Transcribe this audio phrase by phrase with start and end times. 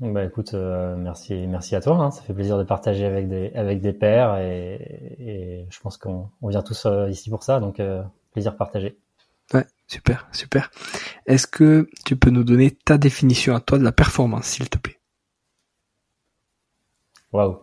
[0.00, 1.96] Bah écoute, euh, merci, merci à toi.
[1.96, 2.10] Hein.
[2.10, 4.74] Ça fait plaisir de partager avec des avec des pairs et,
[5.18, 8.02] et je pense qu'on on vient tous euh, ici pour ça, donc euh,
[8.32, 8.98] plaisir partagé.
[9.54, 10.70] Ouais, super, super.
[11.26, 14.76] Est-ce que tu peux nous donner ta définition à toi de la performance, s'il te
[14.78, 15.00] plaît?
[17.32, 17.58] Waouh.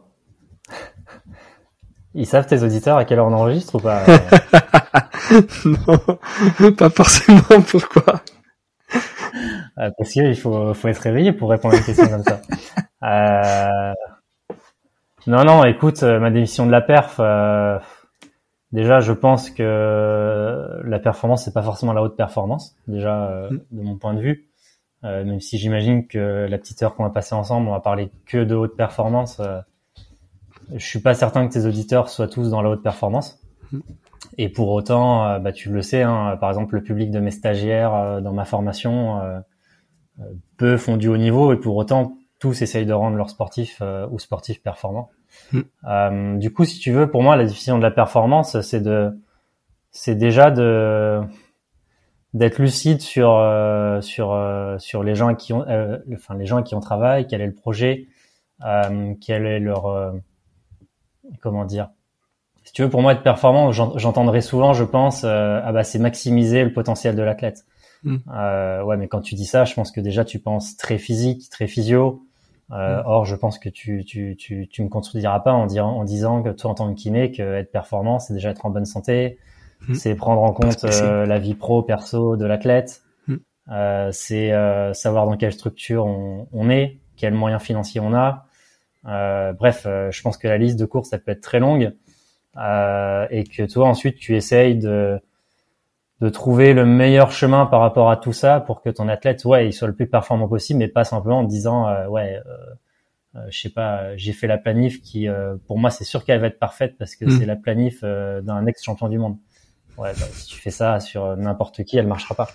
[2.15, 4.03] Ils savent tes auditeurs à quelle heure on enregistre ou pas?
[5.65, 7.61] Non, pas forcément.
[7.67, 8.21] Pourquoi?
[9.75, 12.41] parce qu'il faut, faut être réveillé pour répondre à une question comme ça.
[13.05, 13.93] Euh...
[15.27, 17.77] Non, non, écoute, euh, ma définition de la perf, euh...
[18.71, 23.59] déjà, je pense que la performance, c'est pas forcément la haute performance, déjà, euh, mm.
[23.71, 24.47] de mon point de vue.
[25.03, 28.41] même si j'imagine que la petite heure qu'on va passer ensemble, on va parler que
[28.41, 29.41] de haute performance.
[30.73, 33.37] je suis pas certain que tes auditeurs soient tous dans la haute performance.
[34.37, 38.21] Et pour autant, bah, tu le sais, hein, par exemple, le public de mes stagiaires
[38.21, 39.21] dans ma formation,
[40.57, 44.05] peu font du haut niveau et pour autant tous essayent de rendre leurs sportifs euh,
[44.11, 45.09] ou sportifs performants.
[45.53, 45.59] Mm.
[45.87, 49.17] Euh, du coup, si tu veux, pour moi, la définition de la performance, c'est de,
[49.91, 51.21] c'est déjà de
[52.33, 54.37] d'être lucide sur euh, sur
[54.79, 55.65] sur les gens qui ont,
[56.13, 58.07] enfin les gens qui ont travaillé, quel est le projet,
[58.59, 60.13] quel est leur
[61.39, 61.91] comment dire.
[62.63, 66.63] Si tu veux, pour moi, être performant, j'entendrai souvent, je pense, ah bah c'est maximiser
[66.63, 67.65] le potentiel de l'athlète.
[68.03, 68.17] Mm.
[68.33, 71.49] Euh, ouais, mais quand tu dis ça, je pense que déjà tu penses très physique,
[71.49, 72.23] très physio.
[72.71, 73.03] Euh, mm.
[73.05, 76.43] Or, je pense que tu, tu, tu, tu me contrediras pas en, disant, en disant
[76.43, 79.37] que toi, en tant que kiné, que être performant, c'est déjà être en bonne santé,
[79.87, 79.93] mm.
[79.95, 83.01] c'est prendre en compte euh, la vie pro, perso de l'athlète,
[83.71, 88.45] euh, c'est euh, savoir dans quelle structure on, on, est, quels moyens financiers on a.
[89.53, 91.93] bref, je pense que la liste de courses, ça peut être très longue
[92.55, 95.19] et que toi, ensuite, tu essayes de
[96.23, 99.67] de trouver le meilleur chemin par rapport à tout ça pour que ton athlète, ouais,
[99.67, 102.49] il soit le plus performant possible, mais pas simplement en disant, euh, ouais, euh,
[103.35, 105.27] euh, je sais pas, j'ai fait la planif qui,
[105.67, 107.29] pour moi, c'est sûr qu'elle va être parfaite parce que mm.
[107.31, 109.35] c'est la planif d'un ex-champion du monde.
[109.97, 112.47] Ouais, bah, si tu fais ça sur n'importe qui, elle marchera pas.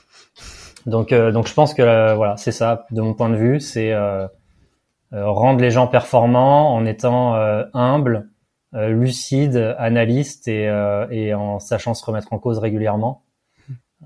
[0.87, 3.95] Donc, donc je pense que voilà, c'est ça, de mon point de vue, c'est
[5.13, 7.35] rendre les gens performants en étant
[7.75, 8.31] humble,
[8.73, 10.65] lucide, analyste et,
[11.11, 13.25] et en sachant se remettre en cause régulièrement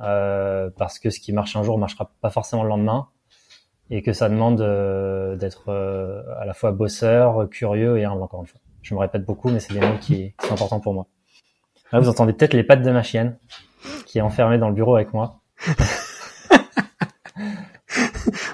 [0.00, 3.09] euh, parce que ce qui marche un jour marchera pas forcément le lendemain
[3.91, 8.41] et que ça demande euh, d'être euh, à la fois bosseur, curieux et humble encore
[8.41, 8.61] une fois.
[8.81, 11.06] Je me répète beaucoup, mais c'est des mots qui, sont importants pour moi.
[11.93, 13.37] Là, vous entendez peut-être les pattes de ma chienne
[14.06, 15.43] qui est enfermée dans le bureau avec moi.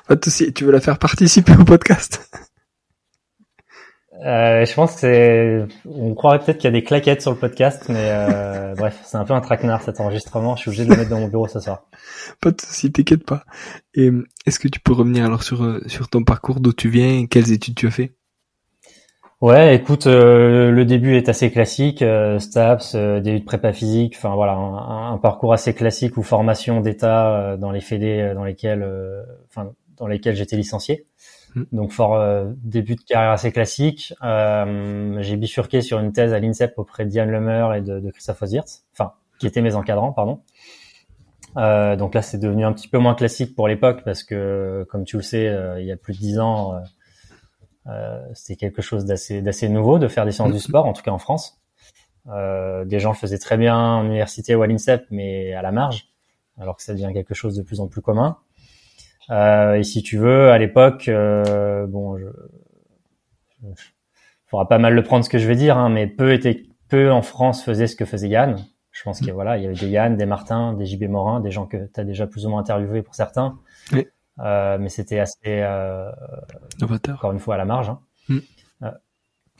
[0.08, 0.52] Pas de souci.
[0.52, 2.47] Tu veux la faire participer au podcast?
[4.24, 7.36] Euh, je pense que c'est, on croirait peut-être qu'il y a des claquettes sur le
[7.36, 10.56] podcast, mais euh, bref, c'est un peu un traquenard cet enregistrement.
[10.56, 11.84] Je suis obligé de le mettre dans mon bureau ce soir.
[12.40, 13.44] Pas de souci, t'inquiète pas.
[13.94, 14.10] Et
[14.46, 17.28] est-ce que tu peux revenir alors sur euh, sur ton parcours, d'où tu viens, et
[17.28, 18.12] quelles études tu as fait?
[19.40, 24.34] Ouais, écoute, euh, le début est assez classique, euh, STAPS, début de prépa physique, enfin
[24.34, 28.84] voilà, un, un, parcours assez classique ou formation d'état dans les fédés dans lesquels,
[29.48, 31.06] enfin dans lesquels j'étais licencié.
[31.54, 31.62] Mm.
[31.72, 34.14] Donc fort euh, début de carrière assez classique.
[34.22, 38.10] Euh, j'ai bifurqué sur une thèse à l'INSEP auprès de Diane Lemeur et de, de
[38.10, 40.42] Christophe Ozirtz, enfin qui étaient mes encadrants, pardon.
[41.56, 45.04] Euh, donc là, c'est devenu un petit peu moins classique pour l'époque parce que, comme
[45.04, 46.80] tu le sais, il y a plus de dix ans,
[48.34, 51.12] c'était quelque chose d'assez d'assez nouveau de faire des sciences du sport, en tout cas
[51.12, 51.60] en France.
[52.26, 56.08] des gens le faisaient très bien en université ou à l'INSEP, mais à la marge,
[56.58, 58.38] alors que ça devient quelque chose de plus en plus commun.
[59.30, 62.26] Et si tu veux, à l'époque, bon, je,
[64.46, 67.10] faudra pas mal le prendre ce que je vais dire, hein, mais peu était peu
[67.10, 68.56] en France faisaient ce que faisait Yann.
[68.90, 71.50] Je pense qu'il voilà, il y avait des Yann, des Martin, des JB Morin, des
[71.50, 73.58] gens que tu as déjà plus ou moins interviewés pour certains.
[73.92, 74.06] Oui.
[74.40, 76.10] Euh, mais c'était assez euh,
[76.82, 77.90] encore une fois à la marge.
[77.90, 78.00] Hein.
[78.28, 78.38] Mm.
[78.82, 78.90] Euh,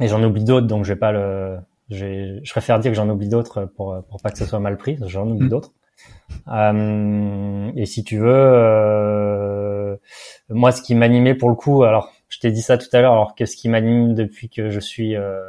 [0.01, 1.59] et j'en oublie d'autres, donc je vais pas le.
[1.91, 4.99] Je préfère dire que j'en oublie d'autres pour pour pas que ce soit mal pris.
[5.07, 5.51] J'en oublie mm.
[5.51, 5.73] d'autres.
[6.49, 9.97] Euh, et si tu veux, euh,
[10.49, 13.13] moi, ce qui m'animait pour le coup, alors je t'ai dit ça tout à l'heure,
[13.13, 15.41] alors que ce qui m'anime depuis que je suis euh,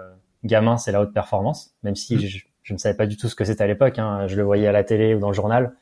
[0.43, 2.19] gamin, c'est la haute performance, même si mm.
[2.63, 3.99] je, ne savais pas du tout ce que c'était à l'époque.
[3.99, 4.27] Hein.
[4.27, 5.75] Je le voyais à la télé ou dans le journal.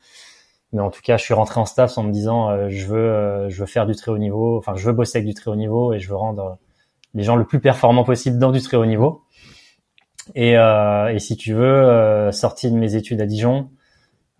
[0.72, 2.98] Mais en tout cas, je suis rentré en staff en me disant, euh, je veux,
[2.98, 4.58] euh, je veux faire du très haut niveau.
[4.58, 6.58] Enfin, je veux bosser avec du très haut niveau et je veux rendre
[7.14, 9.22] les gens le plus performants possible dans du très haut niveau.
[10.34, 13.70] Et, et si tu veux, sorti de mes études à Dijon,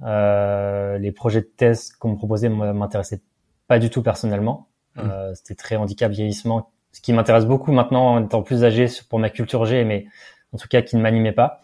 [0.01, 3.23] les projets de thèse qu'on me proposait m'intéressaient
[3.69, 4.69] pas du tout personnellement.
[4.99, 9.19] Euh, c'était très handicap vieillissement, ce qui m'intéresse beaucoup maintenant en étant plus âgé pour
[9.19, 10.07] ma culture G, mais
[10.53, 11.61] en tout cas qui ne m'animait pas.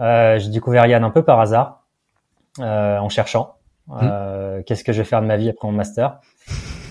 [0.00, 1.84] Euh, j'ai découvert Yann un peu par hasard,
[2.58, 3.54] euh, en cherchant
[3.88, 4.62] mmh.
[4.66, 6.18] qu'est-ce que je vais faire de ma vie après mon master.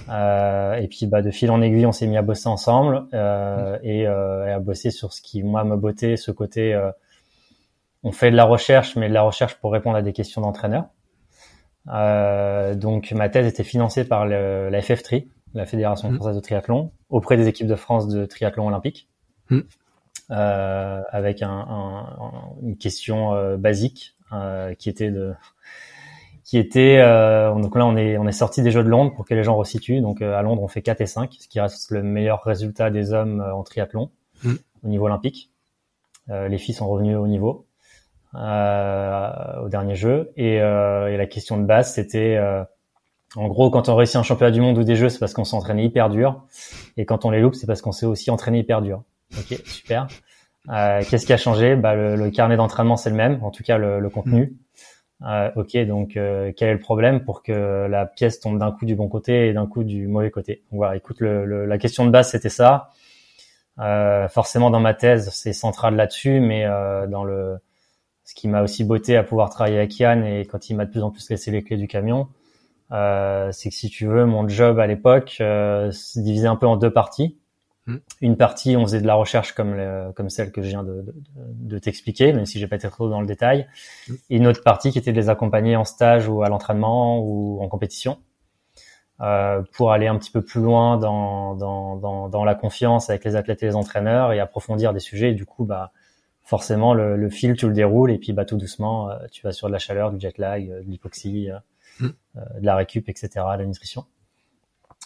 [0.07, 3.79] et puis bah, de fil en aiguille, on s'est mis à bosser ensemble mmh.
[3.83, 6.79] et, et, à bosser sur ce qui moi me bottait, ce côté.
[8.03, 10.85] On fait de la recherche, mais de la recherche pour répondre à des questions d'entraîneur.
[11.85, 16.15] donc ma thèse était financée par le, la FF3, la Fédération mm.
[16.15, 19.09] française de triathlon, auprès des équipes de France de triathlon olympique,
[19.49, 19.59] mm.
[20.31, 22.05] euh, avec un, un,
[22.61, 25.33] une question euh, basique euh, qui était de
[26.43, 29.25] qui était euh, donc là on est on est sorti des Jeux de Londres pour
[29.25, 31.59] que les gens resituent donc euh, à Londres on fait 4 et 5 ce qui
[31.59, 34.11] reste le meilleur résultat des hommes en triathlon
[34.43, 34.53] mm.
[34.83, 35.51] au niveau olympique
[36.27, 37.65] les filles sont revenues au niveau
[38.33, 42.37] au dernier jeu et, et la question de base c'était
[43.35, 45.45] en gros, quand on réussit un championnat du monde ou des jeux, c'est parce qu'on
[45.45, 46.43] s'est entraîné hyper dur.
[46.97, 49.03] Et quand on les loupe, c'est parce qu'on s'est aussi entraîné hyper dur.
[49.37, 50.07] Ok, super.
[50.69, 51.75] Euh, Qu'est-ce qui a changé?
[51.75, 54.57] Bah, le, carnet d'entraînement, c'est le même, en tout cas le, le contenu.
[55.27, 58.85] Euh, ok, donc euh, quel est le problème pour que la pièce tombe d'un coup
[58.85, 60.63] du bon côté et d'un coup du mauvais côté?
[60.71, 62.89] Donc, Voilà, écoute, le, la question de base, c'était ça.
[63.79, 67.57] Euh, forcément, dans ma thèse, c'est central là-dessus, mais euh, dans le
[68.29, 70.91] ce qui m'a aussi botté à pouvoir travailler avec Yann et quand il m'a de
[70.91, 72.27] plus en plus laissé les clés du camion,
[72.91, 76.67] euh, c'est que si tu veux, mon job à l'époque euh, se divisait un peu
[76.67, 77.39] en deux parties.
[77.87, 77.97] Hmm.
[78.21, 79.75] Une partie, on faisait de la recherche comme
[80.15, 83.09] comme celle que je viens de, de, de t'expliquer, même si j'ai pas été trop
[83.09, 83.67] dans le détail.
[84.07, 84.13] Hmm.
[84.29, 87.59] Et une autre partie qui était de les accompagner en stage ou à l'entraînement ou
[87.63, 88.19] en compétition.
[89.21, 93.25] Euh, pour aller un petit peu plus loin dans, dans, dans, dans, la confiance avec
[93.25, 95.31] les athlètes et les entraîneurs et approfondir des sujets.
[95.31, 95.91] Et du coup, bah,
[96.49, 99.51] forcément, le, le fil, tu le déroules et puis bah, tout doucement, euh, tu vas
[99.51, 102.09] sur de la chaleur, du jet lag, euh, de l'hypoxie, euh,
[102.59, 104.05] de la récup, etc., la nutrition.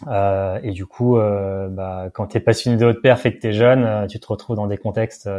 [0.07, 3.47] Euh, et du coup, bah, quand tu es passionné de haute perf et que tu
[3.47, 5.29] es jeune, tu te retrouves dans des contextes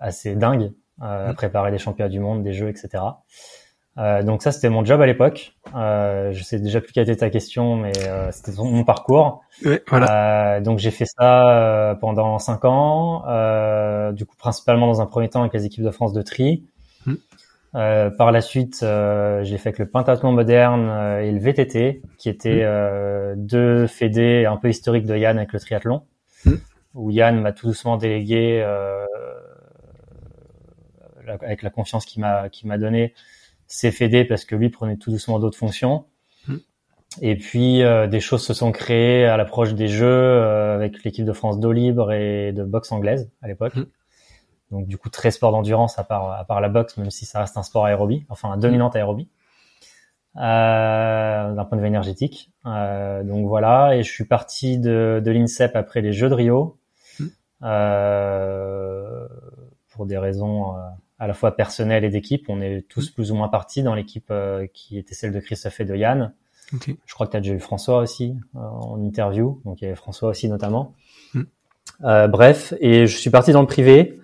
[0.00, 3.02] assez dingues, à préparer des championnats du monde, des jeux, etc.
[3.98, 5.54] Euh, donc ça, c'était mon job à l'époque.
[5.74, 9.42] Euh, je sais déjà plus quelle était ta question, mais euh, c'était mon parcours.
[9.64, 10.60] Oui, voilà.
[10.60, 13.24] donc j'ai fait ça pendant cinq ans,
[14.12, 16.64] du coup principalement dans un premier temps avec les équipes de France de tri.
[17.74, 22.00] Euh, par la suite, euh, j'ai fait avec le pentathlon moderne euh, et le VTT,
[22.16, 23.34] qui étaient mmh.
[23.36, 26.02] deux fédés un peu historiques de Yann avec le triathlon,
[26.44, 26.54] mmh.
[26.94, 28.62] où Yann m'a tout doucement délégué,
[31.26, 33.12] avec la confiance qu'il m'a qu'il m'a donné,
[33.68, 36.06] ces fédés parce que lui prenait tout doucement d'autres fonctions.
[36.48, 36.56] Mmh.
[37.22, 41.60] Et puis des choses se sont créées à l'approche des Jeux avec l'équipe de France
[41.60, 43.74] d'eau libre et de boxe anglaise à l'époque.
[44.70, 47.40] Donc du coup très sport d'endurance à part à part la boxe, même si ça
[47.40, 49.28] reste un sport aérobie, enfin un dominante aérobie.
[50.38, 52.52] Euh, d'un point de vue énergétique.
[52.64, 56.78] Euh, donc voilà, et je suis parti de, de l'INSEP après les Jeux de Rio
[57.18, 57.26] hmm.
[57.64, 59.26] euh,
[59.88, 60.80] pour des raisons euh,
[61.18, 62.46] à la fois personnelles et d'équipe.
[62.48, 63.14] On est tous hmm.
[63.14, 66.32] plus ou moins partis dans l'équipe euh, qui était celle de Christophe et de Yann.
[66.74, 66.96] Okay.
[67.06, 69.86] Je crois que tu as déjà eu François aussi euh, en interview, donc il y
[69.86, 70.94] avait François aussi notamment.
[71.34, 71.44] Hmm.
[72.28, 74.20] bref, et je suis parti dans le privé.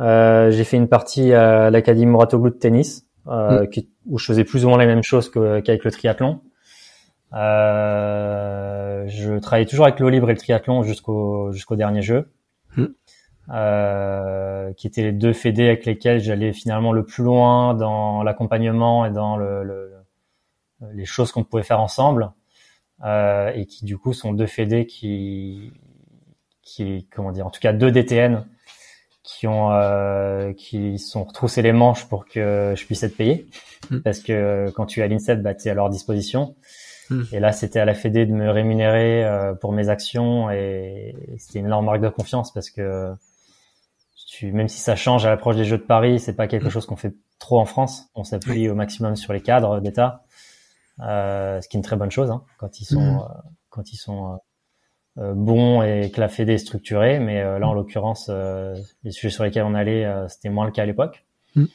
[0.00, 3.68] Euh, j'ai fait une partie à l'Académie Moratoglou de tennis, euh, mm.
[3.68, 6.40] qui, où je faisais plus ou moins les mêmes choses qu'avec le triathlon.
[7.34, 12.30] Euh, je travaillais toujours avec l'eau libre et le triathlon jusqu'au jusqu'au dernier jeu.
[13.52, 19.04] Euh, qui étaient les deux fédés avec lesquels j'allais finalement le plus loin dans l'accompagnement
[19.04, 19.92] et dans le, le,
[20.94, 22.32] les choses qu'on pouvait faire ensemble,
[23.04, 25.70] euh, et qui du coup sont deux fédés qui,
[26.62, 28.46] qui, comment dire, en tout cas deux DTN
[29.22, 33.46] qui ont, euh, qui sont retroussés les manches pour que je puisse être payé,
[33.90, 33.98] mm.
[33.98, 36.56] parce que quand tu es à l'INSEP, bah, tu es à leur disposition.
[37.10, 37.22] Mm.
[37.32, 41.58] Et là, c'était à la Fédé de me rémunérer euh, pour mes actions et c'était
[41.58, 43.12] une énorme marque de confiance parce que
[44.50, 46.70] même si ça change à l'approche des Jeux de Paris, c'est pas quelque mm.
[46.70, 48.08] chose qu'on fait trop en France.
[48.14, 50.24] On s'appuie au maximum sur les cadres d'État,
[51.00, 53.18] euh, ce qui est une très bonne chose hein, quand ils sont mm.
[53.18, 54.36] euh, quand ils sont euh,
[55.22, 57.18] euh, bons et que la Fédé est structurée.
[57.18, 58.30] Mais là, en l'occurrence,
[59.02, 61.24] les sujets sur lesquels on allait, c'était moins le cas à l'époque.
[61.54, 61.66] Mm.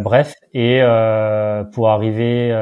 [0.00, 0.80] bref, et
[1.72, 2.52] pour arriver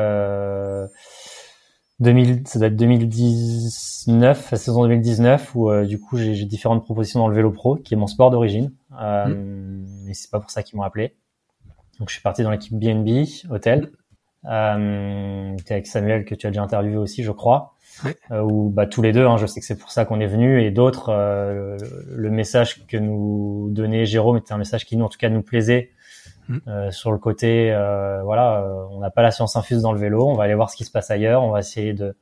[2.01, 7.21] 2000, ça doit être 2019, la saison 2019, où euh, du coup j'ai différentes propositions
[7.21, 8.73] dans le vélo pro, qui est mon sport d'origine.
[9.01, 9.87] Euh, mm.
[10.05, 11.15] Mais c'est pas pour ça qu'ils m'ont appelé.
[11.99, 13.91] Donc je suis parti dans l'équipe BNB hôtel.
[14.47, 17.75] Euh, avec Samuel que tu as déjà interviewé aussi, je crois.
[18.31, 19.25] Euh, ou bah tous les deux.
[19.25, 20.63] Hein, je sais que c'est pour ça qu'on est venu.
[20.63, 25.09] Et d'autres, euh, le, message que nous donnait Jérôme était un message qui nous, en
[25.09, 25.93] tout cas, nous plaisait
[26.49, 26.59] Mm.
[26.69, 29.99] Euh, sur le côté, euh, voilà, euh, on n'a pas la science infuse dans le
[29.99, 32.15] vélo, on va aller voir ce qui se passe ailleurs, on va essayer de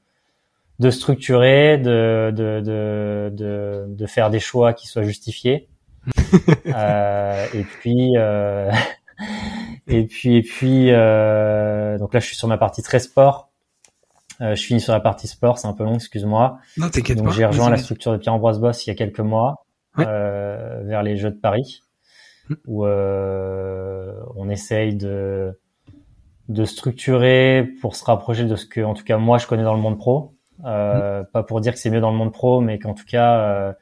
[0.79, 5.69] de structurer, de de de de, de faire des choix qui soient justifiés.
[6.67, 8.71] euh, et puis euh,
[9.87, 13.51] et puis et puis donc là je suis sur ma partie très sport.
[14.41, 16.59] je finis sur la partie sport, c'est un peu long, excuse-moi.
[16.77, 17.25] Non, t'inquiète pas.
[17.25, 19.65] Donc j'ai rejoint la structure de Pierre-Ambroise Boss il y a quelques mois
[19.97, 21.83] vers les Jeux de Paris
[22.67, 25.59] où euh, on essaye de
[26.49, 29.75] de structurer pour se rapprocher de ce que, en tout cas, moi, je connais dans
[29.75, 30.35] le monde pro.
[30.65, 33.39] Euh, Pas pour dire que c'est mieux dans le monde pro, mais qu'en tout cas,
[33.39, 33.73] euh,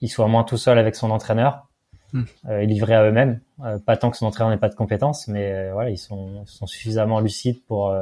[0.00, 1.65] il soit moins tout seul avec son entraîneur
[2.12, 2.22] mm.
[2.48, 3.40] euh, et livré à eux-mêmes.
[3.64, 6.44] Euh, pas tant que son entraîneur n'ait pas de compétences, mais euh, voilà, ils sont,
[6.46, 7.94] sont suffisamment lucides pour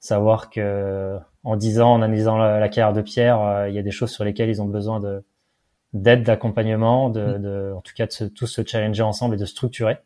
[0.00, 3.82] savoir que en 10 ans, en analysant la, la carrière de Pierre, il y a
[3.82, 5.24] des choses sur lesquelles ils ont besoin de
[5.92, 7.42] d'aide, d'accompagnement, de, mm.
[7.42, 9.98] de, en tout cas de se, tous se challenger ensemble et de structurer,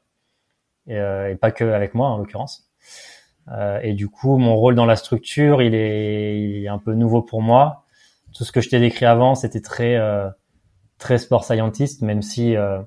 [0.86, 2.70] et, euh, et pas que avec moi en l'occurrence.
[3.48, 6.94] Euh, et du coup, mon rôle dans la structure, il est, il est un peu
[6.94, 7.84] nouveau pour moi.
[8.34, 10.28] Tout ce que je t'ai décrit avant, c'était très euh,
[10.98, 12.80] très sport scientist, même si euh,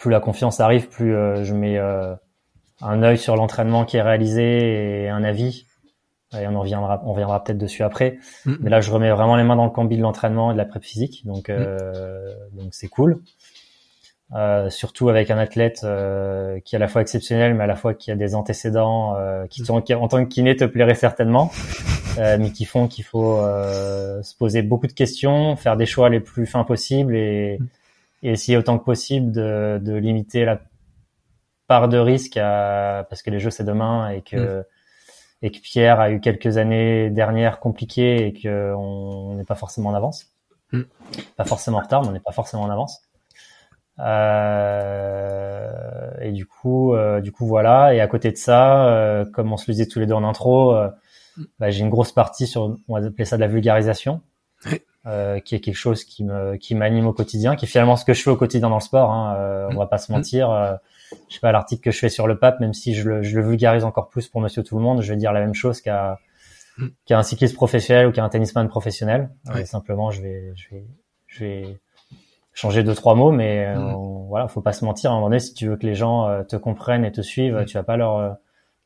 [0.00, 5.04] plus la confiance arrive, plus euh, je mets un œil sur l'entraînement qui est réalisé
[5.04, 5.66] et un avis
[6.38, 8.18] et on en reviendra, on reviendra peut-être dessus après.
[8.44, 8.54] Mm.
[8.60, 10.64] Mais là, je remets vraiment les mains dans le cambi de l'entraînement et de la
[10.64, 11.52] prep physique, donc mm.
[11.56, 13.20] euh, donc c'est cool.
[14.32, 17.74] Euh, surtout avec un athlète euh, qui est à la fois exceptionnel, mais à la
[17.74, 20.94] fois qui a des antécédents euh, qui, sont, qui en tant que kiné te plairaient
[20.94, 21.50] certainement,
[22.18, 26.08] euh, mais qui font qu'il faut euh, se poser beaucoup de questions, faire des choix
[26.10, 27.66] les plus fins possibles et, mm.
[28.22, 30.60] Et essayer autant que possible de, de limiter la
[31.66, 34.64] part de risque à, parce que les jeux c'est demain et que
[35.42, 39.94] et que Pierre a eu quelques années dernières compliquées et qu'on n'est pas forcément en
[39.94, 40.26] avance.
[40.72, 40.82] Mm.
[41.36, 43.00] Pas forcément en retard, mais on n'est pas forcément en avance.
[43.98, 45.70] Euh,
[46.20, 47.94] et du coup, euh, du coup voilà.
[47.94, 50.24] Et à côté de ça, euh, comme on se le disait tous les deux en
[50.24, 50.88] intro, euh,
[51.58, 54.20] bah, j'ai une grosse partie sur, on va appeler ça de la vulgarisation,
[55.06, 58.04] euh, qui est quelque chose qui me, qui m'anime au quotidien, qui est finalement ce
[58.04, 59.10] que je fais au quotidien dans le sport.
[59.10, 60.78] Hein, on va pas se mentir
[61.28, 63.38] je sais pas l'article que je fais sur le pape, même si je le, je
[63.38, 65.80] le vulgarise encore plus pour Monsieur Tout le Monde, je vais dire la même chose
[65.80, 66.18] qu'à
[66.78, 66.86] mm.
[67.06, 69.30] qu'à un cycliste professionnel ou qu'à un tennisman professionnel.
[69.54, 70.86] Euh, simplement, je vais, je vais,
[71.26, 71.80] je vais
[72.52, 73.78] changer deux trois mots, mais mm.
[73.78, 73.94] euh,
[74.28, 75.10] voilà, faut pas se mentir.
[75.10, 77.22] À un moment donné, si tu veux que les gens euh, te comprennent et te
[77.22, 77.64] suivent, mm.
[77.66, 78.30] tu vas pas leur euh,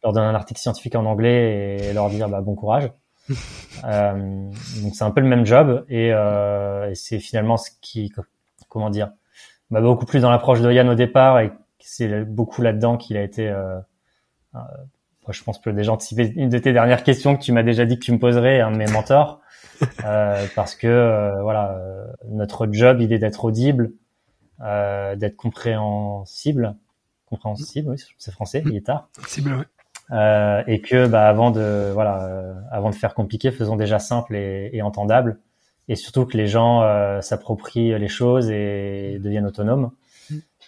[0.02, 2.90] leur donner un article scientifique en anglais et leur dire bah, bon courage.
[3.84, 4.50] euh,
[4.82, 8.12] donc c'est un peu le même job et, et c'est finalement ce qui,
[8.68, 9.10] comment dire,
[9.70, 13.22] m'a beaucoup plus dans l'approche de Yann au départ et c'est beaucoup là-dedans qu'il a
[13.22, 13.48] été.
[13.48, 13.78] Euh,
[14.54, 14.60] euh,
[15.30, 17.98] je pense que déjà anticiper une de tes dernières questions que tu m'as déjà dit
[17.98, 19.40] que tu me poserais, un de mes mentors,
[20.04, 23.92] euh, parce que euh, voilà, euh, notre job, il est d'être audible,
[24.60, 26.76] d'être compréhensible,
[27.26, 29.08] compréhensible, oui, c'est français, il est tard.
[30.08, 32.28] Compréhensible, et que bah, avant de voilà,
[32.70, 35.38] avant de faire compliqué, faisons déjà simple et, et entendable,
[35.88, 36.82] et surtout que les gens
[37.20, 39.90] s'approprient les choses et deviennent autonomes.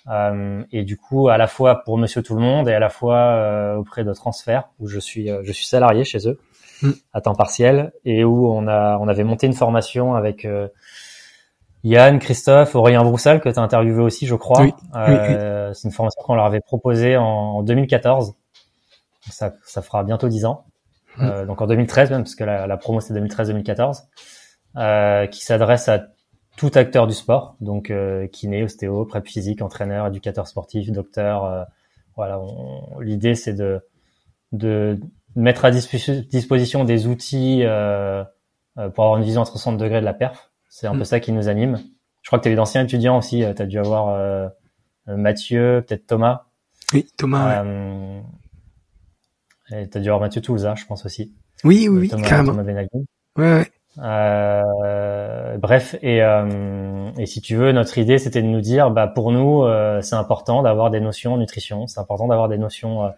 [0.08, 2.88] Euh, et du coup, à la fois pour Monsieur Tout le Monde et à la
[2.88, 6.38] fois euh, auprès de Transfert, où je suis, euh, je suis salarié chez eux
[6.82, 6.90] mm.
[7.12, 10.46] à temps partiel et où on a, on avait monté une formation avec
[11.82, 14.62] Yann, Christophe, Aurélien Broussal que tu as interviewé aussi, je crois.
[14.62, 18.34] Oui, C'est une formation qu'on leur avait proposée en, 2014.
[19.30, 20.64] Ça, ça fera bientôt 10 ans.
[21.18, 21.46] Mm.
[21.46, 26.08] donc en 2013 même, parce que la, la promo c'est 2013-2014, qui s'adresse à
[26.58, 27.90] tout acteur du sport, donc
[28.32, 31.66] kiné, ostéo, prep physique, entraîneur, éducateur sportif, docteur.
[32.16, 32.38] voilà,
[33.00, 33.80] l'idée c'est de,
[34.52, 35.00] de
[35.34, 40.50] mettre à disposition des outils pour avoir une vision à 360 degrés de la perf.
[40.68, 41.06] C'est un peu mm.
[41.06, 41.78] ça qui nous anime.
[42.20, 43.42] Je crois que tu as eu d'anciens étudiants aussi.
[43.56, 44.50] Tu as dû avoir
[45.06, 46.42] Mathieu, peut-être Thomas.
[46.92, 47.64] Oui, Thomas.
[47.64, 48.20] Euh,
[49.70, 51.32] et t'as dû avoir Mathieu Toulza, je pense aussi.
[51.64, 52.52] Oui, oui, oui, carrément.
[52.52, 52.84] Thomas
[53.36, 53.70] Ouais, ouais.
[53.98, 59.06] Euh, bref, et, euh, et si tu veux, notre idée, c'était de nous dire, bah
[59.06, 63.04] pour nous, euh, c'est important d'avoir des notions en nutrition, c'est important d'avoir des notions
[63.04, 63.08] euh,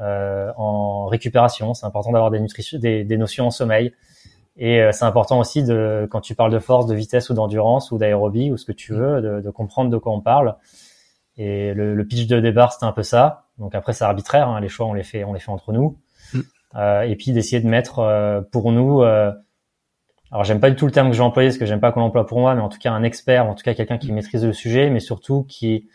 [0.00, 3.92] euh, en récupération, c'est important d'avoir des, des, des, notions en sommeil,
[4.56, 7.98] et c'est important aussi de, quand tu parles de force, de vitesse ou d'endurance ou
[7.98, 10.56] d'aérobie ou ce que tu veux, de, de, comprendre de quoi on parle.
[11.38, 13.44] Et le, le pitch de départ, c'était un peu ça.
[13.58, 14.48] Donc après, c'est arbitraire.
[14.48, 15.96] Hein, les choix, on les fait, on les fait entre nous.
[16.34, 16.40] Mm.
[16.76, 19.02] Euh, et puis d'essayer de mettre euh, pour nous.
[19.02, 19.32] Euh,
[20.30, 22.00] alors j'aime pas du tout le terme que j'ai employé parce que j'aime pas qu'on
[22.00, 24.44] l'emploie pour moi, mais en tout cas un expert, en tout cas quelqu'un qui maîtrise
[24.44, 25.88] le sujet, mais surtout qui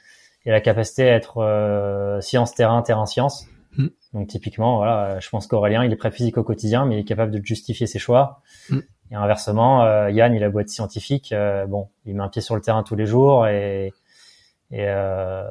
[0.48, 3.46] a la capacité à être euh, science terrain, terrain science.
[3.78, 3.88] Mm.
[4.14, 7.06] Donc typiquement, voilà, je pense qu'Aurélien, il est prêt physique au quotidien, mais il est
[7.06, 8.42] capable de justifier ses choix.
[8.70, 8.80] Mm.
[9.12, 11.36] Et inversement, euh, Yann, il a beau être scientifique,
[11.68, 13.94] bon, il met un pied sur le terrain tous les jours et
[14.74, 15.44] et, euh,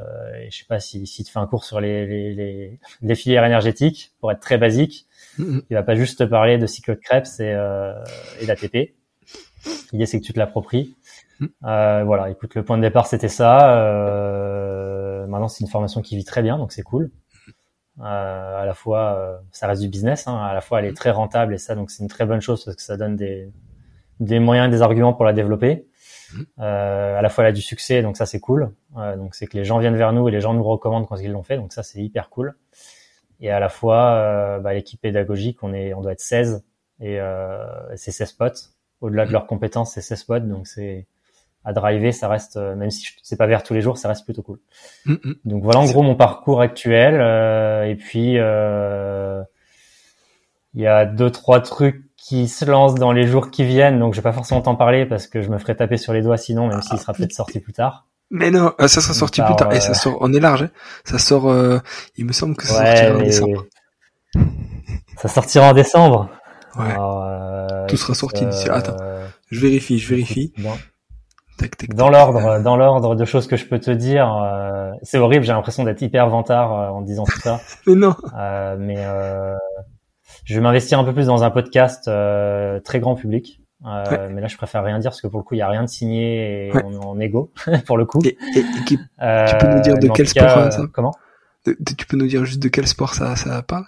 [0.50, 3.44] je sais pas si, si tu fais un cours sur les, les, les, les filières
[3.44, 5.06] énergétiques, pour être très basique,
[5.38, 5.62] mm-hmm.
[5.70, 7.94] il va pas juste te parler de cycle de Krebs et, euh,
[8.40, 8.94] et d'ATP.
[9.92, 10.96] L'idée c'est que tu te l'appropries.
[11.38, 11.46] Mm.
[11.64, 13.76] Euh, voilà, écoute, le point de départ c'était ça.
[13.78, 17.12] Euh, maintenant c'est une formation qui vit très bien, donc c'est cool.
[18.00, 20.96] Euh, à la fois, euh, ça reste du business, hein, à la fois elle est
[20.96, 23.52] très rentable et ça, donc c'est une très bonne chose parce que ça donne des,
[24.18, 25.86] des moyens, des arguments pour la développer.
[26.58, 28.72] Euh, à la fois elle a du succès, donc ça c'est cool.
[28.96, 31.16] Euh, donc c'est que les gens viennent vers nous et les gens nous recommandent quand
[31.16, 32.54] ils l'ont fait, donc ça c'est hyper cool.
[33.40, 36.64] Et à la fois euh, bah, l'équipe pédagogique, on est, on doit être 16
[37.00, 38.70] et euh, c'est 16 potes.
[39.00, 41.06] Au-delà de leurs compétences, c'est 16 potes, donc c'est
[41.64, 44.24] à driver, ça reste, euh, même si c'est pas vers tous les jours, ça reste
[44.24, 44.58] plutôt cool.
[45.06, 45.34] Mm, mm.
[45.44, 47.20] Donc voilà en gros mon parcours actuel.
[47.20, 48.34] Euh, et puis
[50.74, 54.14] il y a deux trois trucs qui se lance dans les jours qui viennent, donc
[54.14, 56.36] je vais pas forcément t'en parler parce que je me ferai taper sur les doigts
[56.36, 58.06] sinon, même s'il sera peut-être sorti plus tard.
[58.30, 59.72] Mais non, euh, ça sera sorti plus tard.
[59.72, 60.62] Et ça euh, sort, on est large.
[60.62, 60.70] Hein.
[61.04, 61.50] Ça sort.
[61.50, 61.80] Euh,
[62.16, 63.66] il me semble que ça sortira en décembre.
[65.18, 66.30] Ça sortira en décembre.
[66.76, 67.86] Ouais.
[67.86, 68.68] Tout sera sorti d'ici.
[68.68, 68.96] Attends,
[69.50, 70.52] je vérifie, je vérifie.
[71.90, 74.26] Dans, l'ordre, dans l'ordre de choses que je peux te dire,
[75.02, 75.44] c'est horrible.
[75.44, 77.60] J'ai l'impression d'être hyper vantard en disant tout ça.
[77.86, 78.16] mais non.
[78.78, 78.96] mais
[80.52, 83.60] je vais m'investir un peu plus dans un podcast euh, très grand public.
[83.86, 85.68] Euh, Mais là, je préfère rien dire parce que pour le coup, il y a
[85.68, 87.50] rien de signé et on est en égo
[87.86, 88.20] pour le coup.
[88.24, 88.36] Et,
[88.86, 91.14] tu peux nous dire de quel sport euh, ça Comment?
[91.64, 93.86] Tu peux nous dire juste de quel sport ça, ça parle?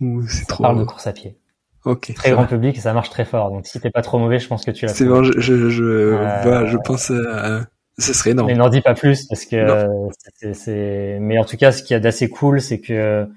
[0.00, 1.38] Ou c'est trop parle de course à pied.
[1.84, 2.12] Ok.
[2.14, 3.50] Très grand public et ça marche très fort.
[3.50, 4.94] Donc si t'es pas trop mauvais, je pense que tu l'as.
[4.94, 7.10] C'est bon, je je je, euh, je pense.
[7.10, 7.60] Euh,
[7.98, 8.48] ce serait énorme.
[8.48, 9.88] Mais n'en dis pas plus parce que
[10.52, 11.18] c'est.
[11.20, 13.28] Mais en tout cas, ce qui y a d'assez cool, c'est que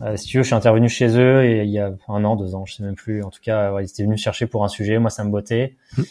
[0.00, 2.36] euh, si tu veux, je suis intervenu chez eux et il y a un an,
[2.36, 3.22] deux ans, je sais même plus.
[3.22, 4.98] En tout cas, ils étaient venus chercher pour un sujet.
[4.98, 5.76] Moi, ça me bottait.
[5.96, 6.02] Mmh.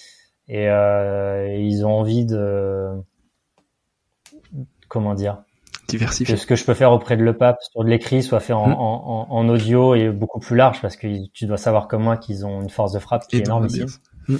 [0.50, 2.92] Et, euh, ils ont envie de
[4.88, 5.44] comment dire
[5.88, 6.36] diversifier.
[6.36, 8.68] Que ce que je peux faire auprès de l'EPAP sur de l'écrit soit fait en,
[8.68, 8.74] mmh.
[8.74, 12.46] en, en, audio et beaucoup plus large parce que tu dois savoir comme moi qu'ils
[12.46, 13.84] ont une force de frappe qui est énorme ici.
[14.28, 14.36] Mmh,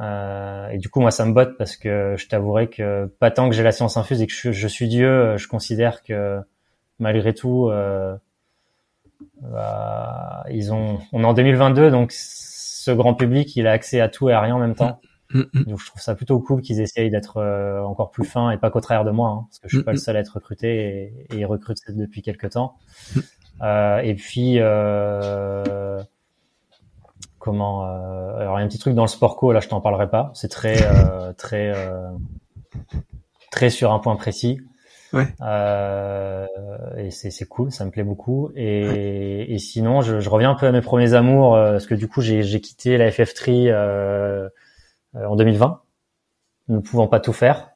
[0.00, 3.48] euh, et du coup, moi, ça me botte parce que je t'avouerai que pas tant
[3.50, 6.40] que j'ai la science infuse et que je, je, suis Dieu, je considère que
[6.98, 8.16] malgré tout, euh,
[9.40, 14.08] bah, ils ont, on est en 2022, donc ce grand public, il a accès à
[14.08, 15.00] tout et à rien en même temps.
[15.32, 15.64] Mm, mm, mm.
[15.64, 18.70] Donc je trouve ça plutôt cool qu'ils essayent d'être euh, encore plus fins et pas
[18.70, 20.68] qu'au travers de moi, hein, parce que je suis pas le seul à être recruté
[21.30, 22.74] et, et ils recrutent depuis quelques temps.
[23.60, 26.02] Euh, et puis euh,
[27.38, 29.68] comment euh, Alors il y a un petit truc dans le sport co, là je
[29.68, 30.32] t'en parlerai pas.
[30.34, 31.72] C'est très euh, très
[33.50, 34.60] très sur un point précis.
[35.12, 35.28] Ouais.
[35.42, 36.46] Euh,
[36.96, 38.50] et c'est cool, ça me plaît beaucoup.
[38.56, 41.94] Et, et sinon, je, je, reviens un peu à mes premiers amours, euh, parce que
[41.94, 44.48] du coup, j'ai quitté la FF3 euh,
[45.16, 45.82] euh, en 2020,
[46.68, 47.70] ne pouvant pas tout faire.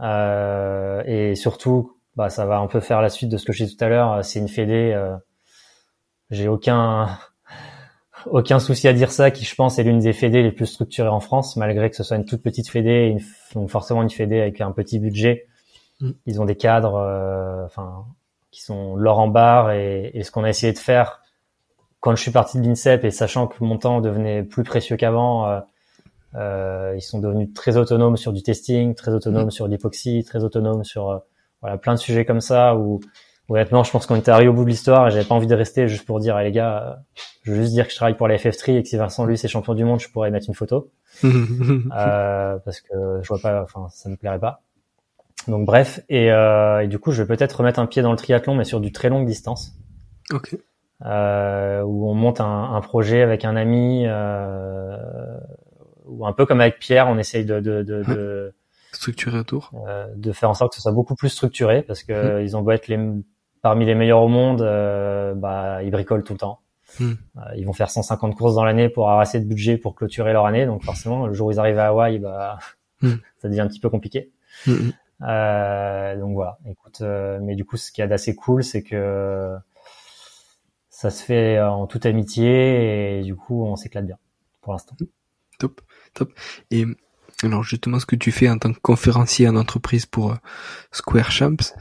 [0.00, 3.66] Euh, et surtout, bah, ça va un peu faire la suite de ce que j'ai
[3.66, 4.24] dit tout à l'heure.
[4.24, 4.92] C'est une fédé.
[4.94, 5.16] Euh,
[6.30, 7.18] j'ai aucun
[8.26, 11.08] aucun souci à dire ça, qui je pense est l'une des fédés les plus structurées
[11.08, 13.20] en France, malgré que ce soit une toute petite fédé, une,
[13.54, 15.48] donc forcément une fédé avec un petit budget
[16.02, 16.10] Mm.
[16.26, 18.04] Ils ont des cadres, euh, enfin,
[18.50, 21.22] qui sont l'or en barre et, et ce qu'on a essayé de faire
[22.02, 25.46] quand je suis parti de l'INSEP et sachant que mon temps devenait plus précieux qu'avant,
[25.46, 25.60] euh,
[26.34, 29.50] euh, ils sont devenus très autonomes sur du testing, très autonomes mm.
[29.52, 31.18] sur l'hypoxie, très autonomes sur euh,
[31.60, 33.00] voilà plein de sujets comme ça où
[33.48, 35.54] honnêtement, je pense qu'on était arrivé au bout de l'histoire et j'avais pas envie de
[35.54, 37.04] rester juste pour dire, les gars,
[37.44, 39.38] je veux juste dire que je travaille pour la FF3 et que si Vincent lui
[39.38, 40.90] c'est champion du monde, je pourrais mettre une photo.
[41.24, 44.62] euh, parce que je vois pas, enfin, ça me plairait pas.
[45.48, 48.16] Donc bref, et, euh, et du coup, je vais peut-être remettre un pied dans le
[48.16, 49.72] triathlon, mais sur du très longue distance.
[50.32, 50.56] Ok.
[51.04, 54.96] Euh, où on monte un, un, projet avec un ami, euh,
[56.06, 58.54] ou un peu comme avec Pierre, on essaye de, de, de, de
[58.92, 62.38] structurer autour, euh, de faire en sorte que ce soit beaucoup plus structuré, parce que
[62.38, 62.42] mmh.
[62.44, 63.00] ils ont beau être les,
[63.62, 66.60] parmi les meilleurs au monde, euh, bah ils bricolent tout le temps.
[67.00, 67.04] Mmh.
[67.04, 70.32] Euh, ils vont faire 150 courses dans l'année pour avoir assez de budget pour clôturer
[70.32, 72.58] leur année, donc forcément le jour où ils arrivent à Hawaï, bah
[73.00, 73.10] mmh.
[73.38, 74.30] ça devient un petit peu compliqué.
[75.22, 79.54] Euh, donc voilà, écoute, euh, mais du coup, ce qui est d'assez cool, c'est que
[80.90, 84.18] ça se fait en toute amitié et du coup, on s'éclate bien
[84.60, 84.96] pour l'instant.
[85.58, 85.80] Top,
[86.14, 86.32] top.
[86.70, 86.86] Et
[87.42, 90.36] alors justement, ce que tu fais en tant que conférencier en entreprise pour euh,
[90.92, 91.74] Square Champs,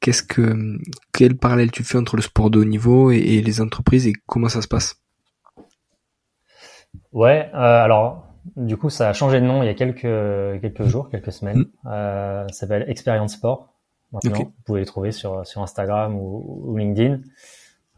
[0.00, 0.78] qu'est-ce que
[1.12, 4.12] quel parallèle tu fais entre le sport de haut niveau et, et les entreprises et
[4.26, 5.00] comment ça se passe?
[7.12, 8.23] Ouais, euh, alors
[8.56, 10.00] du coup, ça a changé de nom il y a quelques
[10.60, 11.58] quelques jours, quelques semaines.
[11.58, 11.66] Mm.
[11.86, 13.70] Euh, ça s'appelle Experience Sport.
[14.12, 17.20] Maintenant, vous pouvez les trouver sur sur Instagram ou, ou LinkedIn.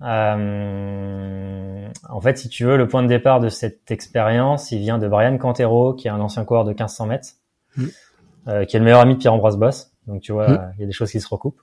[0.03, 4.99] Euh, en fait, si tu veux, le point de départ de cette expérience, il vient
[4.99, 7.29] de Brian Cantero, qui est un ancien coureur de 1500 mètres,
[7.77, 7.85] mm.
[8.49, 9.93] euh, qui est le meilleur ami de Pierre-Ambroise Boss.
[10.07, 10.73] Donc, tu vois, mm.
[10.77, 11.61] il y a des choses qui se recoupent.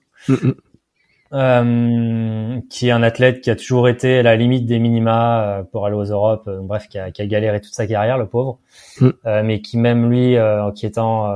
[1.34, 5.44] Mm, euh, qui est un athlète qui a toujours été à la limite des minima
[5.44, 8.20] euh, pour aller aux Europes, euh, bref, qui a, qui a, galéré toute sa carrière,
[8.20, 8.60] le pauvre,
[9.02, 9.10] mm.
[9.44, 10.38] mais qui même lui,
[10.76, 11.34] qui étant,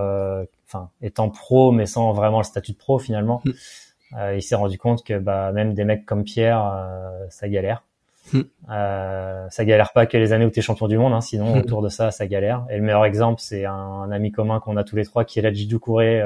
[0.68, 4.36] enfin, étant pro, mais sans vraiment le statut de pro finalement, mm.
[4.36, 6.88] il s'est rendu compte que bah, même des mecs comme Pierre,
[7.30, 7.84] ça galère.
[8.34, 8.42] Mm.
[9.50, 11.82] ça galère pas que les années où tu es champion du monde, hein, sinon autour
[11.82, 12.66] de ça, ça galère.
[12.70, 15.42] Et le meilleur exemple, c'est un, ami commun qu'on a tous les trois, qui est
[15.42, 16.22] la Doucouré,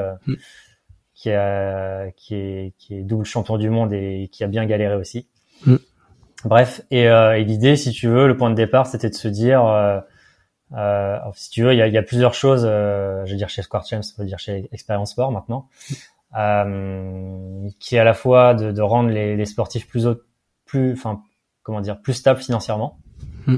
[1.21, 4.95] qui, a, qui, est, qui est double champion du monde et qui a bien galéré
[4.95, 5.27] aussi.
[5.67, 5.75] Mm.
[6.45, 9.27] Bref, et, euh, et l'idée, si tu veux, le point de départ, c'était de se
[9.27, 9.99] dire, euh,
[10.73, 13.49] euh, si tu veux, il y a, y a plusieurs choses, euh, je veux dire
[13.49, 15.67] chez Square Champs, on peut dire chez Experience Sport maintenant,
[16.39, 20.07] euh, qui est à la fois de, de rendre les, les, sportifs plus
[20.65, 21.21] plus, enfin,
[21.61, 22.97] comment dire, plus stables financièrement,
[23.45, 23.57] mm.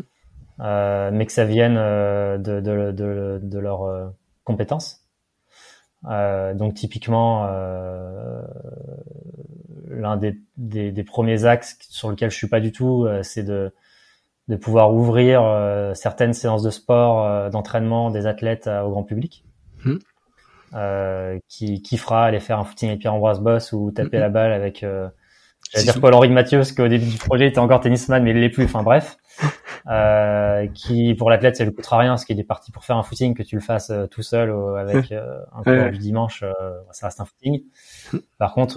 [0.60, 5.03] euh, mais que ça vienne de, de, de, de leurs compétences.
[6.10, 8.42] Euh, donc typiquement, euh,
[9.90, 13.44] l'un des, des, des, premiers axes sur lequel je suis pas du tout, euh, c'est
[13.44, 13.74] de,
[14.48, 19.46] de pouvoir ouvrir euh, certaines séances de sport, euh, d'entraînement des athlètes au grand public.
[19.86, 19.98] Mmh.
[21.50, 24.22] qui, qui fera aller faire un footing avec Pierre-Ambroise Boss ou taper mmh.
[24.22, 27.82] la balle avec, j'allais dire Paul-Henri Mathieu, parce qu'au début du projet, il était encore
[27.82, 28.64] tennisman, mais il l'est plus.
[28.64, 29.18] Enfin bref
[29.90, 33.04] euh, qui pour l'athlète ça lui coûtera rien parce qu'il est parti pour faire un
[33.04, 36.54] footing que tu le fasses euh, tout seul avec euh, un cours du dimanche euh,
[36.92, 37.64] ça reste un footing.
[38.38, 38.76] Par contre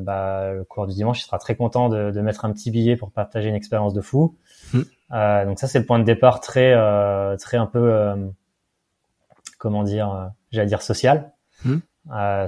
[0.00, 2.96] bah, le cours du dimanche il sera très content de, de, mettre un petit billet
[2.96, 4.36] pour partager une expérience de fou.
[4.72, 6.74] Donc ça c'est le point de départ très
[7.38, 8.14] très un peu
[9.58, 11.32] comment dire j'allais dire social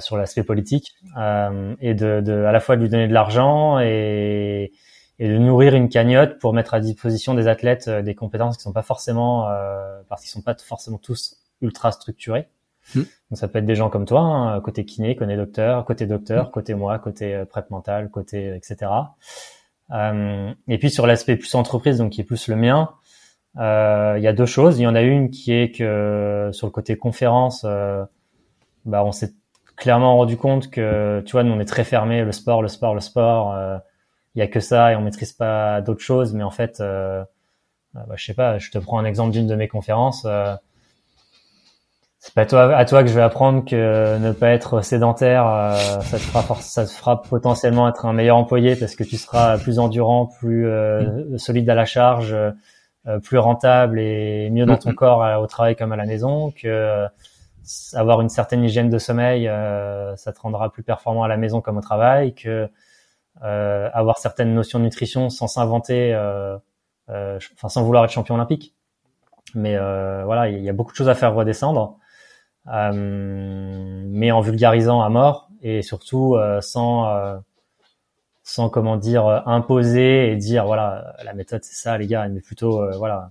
[0.01, 4.73] sur l'aspect politique et de, de, à la fois de lui donner de l'argent et
[5.19, 8.63] et de nourrir une cagnotte pour mettre à disposition des athlètes euh, des compétences qui
[8.63, 12.49] sont pas forcément euh, parce qu'ils sont pas forcément tous ultra structurés.
[12.95, 13.03] Hmm.
[13.31, 16.49] Donc ça peut être des gens comme toi, hein, côté kiné, côté docteur, côté docteur,
[16.49, 16.51] hmm.
[16.51, 18.91] côté moi, côté euh, prep mental, côté etc.
[19.93, 22.91] Euh, et puis sur l'aspect plus entreprise, donc qui est plus le mien,
[23.59, 24.79] euh, il y a deux choses.
[24.79, 27.65] Il y en a une qui est que sur le côté conférence,
[28.85, 29.33] bah on s'est
[29.77, 32.95] clairement rendu compte que tu vois nous on est très fermé, le sport, le sport,
[32.95, 33.81] le sport
[34.35, 36.33] il y a que ça et on maîtrise pas d'autres choses.
[36.35, 37.23] Mais en fait, euh,
[37.97, 38.59] euh, bah, je sais pas.
[38.59, 40.25] Je te prends un exemple d'une de mes conférences.
[40.27, 40.55] Euh,
[42.19, 45.77] c'est pas toi, à toi que je vais apprendre que ne pas être sédentaire, euh,
[46.03, 49.59] ça te fera ça te fera potentiellement être un meilleur employé parce que tu seras
[49.59, 52.37] plus endurant, plus euh, solide à la charge,
[53.25, 54.95] plus rentable et mieux dans ton mm-hmm.
[54.95, 56.53] corps au travail comme à la maison.
[56.53, 57.09] Que
[57.95, 59.51] avoir une certaine hygiène de sommeil,
[60.17, 62.35] ça te rendra plus performant à la maison comme au travail.
[62.35, 62.69] Que euh,
[63.43, 66.57] avoir certaines notions de nutrition sans s'inventer, euh,
[67.09, 68.75] euh, enfin sans vouloir être champion olympique.
[69.55, 71.99] Mais voilà, il y a beaucoup de choses à faire redescendre,
[72.67, 77.41] mais en vulgarisant à mort et surtout sans
[78.45, 82.91] sans comment dire imposer et dire voilà la méthode c'est ça les gars mais plutôt
[82.99, 83.31] voilà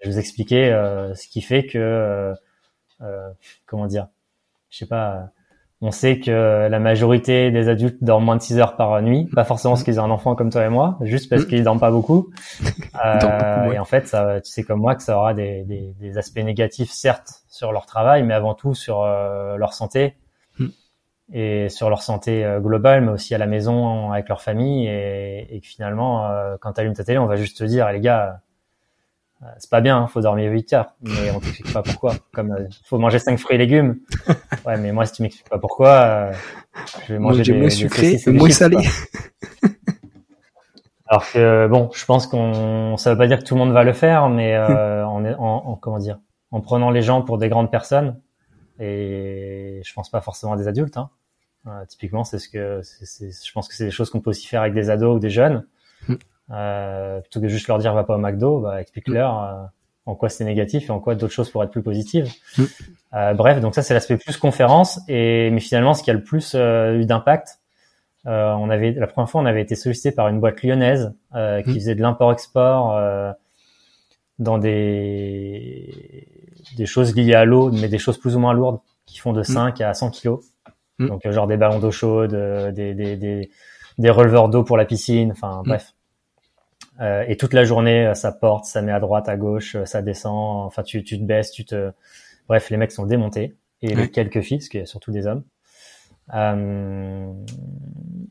[0.00, 0.70] je vais vous expliquer
[1.14, 2.34] ce qui fait que
[3.66, 4.08] comment dire
[4.70, 5.30] je sais pas
[5.80, 9.44] on sait que la majorité des adultes dorment moins de 6 heures par nuit, pas
[9.44, 11.46] forcément parce qu'ils ont un enfant comme toi et moi, juste parce mm.
[11.46, 12.30] qu'ils dorment pas beaucoup.
[13.04, 16.18] Euh, et en fait, ça, tu sais comme moi que ça aura des, des, des
[16.18, 20.16] aspects négatifs, certes, sur leur travail, mais avant tout sur euh, leur santé.
[20.58, 20.66] Mm.
[21.32, 25.54] et sur leur santé euh, globale, mais aussi à la maison avec leur famille, et,
[25.54, 28.00] et que finalement, euh, quand tu allumes ta télé, on va juste te dire, les
[28.00, 28.40] gars,
[29.58, 32.14] c'est pas bien, hein, faut dormir 8 heures, mais on t'explique pas pourquoi.
[32.32, 33.98] Comme faut manger 5 fruits et légumes.
[34.66, 36.32] Ouais, mais moi si tu m'expliques pas pourquoi,
[37.06, 38.76] je vais manger des, moins sucré, des moins salé.
[41.06, 43.82] Alors que bon, je pense qu'on, ça veut pas dire que tout le monde va
[43.82, 46.18] le faire, mais euh, en, en, comment dire,
[46.50, 48.20] en prenant les gens pour des grandes personnes,
[48.78, 50.98] et je pense pas forcément à des adultes.
[50.98, 51.08] Hein.
[51.66, 54.60] Euh, typiquement, c'est ce que, je pense que c'est des choses qu'on peut aussi faire
[54.60, 55.66] avec des ados ou des jeunes.
[56.48, 56.52] Mm.
[56.54, 59.44] Euh, plutôt que juste leur dire va pas au McDo, bah, explique-leur mm.
[59.44, 59.66] euh,
[60.06, 62.30] en quoi c'est négatif et en quoi d'autres choses pourraient être plus positives.
[62.56, 62.64] Mm.
[63.14, 65.00] Euh, bref, donc ça c'est l'aspect plus conférence.
[65.08, 67.58] Et mais finalement, ce qui a le plus eu d'impact,
[68.26, 71.62] euh, on avait la première fois, on avait été sollicité par une boîte lyonnaise euh,
[71.62, 71.74] qui mmh.
[71.74, 73.32] faisait de l'import-export euh,
[74.38, 76.26] dans des
[76.76, 79.42] des choses liées à l'eau, mais des choses plus ou moins lourdes qui font de
[79.42, 79.82] 5 mmh.
[79.82, 80.40] à 100 kilos.
[80.98, 82.34] Donc genre des ballons d'eau chaude,
[82.74, 83.50] des, des, des,
[83.98, 85.94] des releveurs d'eau pour la piscine, enfin bref.
[87.00, 90.66] Et toute la journée, ça porte, ça met à droite, à gauche, ça descend.
[90.66, 91.92] Enfin, tu, tu te baisses, tu te.
[92.48, 95.26] Bref, les mecs sont démontés et les quelques filles, parce qu'il y a surtout des
[95.26, 95.44] hommes.
[96.34, 97.32] Euh,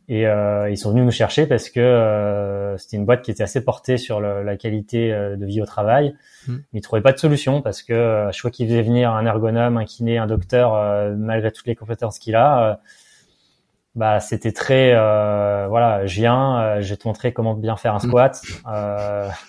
[0.07, 3.43] et euh, ils sont venus nous chercher parce que euh, c'était une boîte qui était
[3.43, 6.15] assez portée sur le, la qualité euh, de vie au travail.
[6.47, 6.57] Mm.
[6.73, 9.77] Ils trouvaient pas de solution parce que euh, je crois qu'ils faisaient venir un ergonome,
[9.77, 10.73] un kiné, un docteur,
[11.17, 12.79] malgré toutes les compétences qu'il a.
[13.97, 18.07] bah, c'était très voilà, je viens, je vais te montrer comment bien faire un mm.
[18.07, 18.41] squat.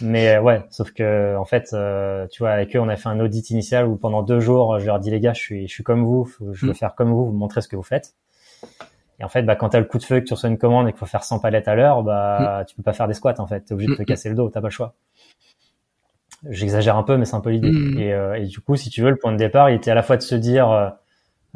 [0.00, 3.18] Mais ouais, sauf que en fait, euh, tu vois, avec eux, on a fait un
[3.20, 5.82] audit initial où pendant deux jours, je leur dis les gars, je suis, je suis
[5.82, 6.76] comme vous, je veux mm.
[6.76, 8.14] faire comme vous, vous montrer ce que vous faites.
[9.18, 10.88] Et en fait, bah, quand t'as le coup de feu, que tu reçois une commande
[10.88, 12.66] et qu'il faut faire 100 palettes à l'heure, bah, mm.
[12.66, 13.62] tu peux pas faire des squats en fait.
[13.62, 14.94] T'es obligé de te mm, casser le dos, t'as pas le choix.
[16.48, 17.72] J'exagère un peu, mais c'est un peu l'idée.
[18.00, 19.96] Et, euh, et, du coup, si tu veux, le point de départ, il était à
[19.96, 20.92] la fois de se dire,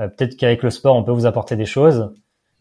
[0.03, 2.13] euh, peut-être qu'avec le sport, on peut vous apporter des choses,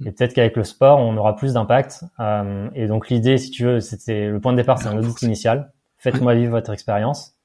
[0.06, 2.04] et peut-être qu'avec le sport, on aura plus d'impact.
[2.20, 5.22] Euh, et donc l'idée, si tu veux, c'était le point de départ, c'est un audit
[5.22, 5.72] initial.
[5.98, 7.36] Faites-moi vivre votre expérience.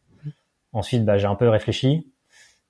[0.72, 2.10] Ensuite, bah, j'ai un peu réfléchi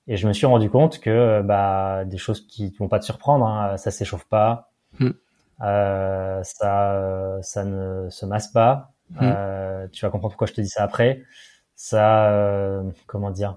[0.08, 3.46] et je me suis rendu compte que bah, des choses qui vont pas te surprendre,
[3.46, 4.72] hein, ça s'échauffe pas,
[5.62, 8.92] euh, ça, ça ne se masse pas.
[9.22, 11.22] Euh, tu vas comprendre pourquoi je te dis ça après.
[11.74, 13.56] Ça, euh, comment dire?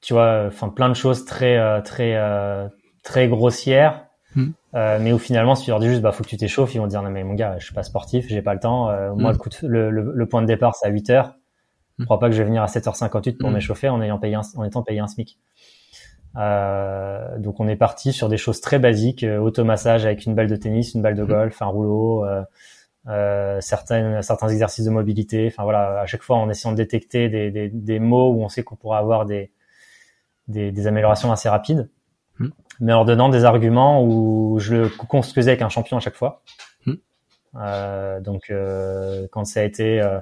[0.00, 2.68] Tu vois, enfin plein de choses très, euh, très, euh,
[3.02, 4.50] très grossières Hmm.
[4.74, 6.78] Euh, mais où finalement, si tu leur dis juste, bah, faut que tu t'échauffes, ils
[6.78, 8.88] vont dire, non, mais mon gars, je suis pas sportif, j'ai pas le temps.
[8.88, 9.32] Euh, moi, hmm.
[9.32, 11.34] le, coup le, le, point de départ, c'est à 8 heures.
[11.98, 12.06] Je hmm.
[12.06, 14.82] crois pas que je vais venir à 7h58 pour m'échauffer en ayant payé en étant
[14.82, 15.38] payé un SMIC.
[16.36, 20.46] Euh, donc, on est parti sur des choses très basiques, euh, automassage avec une balle
[20.46, 22.24] de tennis, une balle de golf, un rouleau,
[23.08, 25.48] euh, certains, certains exercices de mobilité.
[25.48, 28.48] Enfin, voilà, à chaque fois, en essayant de détecter des, des, des mots où on
[28.48, 29.50] sait qu'on pourra avoir des,
[30.50, 31.88] des, des améliorations assez rapides
[32.80, 36.16] mais en leur donnant des arguments où je le construisais avec un champion à chaque
[36.16, 36.42] fois.
[36.86, 36.94] Hmm.
[37.56, 40.18] Euh, donc, euh, quand ça a été euh,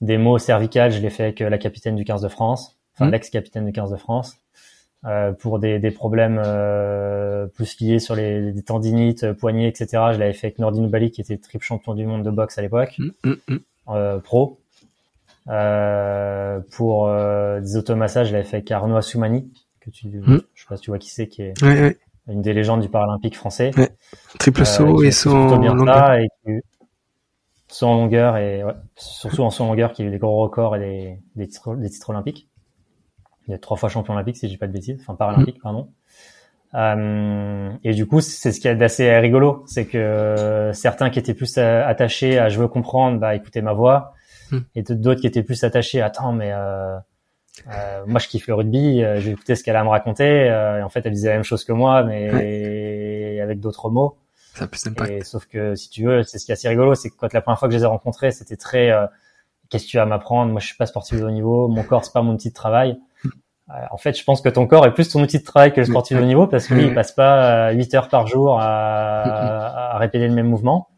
[0.00, 3.12] des mots cervicales, je l'ai fait avec la capitaine du 15 de France, enfin hmm.
[3.12, 4.36] l'ex-capitaine du 15 de France.
[5.38, 6.42] Pour des, des problèmes
[7.54, 9.86] plus liés sur les, les, tendinites, poignets, etc.
[10.12, 12.60] Je l'avais fait avec Nordine Bali, qui était triple champion du monde de boxe à
[12.60, 14.60] l'époque, hmm, pro.
[16.70, 17.10] pour
[17.62, 20.40] des automassages, je l'avais fait avec Arnaud Assoumani, que tu, hmm.
[20.54, 21.54] je sais pas si tu vois qui c'est, qui est
[22.28, 23.70] une des légendes du paralympique français.
[24.38, 26.14] Triple euh, saut et saut en longueur.
[26.14, 26.28] Et
[27.68, 28.62] saut en longueur et
[28.96, 31.76] surtout en saut en longueur qui a eu des gros records et des, des, titres,
[31.76, 32.48] des titres olympiques.
[33.46, 35.62] Il est trois fois champion olympique si je dis pas de bêtises, enfin paralympique hmm.
[35.62, 35.88] pardon.
[36.74, 41.34] Euh, et du coup, c'est ce qui est d'assez rigolo, c'est que certains qui étaient
[41.34, 44.14] plus attachés à je veux comprendre, bah écoutez ma voix,
[44.52, 44.58] hmm.
[44.76, 46.96] et d'autres qui étaient plus attachés à attends mais euh,
[47.68, 49.02] euh, moi, je kiffe le rugby.
[49.02, 50.50] Euh, j'ai écouté ce qu'elle a à me raconter.
[50.50, 54.16] Euh, et en fait, elle disait la même chose que moi, mais avec d'autres mots.
[54.54, 57.10] Ça plus et, sauf que si tu veux, c'est ce qui est assez rigolo, c'est
[57.10, 58.92] que quand la première fois que je les ai rencontrés, c'était très
[59.68, 60.50] qu'est-ce que tu vas m'apprendre?
[60.50, 61.68] Moi, je suis pas sportif de haut niveau.
[61.68, 62.98] Mon corps, c'est pas mon outil de travail.
[63.68, 65.86] en fait, je pense que ton corps est plus ton outil de travail que le
[65.86, 69.94] sportif de haut niveau parce que lui, il passe pas 8 heures par jour à,
[69.94, 70.88] à répéter le même mouvement.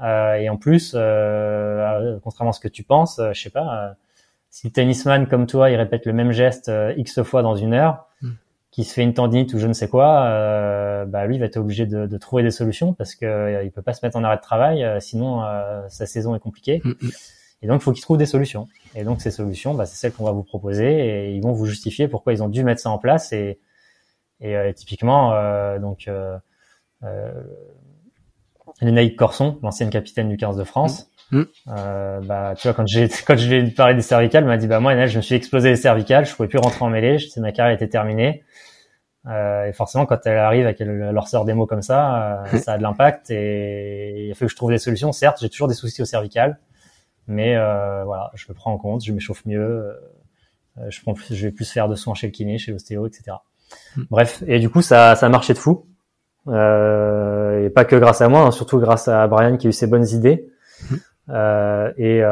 [0.00, 3.94] Euh, et en plus, euh, contrairement à ce que tu penses, je sais pas,
[4.52, 7.72] si le tennisman comme toi, il répète le même geste euh, x fois dans une
[7.72, 8.32] heure, hmm.
[8.70, 11.46] qui se fait une tendinite ou je ne sais quoi, euh, bah lui il va
[11.46, 14.16] être obligé de, de, trouver des solutions parce que euh, il peut pas se mettre
[14.16, 15.42] en arrêt de travail, euh, sinon
[15.88, 16.82] sa saison est compliquée.
[16.84, 17.10] Hmm, hmm.
[17.62, 18.68] Et donc il faut qu'il trouve des solutions.
[18.94, 21.66] Et donc ces solutions, bah, c'est celles qu'on va vous proposer et ils vont vous
[21.66, 23.32] justifier pourquoi ils ont dû mettre ça en place.
[23.32, 23.58] Et,
[24.40, 25.30] et typiquement,
[25.78, 26.08] donc
[27.04, 27.30] euh,
[28.80, 31.10] Lénaïque Corson, l'ancienne capitaine du 15 de France.
[31.32, 31.42] Mm.
[31.68, 34.58] Euh, bah, tu vois, quand j'ai quand je lui ai parlé des cervicales, il m'a
[34.58, 37.16] dit bah moi, je me suis explosé les cervicales, je pouvais plus rentrer en mêlée,
[37.38, 38.44] ma carrière était terminée.
[39.28, 42.58] Euh, et forcément, quand elle arrive et qu'elle leur sort des mots comme ça, euh,
[42.58, 43.30] ça a de l'impact.
[43.30, 45.12] Et il faut que je trouve des solutions.
[45.12, 46.58] Certes, j'ai toujours des soucis au cervical,
[47.26, 49.04] mais euh, voilà, je le prends en compte.
[49.04, 49.96] Je m'échauffe mieux.
[50.88, 53.36] je, prends plus, je vais plus faire de soins chez le kiné, chez l'ostéo, etc.
[53.96, 54.02] Hmm.
[54.10, 55.86] Bref, et du coup, ça, ça a marché de fou.
[56.48, 59.86] et pas que grâce à moi, hein, surtout grâce à Brian qui a eu ses
[59.86, 60.48] bonnes idées.
[61.28, 61.88] Hmm.
[61.96, 62.22] et,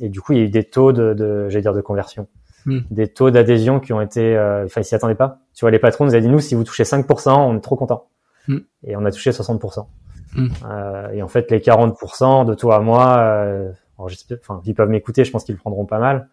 [0.00, 2.28] et du coup, il y a eu des taux de, de j'allais dire, de conversion.
[2.66, 2.80] Hmm.
[2.90, 5.38] des taux d'adhésion qui ont été, euh, enfin, ils s'y attendaient pas.
[5.54, 7.76] Tu vois, les patrons nous ont dit, nous, si vous touchez 5%, on est trop
[7.76, 8.08] content.
[8.48, 8.58] Hmm.
[8.82, 9.86] Et on a touché 60%.
[10.34, 10.48] Hmm.
[10.68, 15.24] Euh, et en fait, les 40% de toi à moi, euh, enfin, ils peuvent m'écouter,
[15.24, 16.28] je pense qu'ils le prendront pas mal.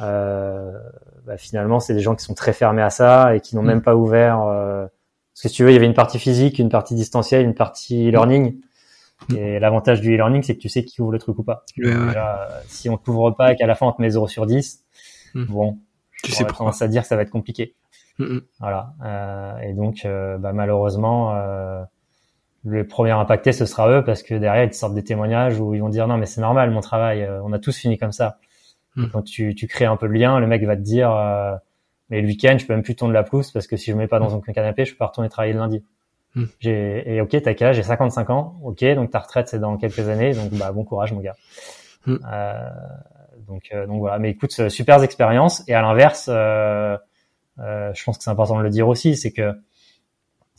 [0.00, 0.72] Euh,
[1.26, 3.82] bah, finalement, c'est des gens qui sont très fermés à ça et qui n'ont même
[3.82, 4.40] pas ouvert.
[4.44, 4.86] Euh,
[5.34, 7.54] parce que si tu veux, il y avait une partie physique, une partie distancielle, une
[7.54, 8.56] partie e-learning.
[9.34, 11.64] Et l'avantage du e-learning, c'est que tu sais qui ouvre le truc ou pas.
[11.76, 14.84] Déjà, si on t'ouvre pas et qu'à la fin on te met 0 sur 10,
[15.36, 15.44] Hmm.
[15.44, 15.78] Bon,
[16.22, 17.74] tu sais tendance à dire que ça va être compliqué.
[18.18, 18.40] Hmm, hmm.
[18.60, 18.94] Voilà.
[19.04, 21.82] Euh, et donc, euh, bah, malheureusement, euh,
[22.64, 25.74] le premier impacté, ce sera eux parce que derrière, ils te sortent des témoignages où
[25.74, 28.12] ils vont dire non, mais c'est normal, mon travail, euh, on a tous fini comme
[28.12, 28.38] ça.
[29.12, 31.54] Quand tu, tu crées un peu le lien, le mec va te dire euh,
[32.08, 34.08] mais le week-end, je peux même plus tourner la pelouse parce que si je mets
[34.08, 35.84] pas dans un canapé, je peux pas retourner travailler le lundi.
[36.60, 37.76] J'ai et ok, âge?
[37.76, 38.56] J'ai 55 ans.
[38.62, 41.36] Ok, donc ta retraite c'est dans quelques années, donc bah bon courage mon gars.
[42.08, 42.70] Euh,
[43.46, 44.18] donc, euh, donc voilà.
[44.18, 45.62] Mais écoute, euh, super expérience.
[45.68, 46.96] Et à l'inverse, euh,
[47.58, 49.52] je pense que c'est important de le dire aussi, c'est que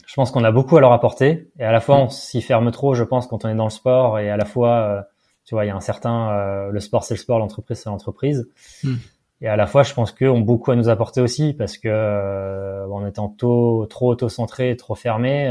[0.06, 1.50] je pense qu'on a beaucoup à leur apporter.
[1.60, 3.70] Et à la fois, on s'y ferme trop, je pense, quand on est dans le
[3.70, 4.20] sport.
[4.20, 5.06] Et à la fois,
[5.46, 8.50] tu vois, il y a un certain, le sport c'est le sport, l'entreprise c'est l'entreprise.
[9.42, 12.88] Et à la fois, je pense qu'eux ont beaucoup à nous apporter aussi parce que
[12.90, 15.48] en étant tôt, trop auto-centré, trop fermé,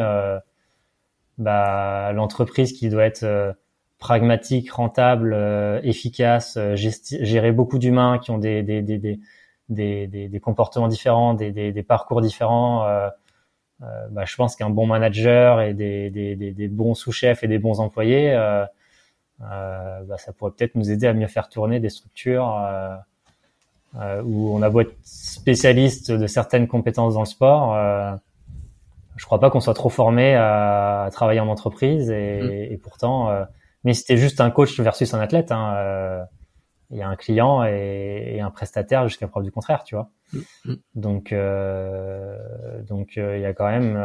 [1.38, 3.54] bah, l'entreprise qui doit être
[3.98, 8.98] pragmatique, rentable, euh, efficace, euh, gérer beaucoup d'humains qui ont des, des, des,
[9.68, 12.86] des, des, comportements différents, des, des, parcours différents.
[12.86, 13.08] Euh,
[13.82, 18.32] euh bah, je pense qu'un bon manager et des, bons sous-chefs et des bons employés,
[18.32, 18.64] euh,
[19.40, 22.46] bah, ça pourrait peut-être nous aider à mieux faire tourner des structures
[24.24, 27.74] où on a beau être spécialiste de certaines compétences dans le sport.
[29.16, 32.72] je crois pas qu'on soit trop formé à, travailler en entreprise et, mmh.
[32.72, 33.46] et pourtant
[33.86, 35.52] mais c'était juste un coach versus un athlète.
[35.52, 36.24] Hein, euh,
[36.90, 40.10] il y a un client et, un prestataire jusqu'à preuve du contraire, tu vois.
[40.32, 40.76] Mm, mm.
[40.96, 42.36] Donc, euh,
[42.82, 43.96] donc euh, il y a quand même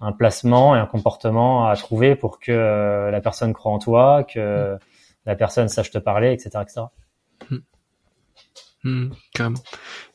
[0.00, 4.74] un placement et un comportement à trouver pour que la personne croit en toi, que
[4.74, 4.78] mm.
[5.26, 6.86] la personne sache te parler, etc., etc.
[9.34, 9.62] carrément.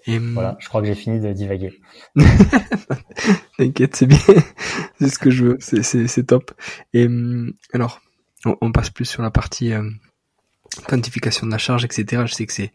[0.05, 1.79] Et voilà, je crois que j'ai fini de divaguer.
[3.57, 4.17] T'inquiète, c'est bien,
[4.99, 6.51] c'est ce que je veux, c'est top.
[6.93, 7.07] Et
[7.73, 8.01] alors,
[8.45, 9.89] on, passe plus sur la partie euh,
[10.87, 12.23] quantification de la charge, etc.
[12.25, 12.73] Je sais que c'est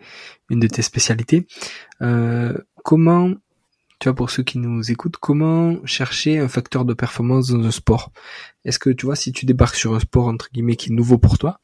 [0.49, 1.47] une de tes spécialités.
[2.01, 3.31] Euh, comment,
[4.01, 7.71] tu vois, pour ceux qui nous écoutent, comment chercher un facteur de performance dans un
[7.71, 8.13] sport?
[8.65, 11.19] Est-ce que, tu vois, si tu débarques sur un sport, entre guillemets, qui est nouveau
[11.19, 11.61] pour toi,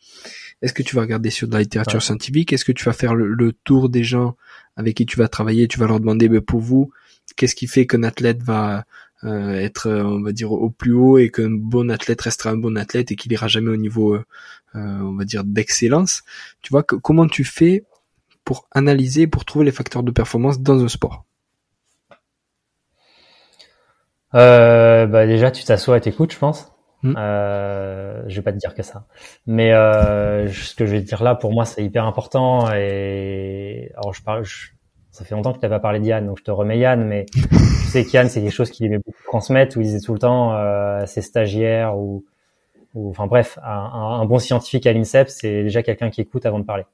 [0.64, 2.52] est-ce que tu vas regarder sur de la littérature scientifique?
[2.54, 4.34] Est-ce que tu vas faire le, tour des gens
[4.76, 5.68] avec qui tu vas travailler?
[5.68, 6.90] Tu vas leur demander, pour vous,
[7.36, 8.86] qu'est-ce qui fait qu'un athlète va
[9.24, 12.56] euh, être, euh, on va dire, au plus haut et qu'un bon athlète restera un
[12.56, 14.22] bon athlète et qu'il ira jamais au niveau, euh,
[14.72, 16.22] on va dire, d'excellence?
[16.62, 17.84] Tu vois, comment tu fais
[18.42, 21.26] pour analyser, pour trouver les facteurs de performance dans un sport?
[24.34, 26.73] Euh, bah déjà, tu t'assois et t'écoutes, je pense.
[27.04, 27.14] Hmm.
[27.18, 29.04] Euh, je vais pas te dire que ça,
[29.46, 32.72] mais euh, ce que je vais te dire là, pour moi, c'est hyper important.
[32.74, 34.68] Et alors, je parle, je,
[35.10, 37.26] ça fait longtemps que tu n'as pas parlé d'Yann, donc je te remets Yann, mais
[37.32, 37.38] tu
[37.88, 40.54] sais qu'Yann, c'est quelque chose qu'il aimait beaucoup transmettre, où il disait tout le temps
[40.54, 42.24] euh, à ses stagiaires, ou,
[42.94, 46.58] ou enfin bref, un, un, bon scientifique à l'INSEP, c'est déjà quelqu'un qui écoute avant
[46.58, 46.84] de parler.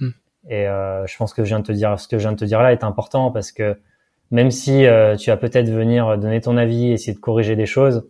[0.00, 0.10] Hmm.
[0.50, 2.36] Et euh, je pense que je viens de te dire, ce que je viens de
[2.36, 3.76] te dire là est important parce que
[4.30, 8.06] même si euh, tu vas peut-être venir donner ton avis, essayer de corriger des choses,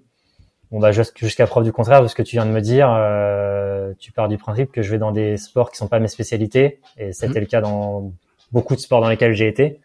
[0.73, 3.93] on va jusqu'à preuve du contraire de ce que tu viens de me dire, euh,
[3.99, 6.81] tu pars du principe que je vais dans des sports qui sont pas mes spécialités,
[6.97, 7.43] et c'était hmm.
[7.43, 8.13] le cas dans
[8.53, 9.81] beaucoup de sports dans lesquels j'ai été.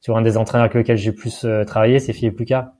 [0.00, 2.72] Sur un des entraîneurs avec lesquels j'ai plus euh, travaillé, c'est Philippe Lucas.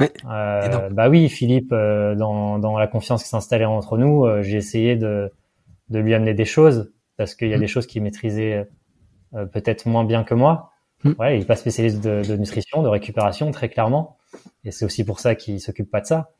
[0.00, 4.56] Euh, bah oui, Philippe, euh, dans, dans la confiance qui s'installait entre nous, euh, j'ai
[4.56, 5.32] essayé de,
[5.90, 7.60] de lui amener des choses parce qu'il y a mm.
[7.60, 8.68] des choses qu'il maîtrisait
[9.52, 10.70] peut-être moins bien que moi.
[11.04, 11.12] Mm.
[11.18, 14.16] Ouais, il est pas spécialiste de, de, nutrition, de récupération, très clairement,
[14.64, 16.30] et c'est aussi pour ça qu'il s'occupe pas de ça.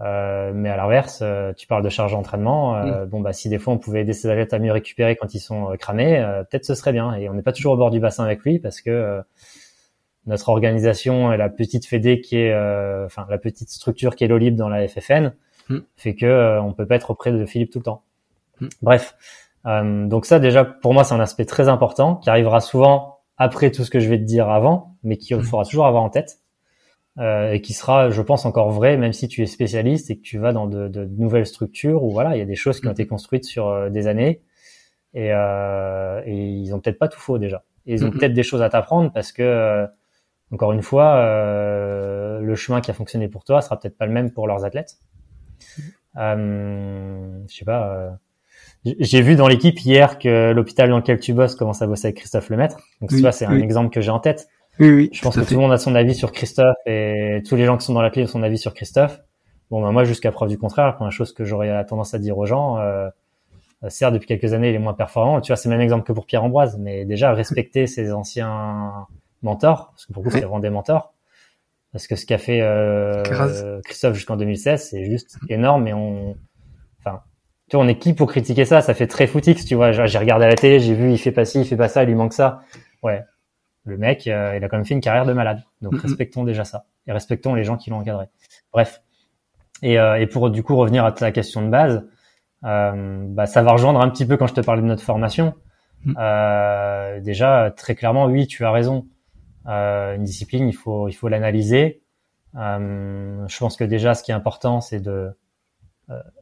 [0.00, 2.76] Euh, mais à l'inverse, euh, tu parles de charge d'entraînement.
[2.76, 3.08] Euh, mm.
[3.08, 5.40] Bon, bah si des fois on pouvait aider ces athlètes à mieux récupérer quand ils
[5.40, 7.14] sont cramés, peut-être ce serait bien.
[7.14, 9.20] Et on n'est pas toujours au bord du bassin avec lui parce que
[10.26, 12.54] notre organisation et la petite fédé qui est,
[13.04, 15.32] enfin la petite structure qui est l'Olib dans la FFN,
[15.68, 15.78] mm.
[15.96, 18.02] fait que on peut pas être auprès de Philippe tout le temps.
[18.60, 18.68] Mm.
[18.82, 19.14] Bref,
[19.64, 23.84] donc ça déjà pour moi c'est un aspect très important qui arrivera souvent après tout
[23.84, 25.42] ce que je vais te dire avant, mais qu'il mmh.
[25.44, 26.39] faudra toujours avoir en tête.
[27.18, 30.22] Euh, et qui sera, je pense, encore vrai, même si tu es spécialiste et que
[30.22, 32.86] tu vas dans de, de, nouvelles structures où voilà, il y a des choses qui
[32.86, 34.42] ont été construites sur euh, des années
[35.14, 37.64] et, euh, et ils ont peut-être pas tout faux déjà.
[37.86, 39.86] Et ils ont peut-être des choses à t'apprendre parce que, euh,
[40.52, 44.12] encore une fois, euh, le chemin qui a fonctionné pour toi sera peut-être pas le
[44.12, 44.98] même pour leurs athlètes.
[46.16, 48.18] Euh, je sais pas.
[48.84, 52.18] j'ai vu dans l'équipe hier que l'hôpital dans lequel tu bosses commence à bosser avec
[52.18, 52.78] Christophe Lemaître.
[53.00, 54.48] Donc, oui, c'est un exemple que j'ai en tête.
[54.80, 57.54] Oui, oui, je pense que tout le monde a son avis sur Christophe et tous
[57.54, 59.20] les gens qui sont dans la clé ont son avis sur Christophe.
[59.70, 62.38] Bon, bah, moi, jusqu'à preuve du contraire, la première chose que j'aurais tendance à dire
[62.38, 63.10] aux gens, euh,
[63.88, 65.42] certes, depuis quelques années, il est moins performant.
[65.42, 69.06] Tu vois, c'est le même exemple que pour Pierre Ambroise, mais déjà, respecter ses anciens
[69.42, 71.12] mentors, parce que pour vous, c'est vraiment des mentors.
[71.92, 76.36] Parce que ce qu'a fait euh, Christophe jusqu'en 2016, c'est juste énorme et on,
[77.00, 77.20] enfin,
[77.68, 78.80] tu vois, on est qui pour critiquer ça?
[78.80, 79.92] Ça fait très footix, tu vois.
[79.92, 82.04] J'ai regardé à la télé, j'ai vu, il fait pas ci, il fait pas ça,
[82.04, 82.62] il lui manque ça.
[83.02, 83.22] Ouais,
[83.90, 85.62] le mec, euh, il a quand même fait une carrière de malade.
[85.82, 88.26] Donc respectons déjà ça et respectons les gens qui l'ont encadré.
[88.72, 89.02] Bref.
[89.82, 92.06] Et, euh, et, pour du coup revenir à ta question de base,
[92.64, 95.54] euh, bah, ça va rejoindre un petit peu quand je te parlais de notre formation.
[96.16, 99.06] Euh, déjà, très clairement, oui, tu as raison.
[99.66, 102.02] Euh, une discipline, il faut il faut l'analyser.
[102.54, 105.30] je pense que déjà, ce qui est important, c'est de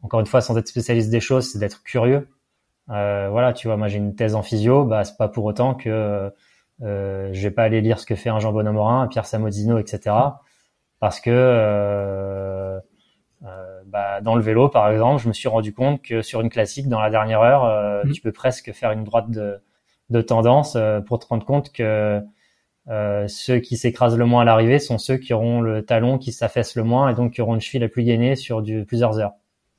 [0.02, 2.28] encore une fois, sans être spécialiste des choses, c'est d'être curieux.
[2.86, 6.32] voilà, tu vois, moi j'ai une thèse en physio, bah c'est pas pour autant que
[6.82, 9.78] euh, je vais pas aller lire ce que fait un Jean Bonomorin, un Pierre Samodino,
[9.78, 10.14] etc.
[11.00, 12.78] Parce que euh,
[13.44, 16.50] euh, bah, dans le vélo, par exemple, je me suis rendu compte que sur une
[16.50, 18.12] classique, dans la dernière heure, euh, mmh.
[18.12, 19.60] tu peux presque faire une droite de,
[20.10, 22.22] de tendance euh, pour te rendre compte que
[23.26, 26.74] ceux qui s'écrasent le moins à l'arrivée sont ceux qui auront le talon qui s'affaisse
[26.74, 29.34] le moins et donc qui auront une cheville la plus gainée sur du, plusieurs heures.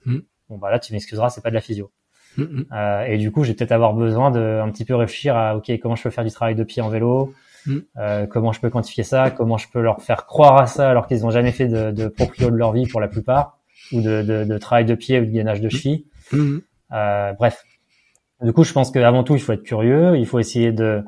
[0.06, 0.20] Mmh.
[0.50, 1.92] Bon bah là, tu m'excuseras, c'est pas de la physio.
[2.38, 2.66] Mm, mm.
[2.72, 5.72] Euh, et du coup, j'ai peut-être avoir besoin de un petit peu réfléchir à ok
[5.82, 7.34] comment je peux faire du travail de pied en vélo,
[7.66, 7.78] mm.
[7.98, 11.08] euh, comment je peux quantifier ça, comment je peux leur faire croire à ça alors
[11.08, 13.60] qu'ils n'ont jamais fait de, de proprio de leur vie pour la plupart,
[13.92, 16.06] ou de, de, de travail de pied ou de gainage de cheville.
[16.92, 17.64] Euh, bref.
[18.42, 21.04] Du coup, je pense qu'avant tout, il faut être curieux, il faut essayer de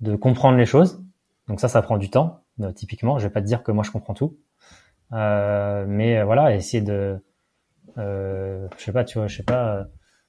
[0.00, 1.00] de comprendre les choses.
[1.48, 2.40] Donc ça, ça prend du temps.
[2.60, 4.36] Euh, typiquement, je vais pas te dire que moi je comprends tout,
[5.12, 7.16] euh, mais voilà, essayer de,
[7.96, 9.86] euh, je sais pas, tu vois, je sais pas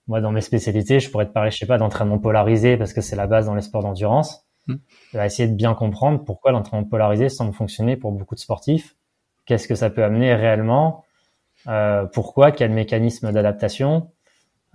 [0.08, 3.02] moi, dans mes spécialités, je pourrais te parler, je sais pas, d'entraînement polarisé parce que
[3.02, 4.46] c'est la base dans les sports d'endurance.
[4.68, 4.76] Mmh.
[5.20, 8.96] essayer de bien comprendre pourquoi l'entraînement polarisé semble fonctionner pour beaucoup de sportifs.
[9.46, 11.04] Qu'est-ce que ça peut amener réellement?
[11.68, 12.52] Euh, Pourquoi?
[12.52, 14.12] Quel mécanisme d'adaptation?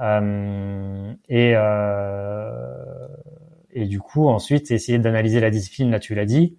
[0.00, 3.08] Euh, et, euh,
[3.70, 5.90] et du coup, ensuite, essayer d'analyser la discipline.
[5.90, 6.58] Là, tu l'as dit.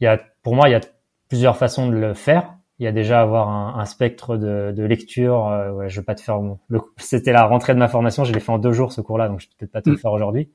[0.00, 0.80] Il y a, pour moi, il y a
[1.28, 4.82] plusieurs façons de le faire il y a déjà avoir un, un spectre de, de
[4.84, 5.48] lecture.
[5.48, 6.40] Euh, ouais, je vais pas te faire.
[6.68, 8.24] Le, c'était la rentrée de ma formation.
[8.24, 9.96] Je l'ai fait en deux jours ce cours-là, donc je vais peut-être pas te le
[9.96, 9.98] mm.
[9.98, 10.50] faire aujourd'hui.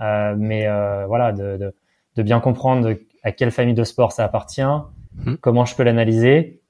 [0.00, 1.74] Euh, mais euh, voilà, de, de,
[2.16, 5.34] de, bien comprendre à quelle famille de sport ça appartient, mm.
[5.40, 6.60] comment je peux l'analyser.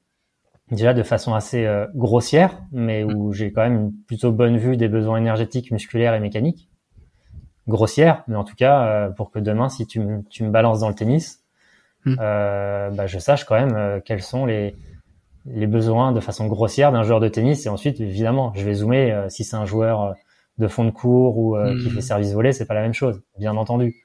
[0.70, 3.32] Déjà de façon assez euh, grossière, mais où mm.
[3.32, 6.68] j'ai quand même une plutôt bonne vue des besoins énergétiques, musculaires et mécaniques.
[7.66, 10.80] Grossière, mais en tout cas euh, pour que demain, si tu me, tu me balances
[10.80, 11.37] dans le tennis,
[12.20, 14.76] Euh, bah, je sache quand même euh, quels sont les,
[15.46, 17.66] les besoins de façon grossière d'un joueur de tennis.
[17.66, 20.12] Et ensuite, évidemment, je vais zoomer euh, si c'est un joueur euh,
[20.58, 21.90] de fond de cours ou qui hmm.
[21.90, 24.02] fait service volé, c'est pas la même chose, bien entendu.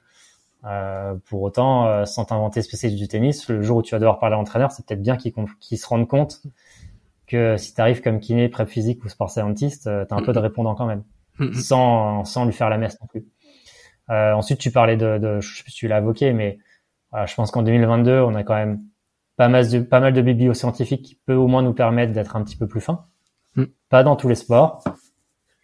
[1.26, 4.38] pour autant, sans t'inventer spécialiste du tennis, le jour où tu vas devoir parler à
[4.38, 6.42] l'entraîneur, c'est peut-être bien qu'il se rende compte
[7.26, 10.32] que si tu arrives comme kiné, prep physique ou sport scientist, tu as un peu
[10.32, 11.02] de répondant quand même,
[11.54, 13.26] sans, sans lui faire la messe non plus.
[14.08, 16.58] ensuite, tu parlais de, de je sais pas si tu l'as évoqué, mais
[17.26, 18.80] je pense qu'en 2022, on a quand même
[19.36, 22.42] pas mal de, pas mal de biblioscientifiques qui peut au moins nous permettre d'être un
[22.42, 23.06] petit peu plus fin.
[23.56, 23.64] Mm.
[23.88, 24.82] Pas dans tous les sports,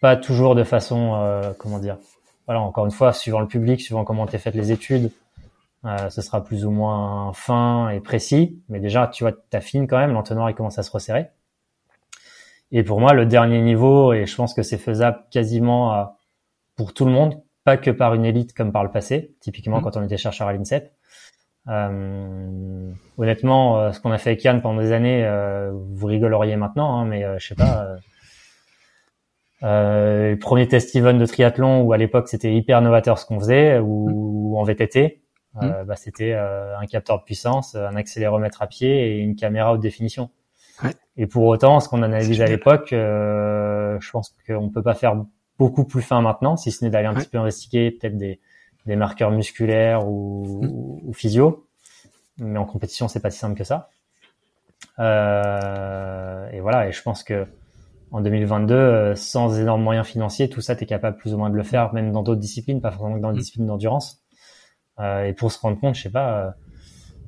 [0.01, 1.97] pas toujours de façon, euh, comment dire.
[2.47, 5.11] Voilà, encore une fois, suivant le public, suivant comment t'es faites les études,
[5.85, 8.61] euh, ce sera plus ou moins fin et précis.
[8.67, 10.11] Mais déjà, tu vois, t'affines quand même.
[10.11, 11.29] L'entonnoir, il commence à se resserrer.
[12.71, 16.03] Et pour moi, le dernier niveau, et je pense que c'est faisable quasiment euh,
[16.75, 19.83] pour tout le monde, pas que par une élite comme par le passé, typiquement mm.
[19.83, 20.91] quand on était chercheur à l'INSEP,
[21.67, 26.55] euh, honnêtement, euh, ce qu'on a fait avec Yann pendant des années, euh, vous rigoleriez
[26.55, 27.97] maintenant, hein, mais je sais pas.
[29.61, 33.79] le premier test even de triathlon où à l'époque c'était hyper novateur ce qu'on faisait
[33.79, 35.21] ou, en VTT,
[35.55, 35.83] mmh.
[35.85, 40.29] bah, c'était un capteur de puissance, un accéléromètre à pied et une caméra haute définition.
[40.83, 40.91] Ouais.
[41.15, 45.15] Et pour autant, ce qu'on analysait à l'époque, je pense qu'on peut pas faire
[45.59, 48.39] beaucoup plus fin maintenant, si ce n'est d'aller un petit peu investiguer peut-être des,
[48.85, 51.67] des marqueurs musculaires ou, ou, physio.
[52.37, 53.89] Mais en compétition, c'est pas si simple que ça.
[54.99, 56.87] Euh, et voilà.
[56.87, 57.47] Et je pense que
[58.11, 61.49] en 2022, euh, sans énormes moyens financiers, tout ça, tu es capable plus ou moins
[61.49, 63.39] de le faire, même dans d'autres disciplines, pas forcément dans les mm.
[63.39, 64.23] disciplines d'endurance.
[64.99, 66.55] et pour se rendre compte, je sais pas,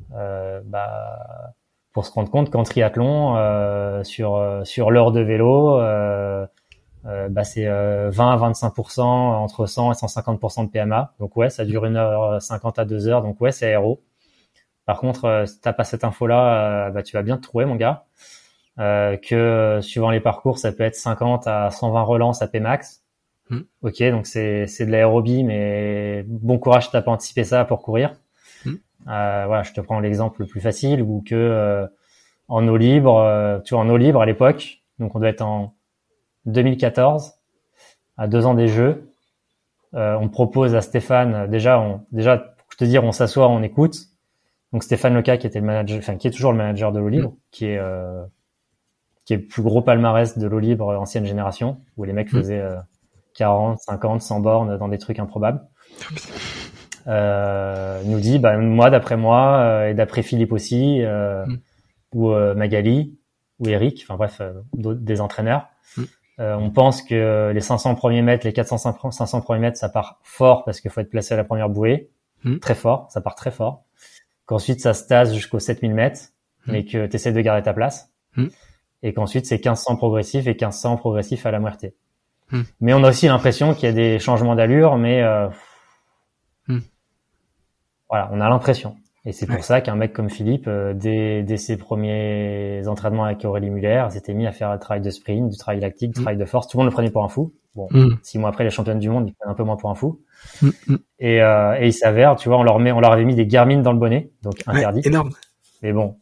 [0.09, 1.53] bah,
[1.93, 5.79] pour se rendre compte qu'en triathlon, sur sur l'heure de vélo,
[7.03, 11.13] bah, c'est 20 à 25% entre 100 et 150% de PMA.
[11.19, 13.21] Donc ouais, ça dure une heure 50 à 2 heures.
[13.21, 14.01] Donc ouais, c'est aéro.
[14.85, 18.05] Par contre, si t'as pas cette info-là, bah tu vas bien te trouver, mon gars.
[18.79, 23.03] Euh, que suivant les parcours, ça peut être 50 à 120 relances à Pmax.
[23.49, 23.61] Hmm.
[23.81, 28.15] Ok, donc c'est c'est de l'aérobie, mais bon courage, t'as pas anticipé ça pour courir.
[29.07, 31.85] Euh, voilà, je te prends l'exemple le plus facile, ou que euh,
[32.47, 35.41] en eau libre, euh, tu vois en eau libre à l'époque, donc on doit être
[35.41, 35.75] en
[36.45, 37.33] 2014,
[38.17, 39.09] à deux ans des Jeux.
[39.93, 43.95] on propose à Stéphane, déjà, on, déjà, pour te dire, on s'assoit, on écoute.
[44.71, 47.09] Donc Stéphane Leca, qui était le manager, enfin qui est toujours le manager de l'eau
[47.09, 47.37] libre, hmm.
[47.51, 47.79] qui est
[49.25, 52.37] qui est le plus gros palmarès de l'eau libre ancienne génération, où les mecs mm.
[52.37, 52.63] faisaient
[53.35, 55.61] 40, 50, 100 bornes dans des trucs improbables.
[57.07, 61.59] Euh, nous dit, bah, moi, d'après moi, euh, et d'après Philippe aussi, euh, mm.
[62.13, 63.17] ou euh, Magali,
[63.59, 64.41] ou Eric, enfin bref,
[64.73, 65.67] des entraîneurs,
[65.97, 66.03] mm.
[66.37, 70.63] On pense que les 500 premiers mètres, les 400, 500 premiers mètres, ça part fort
[70.65, 72.09] parce qu'il faut être placé à la première bouée,
[72.61, 73.83] très fort, ça part très fort.
[74.45, 76.21] Qu'ensuite, ça se tasse jusqu'aux 7000 mètres,
[76.65, 78.11] mais que tu essaies de garder ta place
[79.03, 81.93] et qu'ensuite c'est 1500 progressif et 1500 progressif à la moitié.
[82.51, 82.63] Hmm.
[82.79, 85.49] Mais on a aussi l'impression qu'il y a des changements d'allure, mais euh,
[86.67, 86.79] hmm.
[88.09, 88.95] voilà, on a l'impression.
[89.25, 93.45] Et c'est pour ça qu'un mec comme Philippe, euh, dès, dès, ses premiers entraînements avec
[93.45, 96.23] Aurélie Muller, s'était mis à faire un travail de sprint, du travail lactique, du hmm.
[96.23, 96.67] travail de force.
[96.67, 97.53] Tout le monde le prenait pour un fou.
[97.75, 97.87] Bon,
[98.21, 100.19] six mois après les championnes du monde, ils prennent un peu moins pour un fou.
[101.19, 103.47] Et, euh, et il s'avère, tu vois, on leur met, on leur avait mis des
[103.47, 105.01] Garmin dans le bonnet, donc interdit.
[105.05, 105.31] énorme.
[105.81, 106.17] Mais bon,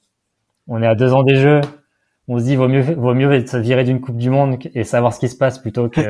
[0.67, 1.59] on est à deux ans des Jeux
[2.27, 5.13] on se dit vaut mieux vaut mieux se virer d'une coupe du monde et savoir
[5.13, 5.99] ce qui se passe plutôt que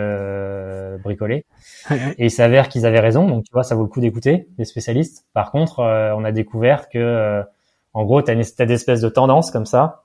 [1.01, 1.45] bricoler.
[2.17, 4.65] Et il s'avère qu'ils avaient raison, donc tu vois, ça vaut le coup d'écouter les
[4.65, 5.25] spécialistes.
[5.33, 7.43] Par contre, euh, on a découvert que euh,
[7.93, 10.03] en gros, tu as, des espèces de tendances comme ça,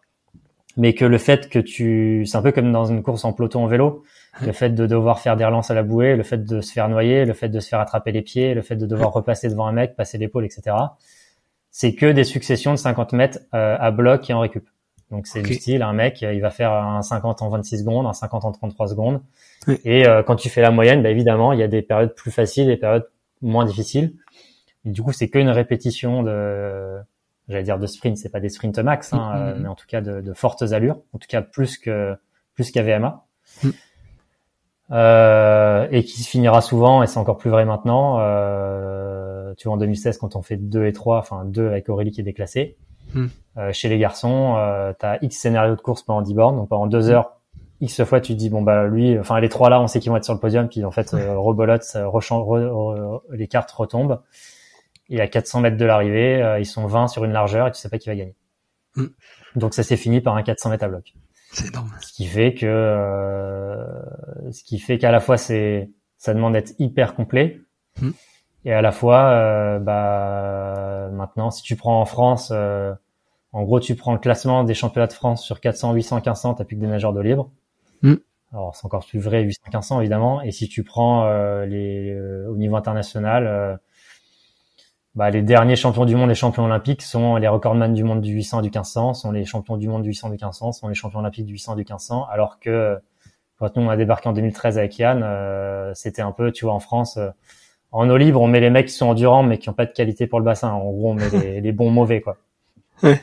[0.77, 3.65] mais que le fait que tu c'est un peu comme dans une course en peloton
[3.65, 4.03] en vélo,
[4.43, 6.89] le fait de devoir faire des relances à la bouée, le fait de se faire
[6.89, 9.67] noyer, le fait de se faire attraper les pieds, le fait de devoir repasser devant
[9.67, 10.77] un mec, passer l'épaule, etc.
[11.71, 14.69] C'est que des successions de 50 mètres à bloc et en récup.
[15.11, 18.13] Donc c'est du style, un mec, il va faire un 50 en 26 secondes, un
[18.13, 19.23] 50 en 33 secondes.
[19.85, 22.31] Et euh, quand tu fais la moyenne, bah, évidemment, il y a des périodes plus
[22.31, 23.09] faciles, des périodes
[23.43, 24.15] moins difficiles.
[24.85, 26.99] Et du coup, c'est qu'une répétition de,
[27.49, 29.63] j'allais dire de sprint, c'est pas des sprints max, hein, mm, mm, euh, mm.
[29.63, 32.15] mais en tout cas de, de, fortes allures, en tout cas plus que
[32.55, 33.25] plus qu'à VMA.
[34.93, 38.19] Euh, et qui se finira souvent, et c'est encore plus vrai maintenant.
[38.21, 42.13] Euh, tu vois, en 2016, quand on fait 2 et 3, enfin 2 avec Aurélie
[42.13, 42.77] qui est déclassée,
[43.15, 43.27] Hmm.
[43.57, 46.69] Euh, chez les garçons, euh, tu as X scénarios de course pendant 10 bornes, donc
[46.69, 47.13] pendant deux hmm.
[47.13, 47.36] heures,
[47.81, 50.11] X fois tu te dis bon bah lui, enfin les trois là, on sait qu'ils
[50.11, 51.97] vont être sur le podium, puis en fait euh, rebolote,
[53.31, 54.23] les cartes retombent.
[55.09, 57.81] Et à 400 mètres de l'arrivée, euh, ils sont 20 sur une largeur et tu
[57.81, 58.35] sais pas qui va gagner.
[58.97, 59.07] Hmm.
[59.55, 61.15] Donc ça s'est fini par un 400 mètres à bloc.
[61.53, 61.93] C'est énorme.
[62.01, 63.85] Ce qui fait que, euh,
[64.51, 67.61] ce qui fait qu'à la fois c'est, ça demande d'être hyper complet.
[68.67, 72.93] Et à la fois, euh, bah, maintenant, si tu prends en France, euh,
[73.53, 76.65] en gros, tu prends le classement des championnats de France sur 400, 800, 1500, t'as
[76.65, 77.51] plus que des nageurs de libre.
[78.03, 78.15] Mm.
[78.53, 80.43] Alors, c'est encore plus vrai 800, 1500 évidemment.
[80.43, 82.19] Et si tu prends euh, les
[82.49, 83.81] au niveau international,
[85.15, 88.33] bah, les derniers champions du monde et champions olympiques sont les recordman du monde du
[88.33, 90.89] 800 et du 1500, sont les champions du monde du 800 et du 1500, sont
[90.89, 92.27] les champions olympiques du 800 et du 1500.
[92.31, 92.99] Alors que
[93.59, 96.81] quand nous on a débarqué en 2013 avec Yann, c'était un peu, tu vois, en
[96.81, 97.19] France
[97.93, 99.93] en eau libre, on met les mecs qui sont endurants mais qui ont pas de
[99.93, 100.71] qualité pour le bassin.
[100.71, 101.31] En gros, on met
[101.61, 102.37] les, bons mauvais, quoi.
[103.03, 103.21] Ouais.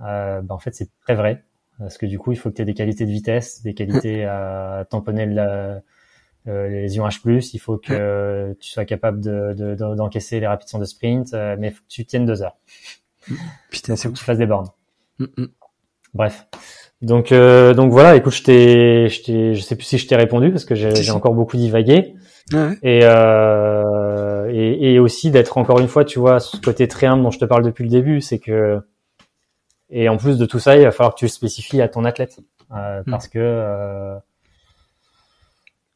[0.00, 1.44] Euh, bah, en fait, c'est très vrai.
[1.78, 4.24] Parce que du coup, il faut que tu aies des qualités de vitesse, des qualités
[4.24, 5.82] à tamponner la,
[6.48, 9.20] euh, les ions H+, il faut que tu sois capable
[9.76, 12.56] d'encaisser de, les rapides de sprint, euh, mais faut que tu tiennes deux heures.
[13.70, 14.68] Putain, c'est que tu fasses des bornes.
[15.18, 15.46] Mm, mm.
[16.14, 16.46] Bref.
[17.02, 20.50] Donc, euh, donc voilà, écoute, je t'ai, je je sais plus si je t'ai répondu
[20.50, 22.14] parce que j'ai encore beaucoup divagué.
[22.82, 27.24] Et, euh, et, et aussi d'être encore une fois, tu vois, ce côté très humble
[27.24, 28.80] dont je te parle depuis le début, c'est que
[29.90, 32.04] et en plus de tout ça, il va falloir que tu le spécifies à ton
[32.04, 32.40] athlète
[32.72, 33.10] euh, hmm.
[33.10, 34.16] parce que euh,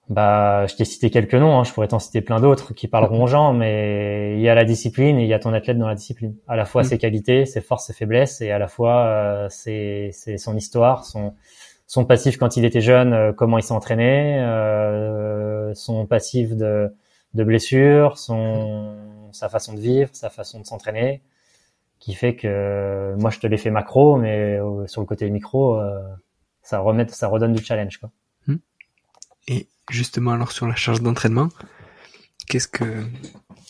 [0.08, 3.22] bah, je t'ai cité quelques noms, hein, je pourrais t'en citer plein d'autres qui parleront
[3.24, 5.88] aux gens, mais il y a la discipline et il y a ton athlète dans
[5.88, 6.36] la discipline.
[6.48, 6.86] À la fois hmm.
[6.86, 11.34] ses qualités, ses forces, ses faiblesses, et à la fois euh, c'est son histoire, son
[11.90, 16.94] son passif quand il était jeune, euh, comment il s'est entraîné, euh, son passif de,
[17.34, 18.94] de blessures, son,
[19.32, 21.20] sa façon de vivre, sa façon de s'entraîner,
[22.00, 25.80] qui fait que moi je te l'ai fait macro, mais euh, sur le côté micro,
[26.62, 28.10] ça remet, ça redonne du challenge quoi.
[29.48, 31.48] Et justement alors sur la charge d'entraînement,
[32.48, 32.84] qu'est-ce que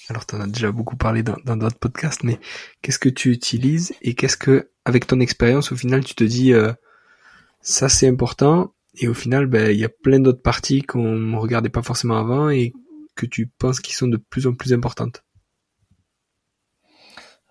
[0.09, 2.41] Alors, tu en as déjà beaucoup parlé dans d'autres podcasts, mais
[2.83, 6.53] qu'est-ce que tu utilises et qu'est-ce que, avec ton expérience, au final, tu te dis,
[6.53, 6.73] euh,
[7.61, 11.37] ça c'est important, et au final, ben, il y a plein d'autres parties qu'on ne
[11.37, 12.73] regardait pas forcément avant et
[13.15, 15.23] que tu penses qui sont de plus en plus importantes?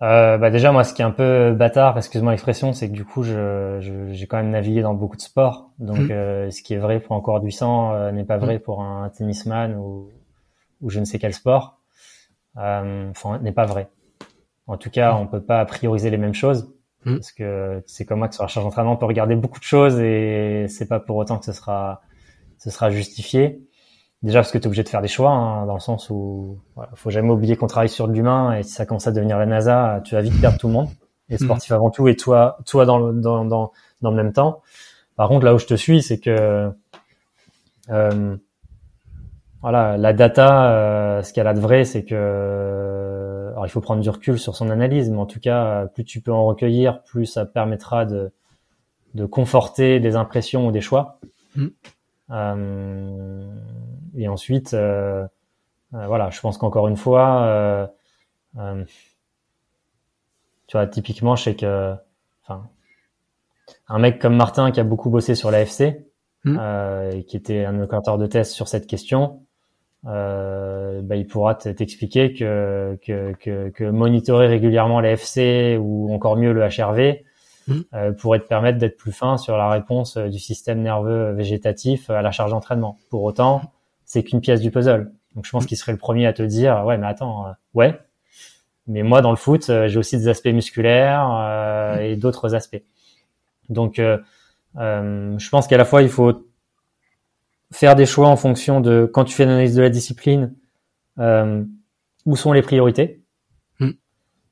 [0.02, 3.04] Euh, bah déjà moi ce qui est un peu bâtard, excuse-moi l'expression, c'est que du
[3.04, 6.10] coup je, j'ai quand même navigué dans beaucoup de sports, donc mm.
[6.10, 8.60] euh, ce qui est vrai pour un coureur du sang euh, n'est pas vrai mm.
[8.60, 10.08] pour un tennisman ou,
[10.80, 11.80] ou je ne sais quel sport,
[12.56, 13.90] euh, enfin n'est pas vrai.
[14.66, 16.72] En tout cas, on peut pas prioriser les mêmes choses
[17.04, 17.16] mm.
[17.16, 19.64] parce que c'est comme moi que sur la charge d'entraînement on peut regarder beaucoup de
[19.64, 22.00] choses et c'est pas pour autant que ce sera
[22.56, 23.66] ce sera justifié.
[24.22, 26.58] Déjà parce que tu es obligé de faire des choix, hein, dans le sens où
[26.74, 29.38] voilà, faut jamais oublier qu'on travaille sur de l'humain et si ça commence à devenir
[29.38, 30.88] la NASA, tu vas vite perdre tout le monde.
[31.30, 31.38] Et mm.
[31.38, 34.62] sportif avant tout et toi, toi dans le, dans, dans, dans le même temps.
[35.16, 36.70] Par contre, là où je te suis, c'est que
[37.88, 38.36] euh,
[39.62, 44.02] voilà, la data, euh, ce qu'elle a de vrai, c'est que alors il faut prendre
[44.02, 47.26] du recul sur son analyse, mais en tout cas, plus tu peux en recueillir, plus
[47.26, 48.32] ça permettra de
[49.14, 51.18] de conforter des impressions ou des choix.
[51.56, 51.66] Mm.
[52.30, 53.54] Euh,
[54.16, 55.26] et ensuite, euh,
[55.94, 57.90] euh, voilà, je pense qu'encore une fois,
[58.54, 61.94] tu vois, typiquement, je sais que,
[62.42, 62.68] enfin,
[63.88, 66.04] un mec comme Martin qui a beaucoup bossé sur l'AFC,
[66.44, 66.56] mmh.
[66.58, 69.42] euh, et qui était un opérateur de test sur cette question,
[70.06, 76.52] euh, bah, il pourra t'expliquer que, que, que, que, monitorer régulièrement l'AFC ou encore mieux
[76.52, 77.22] le HRV
[77.94, 82.10] euh, pourrait te permettre d'être plus fin sur la réponse euh, du système nerveux végétatif
[82.10, 82.96] à la charge d'entraînement.
[83.10, 83.62] Pour autant,
[84.10, 85.12] c'est qu'une pièce du puzzle.
[85.36, 85.66] Donc je pense mmh.
[85.68, 87.96] qu'il serait le premier à te dire ouais mais attends euh, ouais
[88.88, 92.00] mais moi dans le foot euh, j'ai aussi des aspects musculaires mmh.
[92.00, 92.82] et d'autres aspects.
[93.68, 96.44] Donc je pense qu'à la fois il faut
[97.72, 100.54] faire des choix en fonction de quand tu fais l'analyse de la discipline
[101.16, 103.22] où sont les priorités.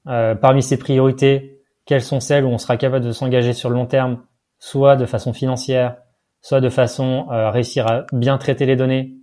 [0.05, 3.87] parmi ces priorités, quelles sont celles où on sera capable de s'engager sur le long
[3.87, 4.23] terme,
[4.61, 5.97] soit de façon financière,
[6.41, 9.18] soit de façon à euh, réussir à bien traiter les données.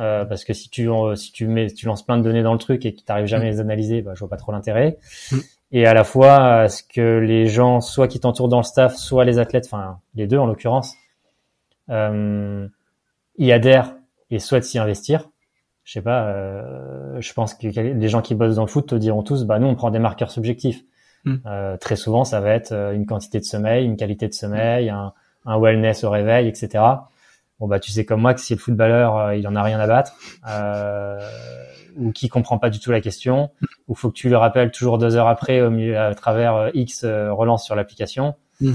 [0.00, 2.54] Euh, parce que si tu euh, si tu mets tu lances plein de données dans
[2.54, 4.52] le truc et que tu n'arrives jamais à les analyser, bah, je vois pas trop
[4.52, 4.98] l'intérêt.
[5.30, 5.38] Mm.
[5.72, 9.24] Et à la fois, ce que les gens, soit qui t'entourent dans le staff, soit
[9.24, 10.94] les athlètes, enfin les deux en l'occurrence,
[11.90, 12.66] euh,
[13.38, 13.94] y adhèrent
[14.30, 15.28] et souhaitent s'y investir.
[15.84, 18.94] Je sais pas, euh, je pense que les gens qui bossent dans le foot te
[18.94, 20.84] diront tous, bah nous on prend des marqueurs subjectifs.
[21.24, 21.36] Hmm.
[21.46, 24.90] Euh, très souvent, ça va être euh, une quantité de sommeil, une qualité de sommeil,
[24.90, 25.12] un,
[25.44, 26.84] un wellness au réveil, etc.
[27.62, 29.78] Bon bah tu sais comme moi que si le footballeur euh, il en a rien
[29.78, 30.14] à battre
[30.50, 31.18] euh,
[31.96, 33.66] ou qui comprend pas du tout la question hmm.
[33.86, 37.04] ou faut que tu le rappelles toujours deux heures après au milieu à travers X
[37.04, 38.34] relance sur l'application.
[38.60, 38.74] Hmm.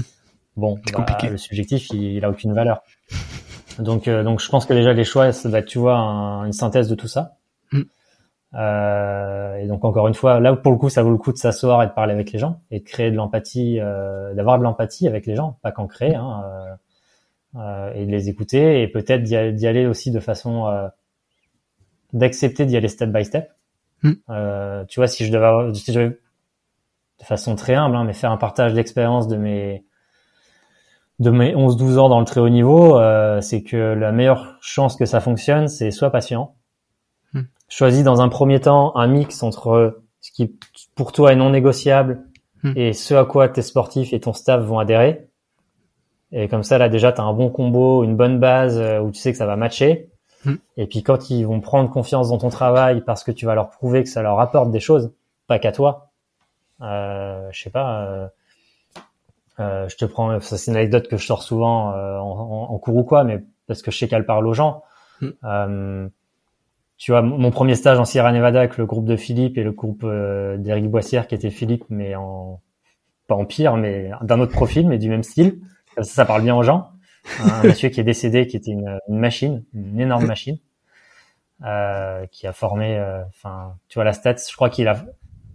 [0.56, 2.82] Bon, bah, le subjectif il, il, a aucune valeur.
[3.78, 6.88] Donc donc je pense que déjà les choix ça va être tu vois une synthèse
[6.88, 7.34] de tout ça.
[8.54, 11.38] Euh, et donc encore une fois, là pour le coup, ça vaut le coup de
[11.38, 14.62] s'asseoir et de parler avec les gens et de créer de l'empathie, euh, d'avoir de
[14.62, 16.74] l'empathie avec les gens, pas qu'en créer, hein, euh, euh
[17.56, 20.88] et de les écouter et peut-être d'y aller aussi de façon euh,
[22.12, 23.50] d'accepter d'y aller step by step.
[24.02, 24.12] Hmm.
[24.88, 26.18] tu vois, si je devais, si je devais
[27.18, 29.84] de façon très humble, hein, mais faire un partage d'expérience de mes
[31.18, 33.00] de mes 11-12 ans dans le très haut niveau,
[33.40, 36.54] c'est que la meilleure chance que ça fonctionne, c'est soit patient,
[37.68, 40.58] choisis dans un premier temps un mix entre ce qui
[40.94, 42.24] pour toi est non négociable
[42.62, 42.72] hmm.
[42.76, 45.27] et ce à quoi tes sportifs et ton staff vont adhérer.
[46.32, 49.10] Et comme ça, là déjà, tu as un bon combo, une bonne base euh, où
[49.10, 50.08] tu sais que ça va matcher.
[50.44, 50.56] Hmm.
[50.76, 53.70] Et puis quand ils vont prendre confiance dans ton travail parce que tu vas leur
[53.70, 55.12] prouver que ça leur apporte des choses,
[55.46, 56.10] pas qu'à toi.
[56.82, 58.04] Euh, je sais pas.
[58.04, 58.28] Euh,
[59.60, 62.78] euh, je te prends, ça c'est une anecdote que je sors souvent euh, en, en,
[62.78, 64.82] cours ou quoi, mais parce que je sais qu'elle parle aux gens.
[65.20, 66.08] Hmm
[66.98, 69.70] tu vois, mon premier stage en Sierra Nevada avec le groupe de Philippe et le
[69.70, 72.60] groupe euh, d'Éric Boissière qui était Philippe, mais en
[73.28, 75.60] pas en pire, mais d'un autre profil, mais du même style.
[75.98, 76.90] Ça, ça parle bien aux gens.
[77.40, 80.58] Un monsieur qui est décédé, qui était une, machine, une énorme machine,
[81.64, 84.36] euh, qui a formé, euh, enfin, tu vois, la stat.
[84.48, 85.04] Je crois qu'il a,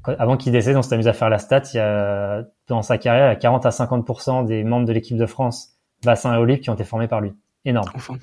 [0.05, 1.61] avant qu'il décède, on s'est amusé à faire la stat.
[1.73, 4.93] Il y a dans sa carrière, il y a 40 à 50% des membres de
[4.93, 5.69] l'équipe de France
[6.03, 7.33] bassin et olive qui ont été formés par lui.
[7.65, 7.89] Énorme.
[7.95, 8.17] Enfin.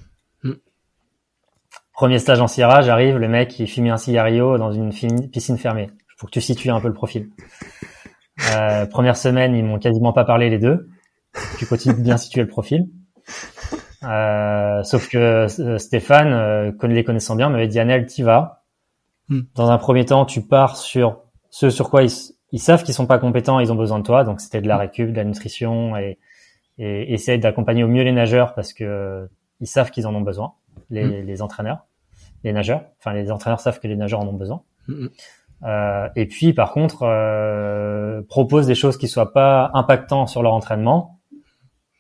[1.93, 4.91] Premier stage en Sierra, j'arrive, le mec il fume un cigario dans une
[5.29, 5.91] piscine fermée.
[6.17, 7.29] Faut que tu situes un peu le profil.
[8.55, 10.89] Euh, première semaine, ils m'ont quasiment pas parlé les deux.
[11.59, 12.89] Tu continues de bien situer le profil.
[14.03, 18.65] Euh, sauf que euh, Stéphane, euh, les connaissant bien, m'avait dit Anel, t'y vas.
[19.29, 19.43] Hmm.
[19.55, 23.19] Dans un premier temps, tu pars sur ce sur quoi ils, savent qu'ils sont pas
[23.19, 24.25] compétents, ils ont besoin de toi.
[24.25, 26.19] Donc c'était de la récup, de la nutrition et,
[26.79, 29.29] et essayer d'accompagner au mieux les nageurs parce que
[29.61, 30.55] ils savent qu'ils en ont besoin,
[30.89, 31.27] les, hmm.
[31.27, 31.85] les entraîneurs
[32.45, 32.83] les nageurs.
[32.99, 34.63] Enfin, les entraîneurs savent que les nageurs en ont besoin.
[35.63, 40.55] Euh, et puis, par contre, euh, propose des choses qui soient pas impactantes sur leur
[40.55, 41.20] entraînement,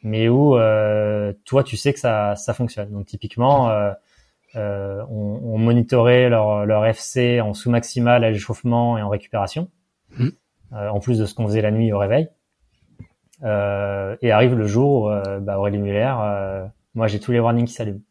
[0.02, 2.90] mais où euh, toi, tu sais que ça, ça fonctionne.
[2.90, 3.92] Donc, typiquement, euh,
[4.56, 9.68] euh, on, on, monitorait leur, leur FC en sous maximal à l'échauffement et en récupération,
[10.18, 10.28] mmh.
[10.72, 12.28] en plus de ce qu'on faisait la nuit au réveil.
[13.42, 16.14] et arrive le jour où bah, Aurélie Muller,
[16.94, 18.02] moi, j'ai tous les warnings qui s'allument.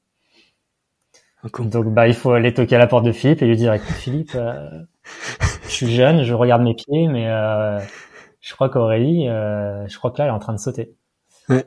[1.53, 3.95] Donc, bah, il faut aller toquer à la porte de Philippe et lui dire, écoute,
[3.95, 4.37] Philippe,
[5.69, 7.79] je suis jeune, je regarde mes pieds, mais euh,
[8.41, 10.95] je crois qu'Aurélie, euh, je crois que là, elle est en train de sauter.
[11.47, 11.65] Ouais.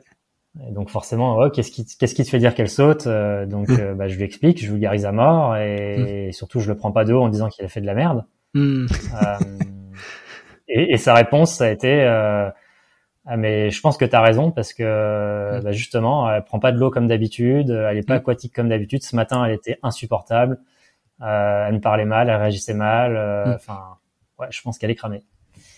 [0.67, 3.69] Et donc forcément, oh, qu'est-ce qui, qu'est-ce qui te fait dire qu'elle saute euh, Donc,
[3.69, 3.79] mmh.
[3.79, 6.33] euh, bah, je lui explique, je vulgarise à mort, et, mmh.
[6.33, 8.23] surtout, je le prends pas de haut en disant qu'il a fait de la merde.
[8.53, 8.85] Mmh.
[8.85, 9.37] Euh,
[10.67, 14.51] et, et, sa réponse, ça a été, ah, mais je pense que tu as raison
[14.51, 18.53] parce que bah, justement, elle prend pas de l'eau comme d'habitude, elle est pas aquatique
[18.53, 19.01] comme d'habitude.
[19.01, 20.59] Ce matin, elle était insupportable.
[21.21, 23.15] Euh, elle me parlait mal, elle réagissait mal.
[23.15, 23.55] Euh.
[23.55, 23.97] Enfin,
[24.39, 25.23] ouais, je pense qu'elle est cramée.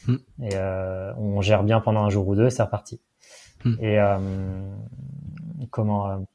[0.07, 3.01] Et euh, on gère bien pendant un jour ou deux, c'est reparti.
[3.65, 3.75] Mm.
[3.81, 6.25] Et comment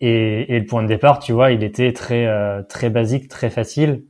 [0.00, 2.26] et, et, le point de départ, tu vois, il était très
[2.68, 4.04] très basique, très facile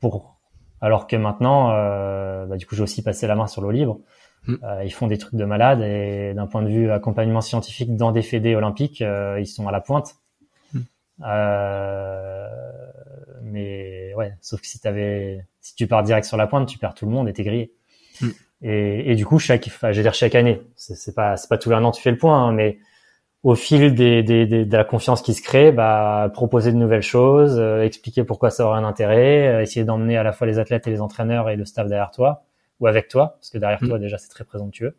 [0.00, 0.38] pour.
[0.80, 1.68] Alors que maintenant,
[2.46, 3.98] bah, du coup, j'ai aussi passé la main sur le livre.
[4.48, 8.22] ils font des trucs de malade et d'un point de vue accompagnement scientifique dans des
[8.22, 10.16] fédés olympiques, ils sont à la pointe.
[11.22, 12.46] Euh,
[13.42, 16.94] mais ouais, sauf que si t'avais, si tu pars direct sur la pointe, tu perds
[16.94, 17.72] tout le monde et t'es grillé.
[18.20, 18.28] Mm.
[18.62, 21.58] Et, et, du coup, chaque, enfin, je veux dire chaque année, c'est pas, c'est pas
[21.58, 22.78] tous les an tu fais le point, hein, mais
[23.42, 27.02] au fil des, des, des, de la confiance qui se crée, bah, proposer de nouvelles
[27.02, 30.58] choses, euh, expliquer pourquoi ça aurait un intérêt, euh, essayer d'emmener à la fois les
[30.58, 32.44] athlètes et les entraîneurs et le staff derrière toi
[32.80, 33.88] ou avec toi, parce que derrière mm.
[33.88, 34.96] toi déjà c'est très présomptueux.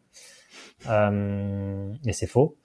[0.89, 2.57] Euh, et c'est faux.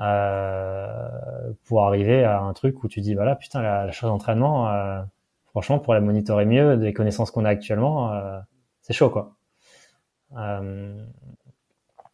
[0.00, 4.68] Euh, pour arriver à un truc où tu dis voilà putain la, la chose d'entraînement
[4.68, 5.00] euh,
[5.50, 8.40] franchement pour la monitorer mieux des connaissances qu'on a actuellement euh,
[8.82, 9.33] c'est chaud quoi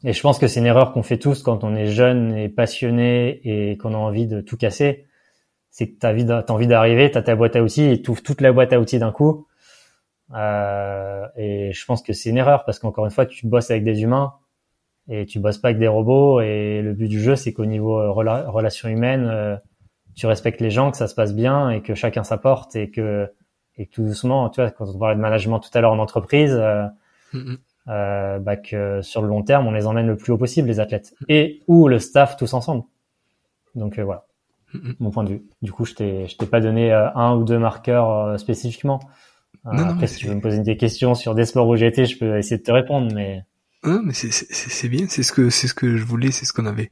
[0.02, 2.48] et je pense que c'est une erreur qu'on fait tous quand on est jeune et
[2.48, 5.06] passionné et qu'on a envie de tout casser
[5.70, 6.12] c'est que t'as
[6.52, 9.12] envie d'arriver t'as ta boîte à outils et ouvres toute la boîte à outils d'un
[9.12, 9.46] coup
[10.34, 13.84] euh, et je pense que c'est une erreur parce qu'encore une fois tu bosses avec
[13.84, 14.34] des humains
[15.08, 17.98] et tu bosses pas avec des robots et le but du jeu c'est qu'au niveau
[18.00, 19.56] euh, relation humaine euh,
[20.14, 23.28] tu respectes les gens que ça se passe bien et que chacun s'apporte et que
[23.76, 26.52] et tout doucement tu vois quand on parlait de management tout à l'heure en entreprise
[26.52, 26.86] euh.
[27.88, 30.80] Euh, bah que sur le long terme on les emmène le plus haut possible les
[30.80, 31.14] athlètes.
[31.28, 32.84] Et ou le staff tous ensemble.
[33.74, 34.26] Donc voilà.
[34.74, 34.94] Mm-hmm.
[35.00, 35.42] mon point de vue.
[35.62, 39.00] Du coup je t'ai je t'ai pas donné un ou deux marqueurs spécifiquement.
[39.64, 42.18] Après si tu veux me poser des questions sur des sports où j'ai été je
[42.18, 43.44] peux essayer de te répondre mais
[43.82, 46.66] Hein, mais c'est bien, c'est ce que c'est ce que je voulais, c'est ce qu'on
[46.66, 46.90] avait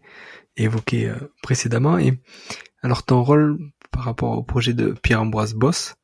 [0.57, 1.99] évoqué euh, précédemment.
[1.99, 2.19] Et
[2.83, 3.59] alors ton rôle
[3.91, 5.97] par rapport au projet de Pierre-Ambroise Boss,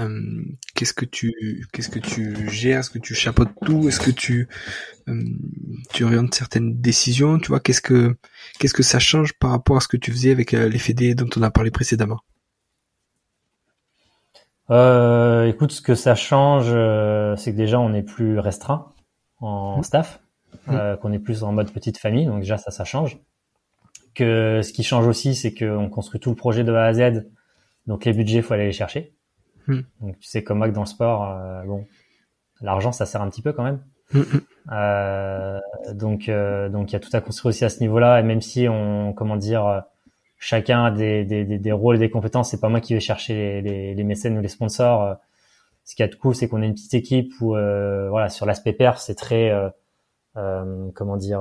[0.00, 0.44] euh,
[0.74, 4.48] qu'est-ce que tu qu'est-ce que tu gères, est-ce que tu chapeautes tout, est-ce que tu
[5.08, 5.22] euh,
[5.92, 8.16] tu orientes certaines décisions, tu vois, qu'est-ce que
[8.58, 11.28] qu'est-ce que ça change par rapport à ce que tu faisais avec les fédés dont
[11.36, 12.20] on a parlé précédemment?
[14.68, 16.66] Écoute, ce que ça change,
[17.38, 18.92] c'est que déjà on est plus restreint
[19.40, 19.82] en mmh.
[19.84, 20.20] staff,
[20.66, 20.74] mmh.
[20.74, 23.18] euh, qu'on est plus en mode petite famille, donc déjà ça, ça change.
[24.14, 27.26] Que ce qui change aussi, c'est qu'on construit tout le projet de A à Z,
[27.86, 29.14] donc les budgets, faut aller les chercher.
[29.66, 29.80] Mmh.
[30.00, 31.86] Donc tu sais comme moi que dans le sport, euh, bon,
[32.60, 33.80] l'argent ça sert un petit peu quand même.
[34.72, 35.60] Euh,
[35.92, 38.40] donc euh, donc il y a tout à construire aussi à ce niveau-là, et même
[38.40, 39.84] si on, comment dire,
[40.38, 43.00] chacun a des, des, des, des rôles et des compétences, c'est pas moi qui vais
[43.00, 45.16] chercher les, les, les mécènes ou les sponsors
[45.86, 48.44] ce qui est de cool, c'est qu'on est une petite équipe où, euh, voilà, sur
[48.44, 49.70] l'aspect perf, c'est très, euh,
[50.36, 51.40] euh, comment dire,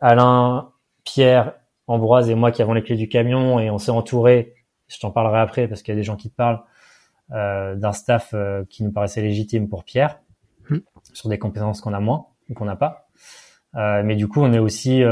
[0.00, 0.70] Alain,
[1.04, 1.54] Pierre,
[1.86, 4.54] Ambroise et moi qui avons les clés du camion et on s'est entouré.
[4.88, 6.62] Je t'en parlerai après parce qu'il y a des gens qui te parlent
[7.30, 8.34] d'un staff
[8.68, 10.20] qui nous paraissait légitime pour Pierre
[10.68, 10.78] mmh.
[11.12, 13.08] sur des compétences qu'on a moins ou qu'on n'a pas.
[13.74, 15.02] mais du coup, on est aussi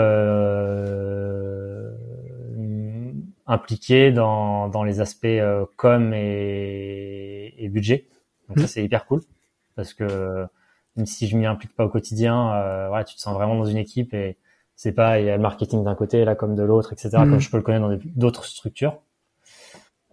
[3.46, 5.26] impliqué dans, dans les aspects
[5.76, 8.06] com et, et budget.
[8.48, 9.20] Donc ça c'est hyper cool
[9.76, 10.48] parce que
[10.98, 13.64] même si je m'y implique pas au quotidien, euh, voilà, tu te sens vraiment dans
[13.64, 14.36] une équipe et
[14.74, 17.10] c'est pas il y a le marketing d'un côté là comme de l'autre, etc.
[17.12, 17.40] Comme mhm.
[17.40, 18.98] je peux le connaître dans d'autres structures.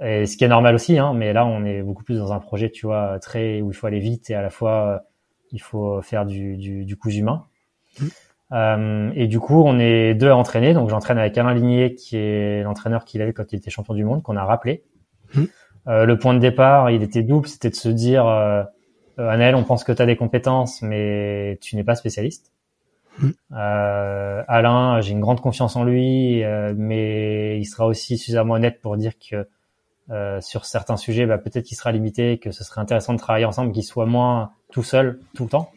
[0.01, 2.39] Et ce qui est normal aussi, hein, mais là on est beaucoup plus dans un
[2.39, 5.03] projet, tu vois, très où il faut aller vite et à la fois
[5.51, 7.45] il faut faire du, du, du coup humain.
[7.99, 8.09] Mhm.
[8.51, 10.73] Euh, et du coup, on est deux à entraîner.
[10.73, 14.03] Donc, j'entraîne avec Alain Ligné, qui est l'entraîneur qu'il avait quand il était champion du
[14.03, 14.83] monde, qu'on a rappelé.
[15.33, 15.47] Mhm.
[15.87, 18.63] Euh, le point de départ, il était double, c'était de se dire, euh,
[19.19, 22.51] euh on pense que tu as des compétences, mais tu n'es pas spécialiste.
[23.19, 23.29] Mmh.
[23.53, 28.81] Euh, Alain, j'ai une grande confiance en lui, euh, mais il sera aussi suffisamment honnête
[28.81, 29.47] pour dire que
[30.11, 33.45] euh, sur certains sujets, bah, peut-être qu'il sera limité, que ce serait intéressant de travailler
[33.45, 35.71] ensemble, qu'il soit moins tout seul tout le temps.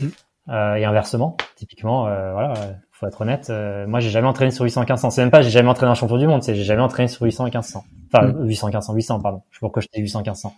[0.00, 0.06] Mmh.
[0.50, 2.54] Euh, et inversement, typiquement, euh, voilà,
[2.92, 3.48] faut être honnête.
[3.50, 5.10] Euh, moi, j'ai jamais entraîné sur 800 1500.
[5.10, 7.24] C'est même pas j'ai jamais entraîné un champion du monde, c'est j'ai jamais entraîné sur
[7.24, 7.84] 800 1500.
[8.12, 9.42] Enfin, 800 1500, 800, pardon.
[9.50, 10.54] Je sais pas pourquoi je dis 800 1500.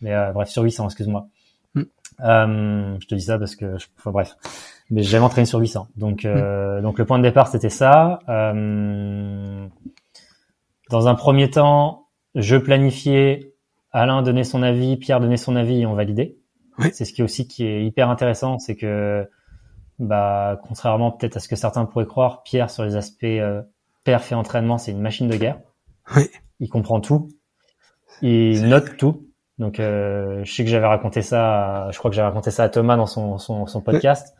[0.00, 1.26] Mais euh, bref, sur 800, excuse-moi.
[1.74, 1.82] Mmh.
[2.18, 4.36] je te dis ça parce que, je, enfin, bref.
[4.90, 5.88] Mais j'ai jamais entraîné sur 800.
[5.96, 6.80] Donc, mmh.
[6.80, 8.20] donc le point de départ, c'était ça.
[8.26, 9.68] dans
[11.08, 12.05] un premier temps,
[12.36, 13.54] je planifiais,
[13.90, 16.36] Alain donnait son avis, Pierre donnait son avis et on validait.
[16.92, 19.26] C'est ce qui est aussi qui est hyper intéressant, c'est que
[19.98, 23.62] bah contrairement peut-être à ce que certains pourraient croire, Pierre sur les aspects euh,
[24.04, 25.58] perf et entraînement, c'est une machine de guerre.
[26.14, 26.28] Oui.
[26.60, 27.28] Il comprend tout,
[28.20, 29.26] il note tout.
[29.58, 32.68] Donc euh, je sais que j'avais raconté ça, je crois que j'avais raconté ça à
[32.68, 34.36] Thomas dans son son, son podcast.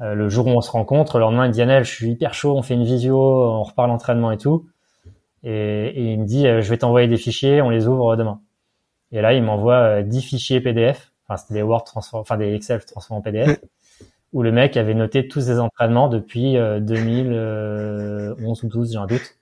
[0.00, 2.56] Euh, le jour où on se rencontre, le lendemain il dit je suis hyper chaud,
[2.56, 4.68] on fait une visio, on reparle entraînement et tout.
[5.44, 8.40] Et, il me dit, euh, je vais t'envoyer des fichiers, on les ouvre demain.
[9.12, 12.54] Et là, il m'envoie 10 euh, fichiers PDF, enfin c'était des Word transform, enfin des
[12.54, 13.60] Excel transformés en PDF,
[14.32, 19.06] où le mec avait noté tous ses entraînements depuis 2011 euh, ou 12, j'ai un
[19.06, 19.36] doute.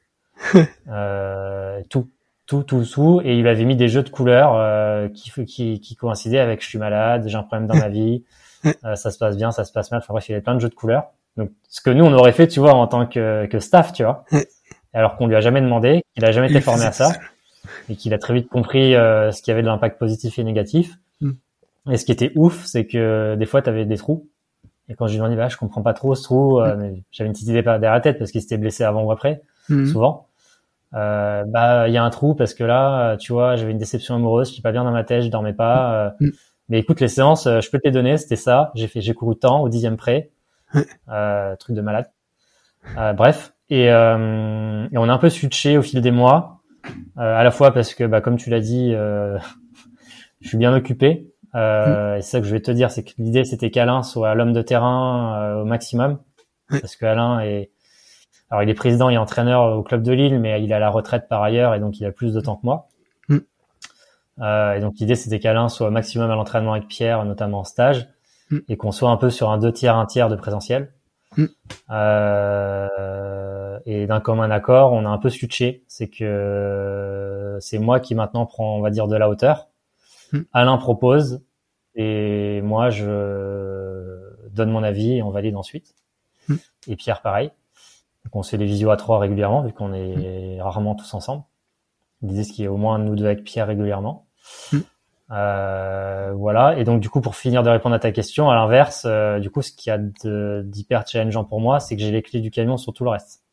[0.88, 2.08] euh, tout,
[2.46, 6.40] tout, tout, tout, et il avait mis des jeux de couleurs qui, qui, qui coïncidaient
[6.40, 8.24] avec je suis malade, j'ai un problème dans ma vie,
[8.64, 10.00] ça se passe bien, ça se passe mal.
[10.02, 11.12] Enfin bref, il y avait plein de jeux de couleurs.
[11.36, 14.02] Donc ce que nous on aurait fait, tu vois, en tant que, que staff, tu
[14.02, 14.24] vois
[14.92, 17.12] alors qu'on lui a jamais demandé, qu'il a jamais été formé à ça,
[17.88, 20.98] et qu'il a très vite compris euh, ce qui avait de l'impact positif et négatif.
[21.20, 21.30] Mm.
[21.90, 24.28] Et ce qui était ouf, c'est que des fois, tu avais des trous.
[24.88, 26.80] Et quand je lui demandais, bah, je comprends pas trop ce trou, euh, mm.
[26.80, 29.42] mais j'avais une petite idée derrière la tête parce qu'il s'était blessé avant ou après,
[29.68, 29.86] mm.
[29.86, 30.26] souvent.
[30.94, 34.16] Euh, bah, il y a un trou parce que là, tu vois, j'avais une déception
[34.16, 36.14] amoureuse, je suis pas bien dans ma tête, je dormais pas.
[36.68, 38.72] mais écoute, les séances, je peux te les donner, c'était ça.
[38.74, 40.30] J'ai fait, j'ai couru tant au dixième près,
[40.72, 42.10] truc de malade.
[43.16, 46.60] bref, et, euh, et, on a un peu switché au fil des mois,
[47.18, 49.38] euh, à la fois parce que, bah, comme tu l'as dit, euh,
[50.40, 51.26] je suis bien occupé.
[51.54, 54.34] Euh, et c'est ça que je vais te dire, c'est que l'idée c'était qu'Alain soit
[54.34, 56.20] l'homme de terrain euh, au maximum,
[56.68, 57.72] parce que Alain est,
[58.50, 60.90] alors il est président et entraîneur au club de Lille, mais il est à la
[60.90, 62.88] retraite par ailleurs et donc il a plus de temps que moi.
[64.40, 67.64] Euh, et donc l'idée c'était qu'Alain soit au maximum à l'entraînement avec Pierre, notamment en
[67.64, 68.08] stage,
[68.68, 70.92] et qu'on soit un peu sur un deux tiers, un tiers de présentiel.
[71.90, 72.88] Euh,
[73.86, 75.84] et d'un commun accord, on a un peu switché.
[75.88, 79.68] C'est que c'est moi qui maintenant prends, on va dire, de la hauteur.
[80.32, 80.40] Mm.
[80.52, 81.42] Alain propose
[81.94, 84.20] et moi je
[84.50, 85.94] donne mon avis et on valide ensuite.
[86.48, 86.56] Mm.
[86.88, 87.50] Et Pierre pareil.
[88.24, 91.44] Donc on se fait des visios à trois régulièrement vu qu'on est rarement tous ensemble.
[92.22, 94.26] L'idée c'est qu'il y ait au moins nous deux avec Pierre régulièrement.
[95.32, 96.76] Euh, voilà.
[96.78, 99.50] Et donc du coup, pour finir de répondre à ta question, à l'inverse, euh, du
[99.50, 99.98] coup, ce qu'il y a
[100.62, 103.44] d'hyper challengeant pour moi, c'est que j'ai les clés du camion sur tout le reste.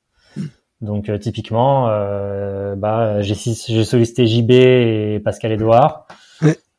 [0.82, 6.08] Donc euh, typiquement, euh, bah, j'ai sollicité JB et Pascal Edouard.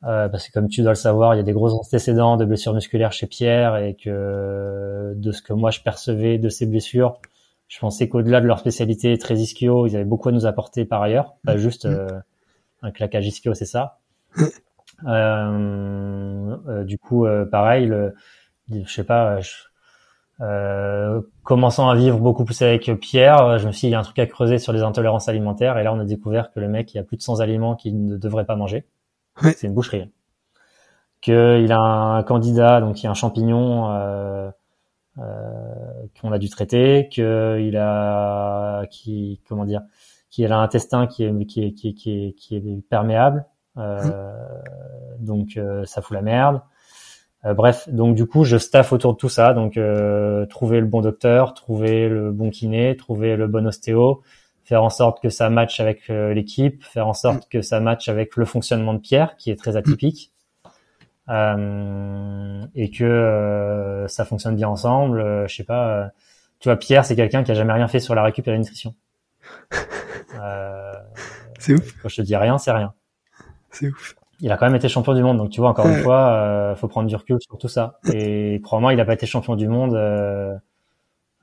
[0.02, 2.74] parce que comme tu dois le savoir, il y a des gros antécédents de blessures
[2.74, 7.18] musculaires chez Pierre et que de ce que moi je percevais de ces blessures,
[7.66, 11.02] je pensais qu'au-delà de leur spécialité très ischio, ils avaient beaucoup à nous apporter par
[11.02, 11.88] ailleurs, pas juste
[12.82, 13.98] un claquage ischio, c'est ça.
[15.06, 18.14] Euh, euh, du coup, euh, pareil, le,
[18.70, 19.38] je sais pas,
[20.40, 23.98] euh, commençant à vivre beaucoup plus avec Pierre, je me suis dit, il y a
[23.98, 25.78] un truc à creuser sur les intolérances alimentaires.
[25.78, 27.74] Et là, on a découvert que le mec, il y a plus de 100 aliments
[27.74, 28.86] qu'il ne devrait pas manger.
[29.40, 30.10] C'est une boucherie.
[31.20, 34.50] Qu'il a un candidat, donc il y a un champignon euh,
[35.18, 39.82] euh, qu'on a dû traiter, qu'il a, qui, comment dire,
[40.30, 43.44] qu'il a un intestin qui est, qui est, qui est, qui est, qui est perméable,
[43.78, 44.02] euh,
[45.18, 46.60] donc euh, ça fout la merde.
[47.44, 49.54] Euh, bref, donc du coup, je staff autour de tout ça.
[49.54, 49.78] Donc
[50.48, 54.22] trouver le bon docteur, trouver le bon kiné, trouver le bon ostéo,
[54.64, 58.36] faire en sorte que ça matche avec l'équipe, faire en sorte que ça matche avec
[58.36, 60.32] le fonctionnement de Pierre, qui est très atypique,
[61.28, 65.46] euh, et que ça fonctionne bien ensemble.
[65.46, 66.10] je sais pas,
[66.60, 68.58] tu vois, Pierre, c'est quelqu'un qui a jamais rien fait sur la récup et la
[68.58, 68.94] nutrition.
[71.58, 72.02] c'est ouf.
[72.02, 72.94] Quand je te dis rien, c'est rien.
[73.70, 74.17] C'est ouf.
[74.40, 76.76] Il a quand même été champion du monde, donc tu vois encore une fois, euh,
[76.76, 77.98] faut prendre du recul sur tout ça.
[78.12, 80.54] Et probablement, il n'a pas été champion du monde euh,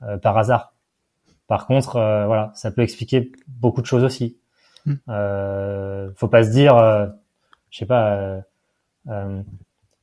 [0.02, 0.74] euh, par hasard.
[1.46, 4.36] Par contre, euh, voilà, ça peut expliquer beaucoup de choses aussi.
[4.84, 4.94] Mm.
[5.08, 6.76] Euh, faut pas se dire,
[7.70, 8.40] je sais pas,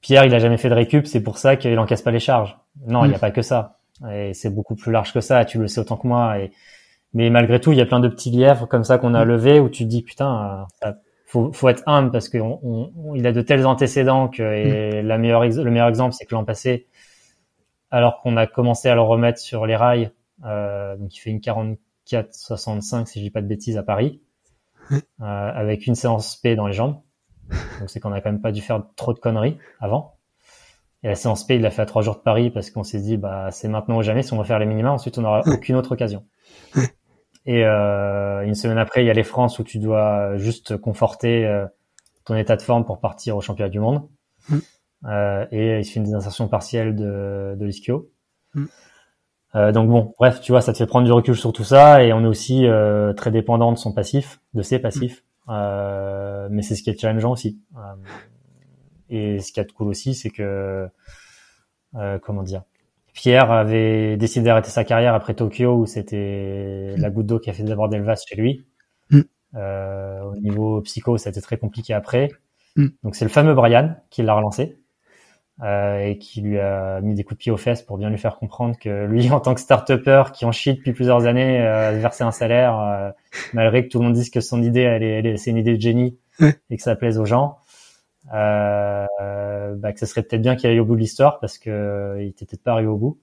[0.02, 2.58] Pierre, il a jamais fait de récup, c'est pour ça qu'il encaisse pas les charges.
[2.88, 3.22] Non, il n'y a mm.
[3.22, 3.78] pas que ça.
[4.12, 5.46] Et c'est beaucoup plus large que ça.
[5.46, 6.40] Tu le sais autant que moi.
[6.40, 6.52] Et
[7.14, 9.28] mais malgré tout, il y a plein de petits lièvres comme ça qu'on a mm.
[9.28, 10.98] levés où tu te dis putain, ça,
[11.34, 12.44] faut, faut être humble parce qu'il
[13.16, 15.08] il a de tels antécédents que et mm.
[15.08, 16.88] la meilleure, le meilleur exemple, c'est que l'an passé,
[17.90, 20.12] alors qu'on a commencé à le remettre sur les rails,
[20.46, 24.22] euh, donc il fait une 44-65 si je dis pas de bêtises à Paris.
[25.20, 27.02] avec une séance P dans les jambes.
[27.80, 30.18] Donc c'est qu'on a quand même pas dû faire trop de conneries avant.
[31.02, 33.00] Et la séance P, il l'a fait à trois jours de Paris parce qu'on s'est
[33.00, 34.24] dit, bah, c'est maintenant ou jamais.
[34.24, 36.24] Si on va faire les minima, ensuite on n'aura aucune autre occasion.
[37.46, 41.46] Et euh, une semaine après, il y a les France où tu dois juste conforter
[41.46, 41.66] euh,
[42.26, 44.08] ton état de forme pour partir au championnat du monde.
[44.50, 44.58] Mm.
[45.06, 48.10] Euh, et il se fait une désinsertion partielle de, de l'ischio.
[48.54, 48.66] Mm.
[49.56, 52.04] Euh, donc bon, bref, tu vois, ça te fait prendre du recul sur tout ça
[52.04, 55.24] et on est aussi euh, très dépendant de son passif, de ses passifs.
[55.48, 56.48] Mm.
[56.50, 57.60] mais c'est ce qui est challengeant aussi.
[59.10, 60.88] Et ce qui est cool aussi, c'est que,
[61.96, 62.64] euh, comment dire,
[63.14, 67.54] Pierre avait décidé d'arrêter sa carrière après Tokyo, où c'était la goutte d'eau qui a
[67.54, 68.66] fait déborder le vase chez lui.
[69.12, 69.22] Mm.
[69.56, 72.30] Euh, au niveau psycho, ça a été très compliqué après.
[72.76, 72.88] Mm.
[73.04, 74.78] Donc c'est le fameux Brian qui l'a relancé
[75.62, 78.18] euh, et qui lui a mis des coups de pied aux fesses pour bien lui
[78.18, 81.92] faire comprendre que lui, en tant que start-upper qui en chie depuis plusieurs années, euh,
[82.00, 83.12] verser un salaire, euh,
[83.54, 85.58] malgré que tout le monde dise que son idée, elle est, elle est c'est une
[85.58, 87.58] idée de génie et que ça plaise aux gens
[88.34, 91.70] euh, bah, que ce serait peut-être bien qu'il aille au bout de l'histoire parce que
[91.70, 93.20] euh, il était peut-être pas arrivé au bout.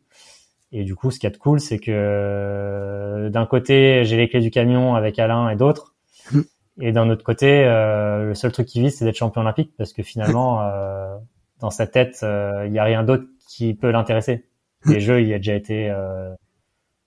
[0.73, 4.41] Et du coup, ce qui est cool, c'est que euh, d'un côté, j'ai les clés
[4.41, 5.97] du camion avec Alain et d'autres,
[6.33, 6.41] mm.
[6.81, 9.93] et d'un autre côté, euh, le seul truc qui vise, c'est d'être champion olympique parce
[9.93, 11.17] que finalement, euh,
[11.59, 14.47] dans sa tête, il y a rien d'autre qui peut l'intéresser.
[14.85, 14.93] Mm.
[14.93, 15.93] Les Jeux, il a déjà été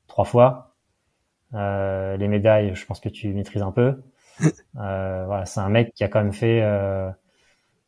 [0.08, 0.76] trois fois.
[1.54, 4.02] les médailles, je pense que tu maîtrises un peu.
[4.74, 6.62] Voilà, c'est un mec qui a quand même fait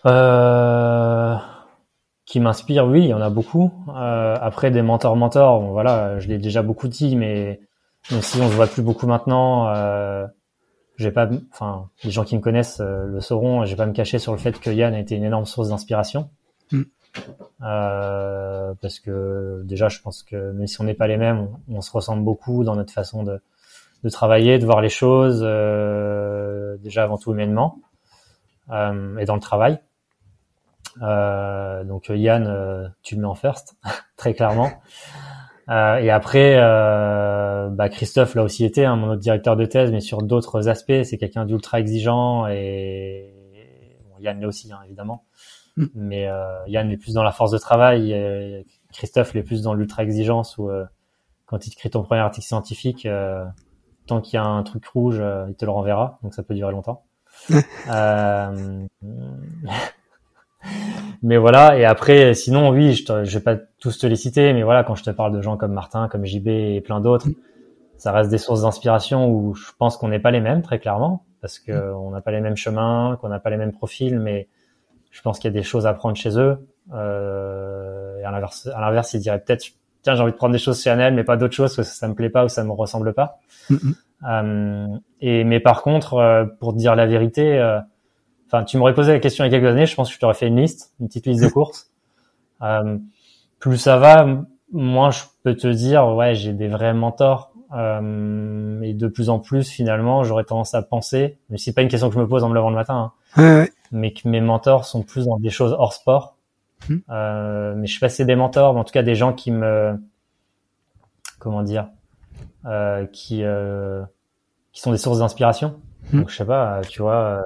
[0.05, 1.35] Euh,
[2.25, 3.71] qui m'inspire, oui, il y en a beaucoup.
[3.89, 7.59] Euh, après, des mentors, mentors, voilà, je l'ai déjà beaucoup dit, mais
[8.11, 10.25] même si on se voit plus beaucoup maintenant, euh,
[10.97, 13.65] j'ai pas, enfin, les gens qui me connaissent euh, le sauront.
[13.65, 16.29] J'ai pas me cacher sur le fait que Yann a été une énorme source d'inspiration.
[16.71, 16.81] Mm.
[17.63, 21.81] Euh, parce que déjà, je pense que même si on n'est pas les mêmes, on,
[21.81, 23.41] se ressemble beaucoup dans notre façon de,
[24.03, 27.79] de travailler, de voir les choses, euh, déjà avant tout humainement
[28.69, 29.79] et dans le travail.
[31.01, 33.75] Euh, donc Yann, euh, tu le mets en first,
[34.17, 34.71] très clairement.
[35.69, 39.91] Euh, et après, euh, bah Christophe l'a aussi été, hein, mon autre directeur de thèse,
[39.91, 43.33] mais sur d'autres aspects, c'est quelqu'un d'ultra exigeant et
[44.09, 45.25] bon, Yann l'est aussi, hein, évidemment.
[45.77, 45.85] Mm.
[45.95, 49.73] Mais euh, Yann est plus dans la force de travail, et Christophe l'est plus dans
[49.73, 50.69] l'ultra exigence où
[51.45, 53.07] quand il te crée ton premier article scientifique,
[54.07, 56.71] tant qu'il y a un truc rouge, il te le renverra, donc ça peut durer
[56.71, 57.03] longtemps.
[57.89, 58.87] euh,
[61.21, 61.77] mais voilà.
[61.77, 64.95] Et après, sinon, oui, je, je vais pas tous te les citer, mais voilà, quand
[64.95, 67.27] je te parle de gens comme Martin, comme JB et plein d'autres,
[67.97, 71.25] ça reste des sources d'inspiration où je pense qu'on n'est pas les mêmes, très clairement,
[71.41, 71.95] parce que mm.
[71.95, 74.47] on n'a pas les mêmes chemins, qu'on n'a pas les mêmes profils, mais
[75.11, 76.57] je pense qu'il y a des choses à prendre chez eux.
[76.93, 79.65] Euh, et à l'inverse, à l'inverse, ils diraient peut-être,
[80.01, 81.95] tiens, j'ai envie de prendre des choses chez Annel, mais pas d'autres choses parce que
[81.95, 83.39] ça me plaît pas ou ça me ressemble pas.
[84.23, 84.87] Euh,
[85.21, 87.79] et mais par contre, euh, pour dire la vérité, euh,
[88.47, 90.19] Enfin, tu m'aurais posé la question il y a quelques années, je pense que je
[90.19, 91.91] t'aurais fait une liste, une petite liste de courses.
[92.61, 92.97] Euh,
[93.59, 94.27] plus ça va,
[94.71, 97.51] moins je peux te dire, ouais, j'ai des vrais mentors.
[97.73, 101.87] Euh, et de plus en plus, finalement, j'aurais tendance à penser, mais c'est pas une
[101.87, 104.85] question que je me pose en me levant le matin, hein, mais que mes mentors
[104.85, 106.35] sont plus dans des choses hors sport.
[106.89, 107.01] Hum.
[107.09, 109.33] Euh, mais je sais pas si c'est des mentors, mais en tout cas des gens
[109.33, 109.99] qui me,
[111.39, 111.87] comment dire,
[112.65, 114.03] euh, qui euh,
[114.71, 115.79] qui sont des sources d'inspiration.
[116.13, 116.21] Hum.
[116.21, 117.43] Donc je sais pas, tu vois.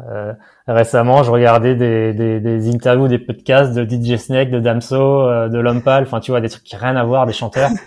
[0.00, 0.32] Euh,
[0.68, 4.96] euh, récemment, je regardais des, des, des, interviews, des podcasts de DJ Snake, de Damso,
[4.96, 7.70] euh, de Lompal, enfin tu vois des trucs qui rien à voir, des chanteurs.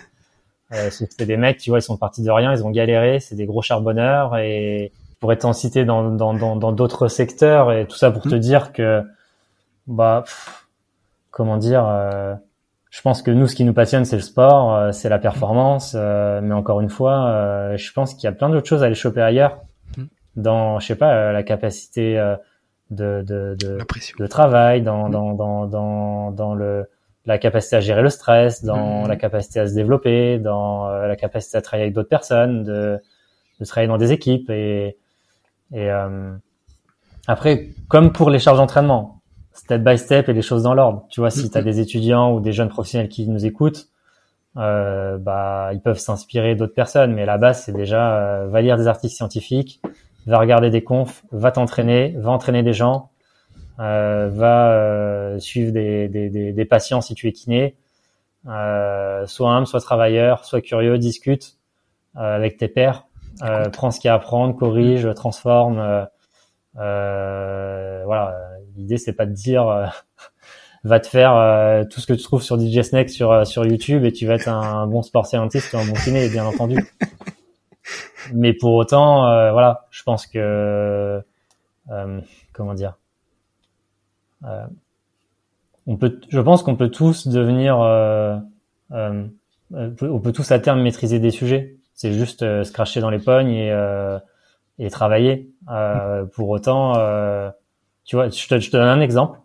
[0.72, 3.34] Euh, c'est des mecs, tu vois, ils sont partis de rien, ils ont galéré, c'est
[3.34, 7.96] des gros charbonneurs et pour être en citer dans dans dans d'autres secteurs et tout
[7.96, 8.38] ça pour te mm.
[8.38, 9.02] dire que
[9.88, 10.22] bah
[11.32, 12.36] comment dire, euh,
[12.90, 15.94] je pense que nous ce qui nous passionne c'est le sport, euh, c'est la performance,
[15.94, 19.22] mais encore une fois, je pense qu'il y a plein d'autres choses à aller choper
[19.22, 19.58] ailleurs
[20.36, 22.36] dans, je sais pas, euh, la capacité euh,
[22.90, 23.78] de, de, de,
[24.18, 25.12] de travail, dans, mm.
[25.12, 26.86] dans, dans, dans, dans le,
[27.26, 29.08] la capacité à gérer le stress, dans mm.
[29.08, 33.00] la capacité à se développer, dans euh, la capacité à travailler avec d'autres personnes, de,
[33.60, 34.96] de travailler dans des équipes et,
[35.72, 36.32] et euh,
[37.26, 39.20] après, comme pour les charges d'entraînement,
[39.52, 41.06] step by step et les choses dans l'ordre.
[41.10, 41.50] Tu vois, si mm.
[41.50, 43.88] tu as des étudiants ou des jeunes professionnels qui nous écoutent,
[44.56, 48.88] euh, bah ils peuvent s'inspirer d'autres personnes, mais la base c'est déjà va lire des
[48.88, 49.80] articles scientifiques,
[50.26, 53.10] va regarder des confs, va t'entraîner, va entraîner des gens,
[53.80, 57.76] euh, va euh, suivre des, des, des, patients si tu es kiné,
[58.46, 61.56] euh, sois humble, sois travailleur, sois curieux, discute
[62.14, 63.06] avec tes pairs,
[63.72, 66.06] prends ce qu'il y a à apprendre, corrige, transforme.
[66.74, 68.36] voilà,
[68.76, 69.92] l'idée c'est pas de dire
[70.84, 74.12] va te faire tout ce que tu trouves sur DJ Snake sur sur YouTube et
[74.12, 76.76] tu vas être un, bon sport scientist ou un bon kiné bien entendu
[78.32, 81.22] mais pour autant, euh, voilà, je pense que
[81.90, 82.20] euh,
[82.52, 82.96] comment dire,
[84.44, 84.66] euh,
[85.86, 87.78] on peut, je pense qu'on peut tous devenir,
[88.90, 89.30] on
[89.70, 91.76] peut tous à terme maîtriser des sujets.
[91.94, 94.18] C'est juste se cracher dans les pognes et
[94.78, 95.50] et travailler.
[96.32, 96.94] pour autant,
[98.04, 99.38] tu vois, je te, je te, donne un exemple.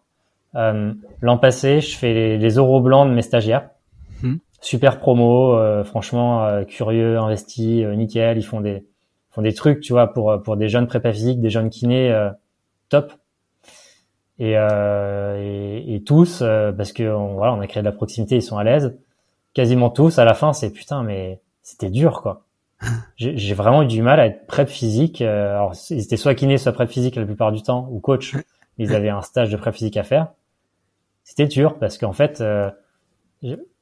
[0.54, 3.70] L'an passé, je fais les, les oraux blancs de mes stagiaires
[4.62, 8.38] super promo, euh, franchement euh, curieux, investi, euh, nickel.
[8.38, 8.86] Ils font des
[9.30, 12.14] font des trucs, tu vois, pour pour des jeunes prépa physiques, des jeunes kinés,
[12.90, 13.14] top.
[14.38, 16.40] Et, et, et, tous,
[16.78, 18.98] parce que on, voilà, on a créé de la proximité, ils sont à l'aise.
[19.54, 22.44] Quasiment tous, à la fin, c'est putain, mais c'était dur, quoi.
[23.16, 25.22] J'ai vraiment eu du mal à être prep physique.
[25.22, 28.36] alors, ils étaient soit kinés, soit prep physique la plupart du temps, ou coach.
[28.78, 30.34] Ils avaient un stage de prep physique à faire.
[31.24, 32.44] C'était dur parce qu'en fait,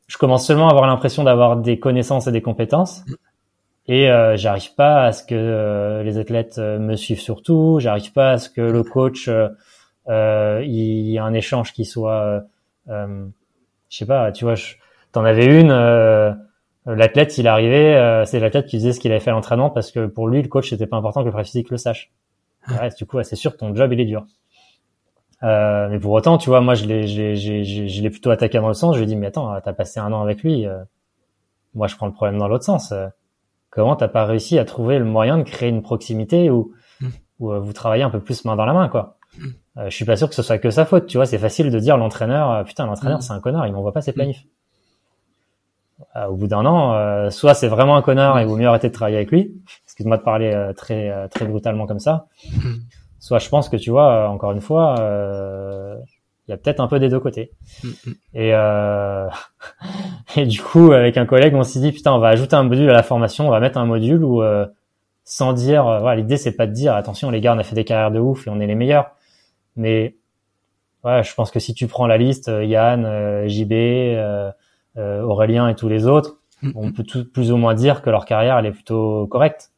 [0.07, 3.03] je commence seulement à avoir l'impression d'avoir des connaissances et des compétences.
[3.87, 7.77] Et euh, j'arrive pas à ce que euh, les athlètes euh, me suivent surtout.
[7.79, 12.43] J'arrive pas à ce que le coach euh, il y ait un échange qui soit,
[12.87, 13.27] je
[13.89, 14.55] sais pas, tu vois,
[15.11, 15.71] t'en avais une.
[16.85, 20.05] l'athlète, il arrivait, c'est l'athlète qui disait ce qu'il avait fait à l'entraînement parce que
[20.07, 22.11] pour lui, le coach, c'était pas important que le physique le sache.
[22.69, 24.25] Ouais, du coup, c'est sûr, ton job, il est dur.
[25.43, 28.73] Euh, mais pour autant, tu vois, moi, je l'ai, je l'ai plutôt attaqué dans le
[28.73, 28.95] sens.
[28.95, 30.65] Je lui ai dit, mais attends, t'as passé un an avec lui.
[30.65, 30.79] Euh,
[31.73, 32.91] moi, je prends le problème dans l'autre sens.
[32.91, 33.07] Euh,
[33.69, 36.71] comment t'as pas réussi à trouver le moyen de créer une proximité où,
[37.01, 37.07] mm.
[37.39, 39.17] où vous travaillez un peu plus main dans la main, quoi?
[39.37, 39.47] Mm.
[39.85, 41.07] je suis pas sûr que ce soit que sa faute.
[41.07, 43.21] Tu vois, c'est facile de dire l'entraîneur, putain, l'entraîneur, mm.
[43.21, 44.45] c'est un connard, il m'envoie pas ses planifs.
[46.29, 48.93] au bout d'un an, soit c'est vraiment un connard et il vaut mieux arrêter de
[48.93, 49.61] travailler avec lui.
[49.85, 52.27] Excuse-moi de parler très très brutalement comme ça
[53.23, 55.95] soit je pense que tu vois, encore une fois, euh,
[56.45, 57.51] il y a peut-être un peu des deux côtés.
[57.81, 58.13] Mm, mm.
[58.33, 59.29] Et, euh,
[60.35, 62.89] et du coup, avec un collègue, on s'est dit putain, on va ajouter un module
[62.89, 64.65] à la formation, on va mettre un module où euh,
[65.23, 67.85] sans dire, voilà, l'idée c'est pas de dire attention les gars, on a fait des
[67.85, 69.11] carrières de ouf et on est les meilleurs,
[69.77, 70.17] mais
[71.05, 74.17] ouais, je pense que si tu prends la liste, Yann, JB,
[74.97, 78.25] Aurélien et tous les autres, mm, on peut tout, plus ou moins dire que leur
[78.25, 79.71] carrière elle est plutôt correcte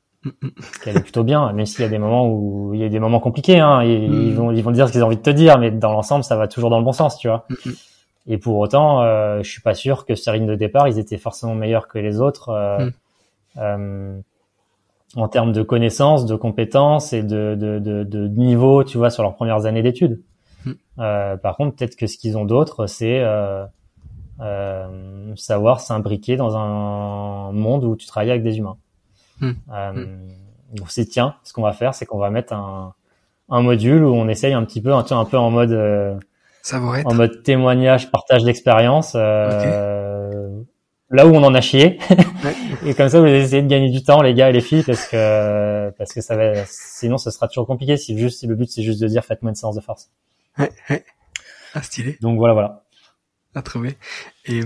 [0.84, 3.00] qu'elle est plutôt bien, même s'il y a des moments où il y a des
[3.00, 3.60] moments compliqués.
[3.60, 4.34] Hein, ils, mm.
[4.34, 6.36] vont ils vont dire ce qu'ils ont envie de te dire, mais dans l'ensemble, ça
[6.36, 7.48] va toujours dans le bon sens, tu vois.
[8.28, 11.54] Et pour autant, euh, je suis pas sûr que sur de départ, ils étaient forcément
[11.54, 12.92] meilleurs que les autres euh, mm.
[13.58, 14.20] euh,
[15.16, 19.24] en termes de connaissances, de compétences et de, de, de, de niveau, tu vois, sur
[19.24, 20.20] leurs premières années d'études.
[20.66, 20.72] Mm.
[21.00, 23.66] Euh, par contre, peut-être que ce qu'ils ont d'autre, c'est euh,
[24.42, 28.78] euh, savoir s'imbriquer dans un monde où tu travailles avec des humains.
[29.40, 29.52] Hmm.
[29.74, 30.06] Euh,
[30.74, 32.94] donc c'est tiens, ce qu'on va faire, c'est qu'on va mettre un,
[33.50, 36.18] un module où on essaye un petit peu, un, un peu en mode euh,
[36.74, 39.14] en mode témoignage, partage d'expérience.
[39.16, 40.50] Euh,
[41.12, 42.00] Là où on en a chié.
[42.86, 45.08] et comme ça, vous essayez de gagner du temps, les gars et les filles, parce
[45.08, 47.96] que parce que ça va, sinon, ce sera toujours compliqué.
[47.96, 50.10] Si juste, si le but c'est juste de dire faites-moi une séance de force.
[50.58, 51.06] Ouais, ouais.
[51.76, 52.18] Ah, stylé.
[52.22, 52.84] Donc voilà, voilà.
[53.54, 53.98] À trouver.
[54.46, 54.62] Et,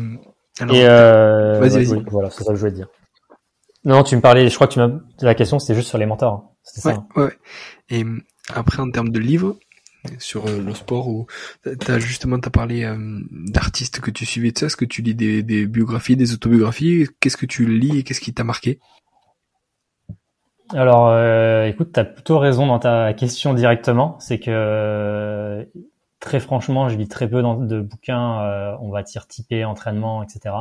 [0.60, 2.04] alors, et euh, vas-y, vas-y.
[2.10, 2.88] voilà, c'est ça que je voulais dire.
[3.86, 4.90] Non, tu me parlais, je crois que tu m'as,
[5.22, 6.34] la question c'était juste sur les mentors.
[6.34, 6.50] Hein.
[6.64, 6.90] C'était ça.
[6.90, 7.08] Hein.
[7.16, 7.38] Ouais.
[7.90, 8.06] Et
[8.54, 9.56] après, en termes de livres,
[10.18, 11.28] sur euh, le sport, ou
[11.80, 12.98] t'as justement t'as parlé euh,
[13.32, 14.68] d'artistes que tu suivais de ça.
[14.68, 17.08] Est-ce que tu lis des, des biographies, des autobiographies?
[17.20, 18.80] Qu'est-ce que tu lis et qu'est-ce qui t'a marqué?
[20.72, 24.18] Alors, euh, écoute, t'as plutôt raison dans ta question directement.
[24.20, 25.68] C'est que
[26.20, 30.54] très franchement, je lis très peu de bouquins, on va dire typés entraînement, etc.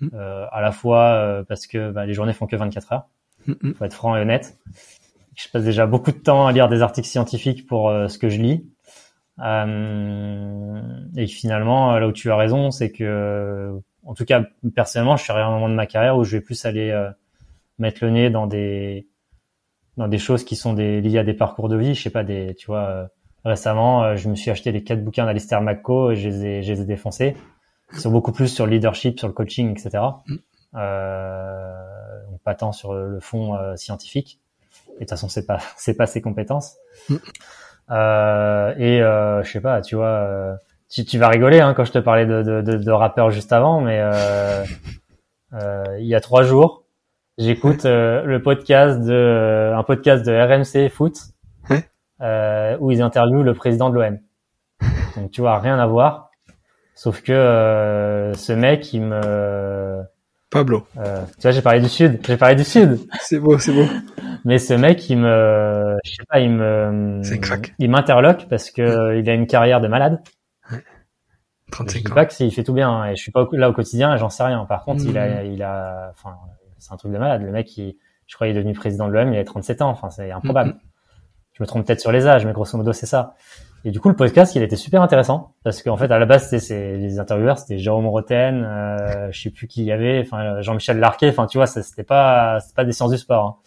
[0.00, 0.08] Mm.
[0.14, 3.08] Euh, à la fois euh, parce que bah, les journées font que 24 heures.
[3.46, 3.74] Mm, mm.
[3.74, 4.58] Faut être franc et honnête.
[5.36, 8.28] Je passe déjà beaucoup de temps à lire des articles scientifiques pour euh, ce que
[8.28, 8.66] je lis.
[11.16, 13.72] et finalement, là où tu as raison, c'est que,
[14.04, 14.44] en tout cas,
[14.74, 17.10] personnellement, je suis à un moment de ma carrière où je vais plus aller
[17.78, 19.06] mettre le nez dans des
[19.96, 21.94] dans des choses qui sont des, liées à des parcours de vie.
[21.94, 23.08] Je sais pas, des, tu vois,
[23.44, 26.72] récemment, je me suis acheté les quatre bouquins d'Alistair McCo et je les ai, je
[26.74, 27.34] les ai défoncés
[27.98, 30.02] sont beaucoup plus sur le leadership, sur le coaching, etc.
[30.26, 30.36] Mm.
[30.76, 31.90] Euh,
[32.44, 34.40] pas tant sur le fond euh, scientifique.
[34.88, 36.76] Et de toute façon, c'est pas c'est pas ses compétences.
[37.08, 37.16] Mm.
[37.90, 40.54] Euh, et euh, je sais pas, tu vois, euh,
[40.88, 43.52] tu, tu vas rigoler hein, quand je te parlais de, de, de, de rappeur juste
[43.52, 44.00] avant, mais
[45.52, 46.84] euh, il y a trois jours,
[47.36, 51.18] j'écoute le podcast de un podcast de RMC Foot
[52.80, 54.18] où ils interviewent le président de l'OM.
[55.16, 56.29] Donc tu vois, rien à voir.
[57.00, 60.02] Sauf que ce mec, il me
[60.50, 60.86] Pablo.
[60.98, 62.20] Euh, tu vois, j'ai parlé du sud.
[62.26, 62.98] J'ai parlé du sud.
[63.22, 63.86] C'est beau, c'est beau.
[64.44, 67.22] Mais ce mec, il me, je sais pas, il me,
[67.78, 70.20] il m'interloque parce que il a une carrière de malade.
[70.70, 70.84] Ouais.
[71.72, 72.90] 35 je dis pas que il fait tout bien.
[72.90, 74.66] Hein, et je suis pas là au quotidien, j'en sais rien.
[74.66, 75.46] Par contre, il a, mmh.
[75.46, 76.36] il a, enfin,
[76.76, 77.40] c'est un truc de malade.
[77.40, 77.96] Le mec, il,
[78.26, 79.88] je crois, il est devenu président de l'OM, il a 37 ans.
[79.88, 80.72] Enfin, c'est improbable.
[80.72, 80.80] Mmh.
[81.54, 83.36] Je me trompe peut-être sur les âges, mais grosso modo, c'est ça.
[83.84, 86.50] Et du coup, le podcast, il était super intéressant parce qu'en fait, à la base,
[86.50, 90.60] c'était les intervieweurs, c'était Jérôme Roten, euh, je sais plus qui il y avait, enfin
[90.60, 93.60] Jean-Michel Larquet, enfin tu vois, c'était pas, c'est pas des sciences du sport.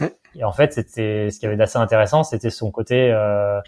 [0.00, 0.08] Hein.
[0.36, 3.60] Et en fait, c'était ce qui avait d'assez intéressant, c'était son côté, euh,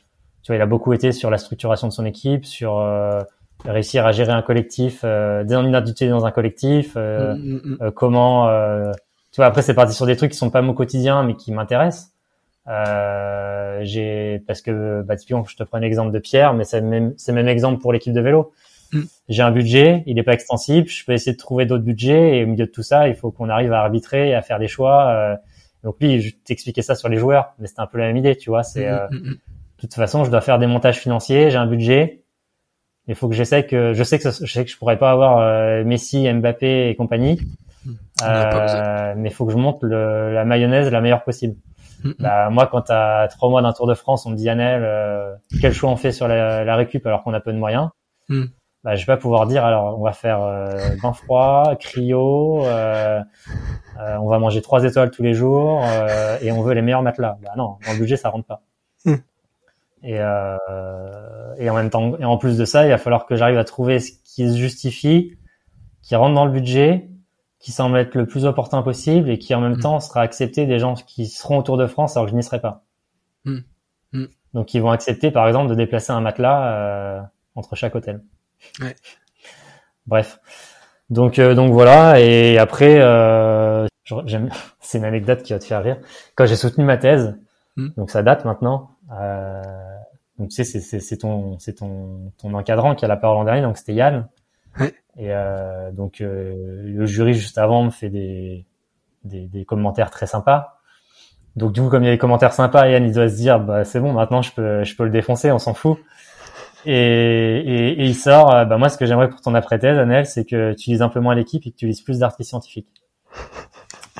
[0.43, 3.21] tu vois, il a beaucoup été sur la structuration de son équipe, sur euh,
[3.65, 7.79] réussir à gérer un collectif, euh, des dans un collectif, euh, mm, mm, mm.
[7.83, 8.93] Euh, comment, euh,
[9.33, 11.53] tu vois, après c'est parti sur des trucs qui sont pas mon quotidien, mais qui
[11.53, 12.13] m'intéressent.
[12.71, 16.81] Euh, j'ai parce que bah, typiquement, je te prends un exemple de Pierre, mais c'est
[16.81, 18.53] même, c'est même exemple pour l'équipe de vélo.
[18.93, 19.01] Mm.
[19.29, 20.89] J'ai un budget, il n'est pas extensible.
[20.89, 23.31] Je peux essayer de trouver d'autres budgets et au milieu de tout ça, il faut
[23.31, 25.09] qu'on arrive à arbitrer et à faire des choix.
[25.09, 25.37] Euh.
[25.83, 28.37] donc lui, je t'expliquais ça sur les joueurs, mais c'était un peu la même idée,
[28.37, 28.63] tu vois.
[28.63, 29.39] C'est mm, euh, mm, de
[29.81, 32.23] toute façon, je dois faire des montages financiers, j'ai un budget.
[33.09, 35.39] Il faut que j'essaie que je sais que je sais que je pourrais pas avoir
[35.39, 37.41] euh, Messi, Mbappé et compagnie,
[39.17, 41.57] mais il faut que je monte le, la mayonnaise la meilleure possible.
[42.19, 45.35] Bah, moi, quand t'as trois mois d'un Tour de France, on me dit Annel, euh,
[45.61, 47.91] quel choix on fait sur la, la récup alors qu'on a peu de moyens
[48.29, 48.45] mm.
[48.85, 50.71] bah, Je vais pas pouvoir dire alors on va faire euh,
[51.03, 53.21] bain froid, cryo, euh,
[54.01, 57.03] euh, on va manger trois étoiles tous les jours euh, et on veut les meilleurs
[57.03, 57.39] matelas.
[57.43, 58.63] Bah non, dans le budget ça rentre pas.
[59.05, 59.15] Mm.
[60.03, 63.59] Et, et en même temps, et en plus de ça, il va falloir que j'arrive
[63.59, 65.37] à trouver ce qui se justifie,
[66.01, 67.11] qui rentre dans le budget
[67.61, 69.81] qui semble être le plus opportun possible et qui en même mm.
[69.81, 72.61] temps sera accepté des gens qui seront autour de France alors que je n'y serai
[72.61, 72.83] pas.
[73.45, 73.59] Mm.
[74.13, 74.25] Mm.
[74.55, 77.21] Donc ils vont accepter par exemple de déplacer un matelas euh,
[77.55, 78.23] entre chaque hôtel.
[78.81, 78.97] Ouais.
[80.07, 80.41] Bref.
[81.11, 83.87] Donc euh, donc voilà et après euh,
[84.81, 85.99] c'est une anecdote qui va te faire rire.
[86.35, 87.37] Quand j'ai soutenu ma thèse,
[87.77, 88.91] donc ça date maintenant.
[89.13, 89.63] Euh,
[90.39, 93.45] donc tu sais c'est c'est ton c'est ton ton encadrant qui a la parole en
[93.45, 94.29] dernier donc c'était Yann.
[94.79, 94.95] Ouais.
[95.17, 98.67] Et euh, donc euh, le jury juste avant me fait des,
[99.25, 100.81] des, des, commentaires très sympas.
[101.57, 103.59] Donc du coup comme il y a des commentaires sympas, Yann il doit se dire
[103.61, 105.99] bah c'est bon maintenant je peux je peux le défoncer, on s'en fout.
[106.87, 110.25] Et, et, et, il sort euh, bah moi ce que j'aimerais pour ton après-thèse, Anel,
[110.27, 112.89] c'est que tu lises un peu moins l'équipe et que tu lises plus d'articles scientifiques.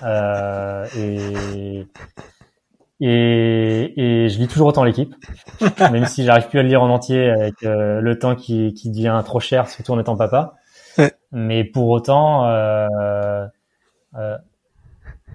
[0.03, 1.87] Euh, et,
[3.01, 5.15] et, et, je lis toujours autant l'équipe,
[5.93, 8.91] même si j'arrive plus à le lire en entier avec euh, le temps qui, qui
[8.91, 10.55] devient trop cher, surtout en étant papa.
[11.33, 13.47] Mais pour autant, euh,
[14.17, 14.37] euh,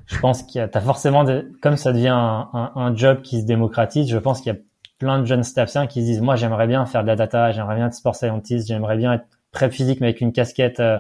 [0.06, 3.22] je pense qu'il y a, t'as forcément, de, comme ça devient un, un, un, job
[3.22, 4.60] qui se démocratise, je pense qu'il y a
[5.00, 7.76] plein de jeunes staffsiens qui se disent, moi, j'aimerais bien faire de la data, j'aimerais
[7.76, 11.00] bien être sport scientist, j'aimerais bien être prep physique, mais avec une casquette euh,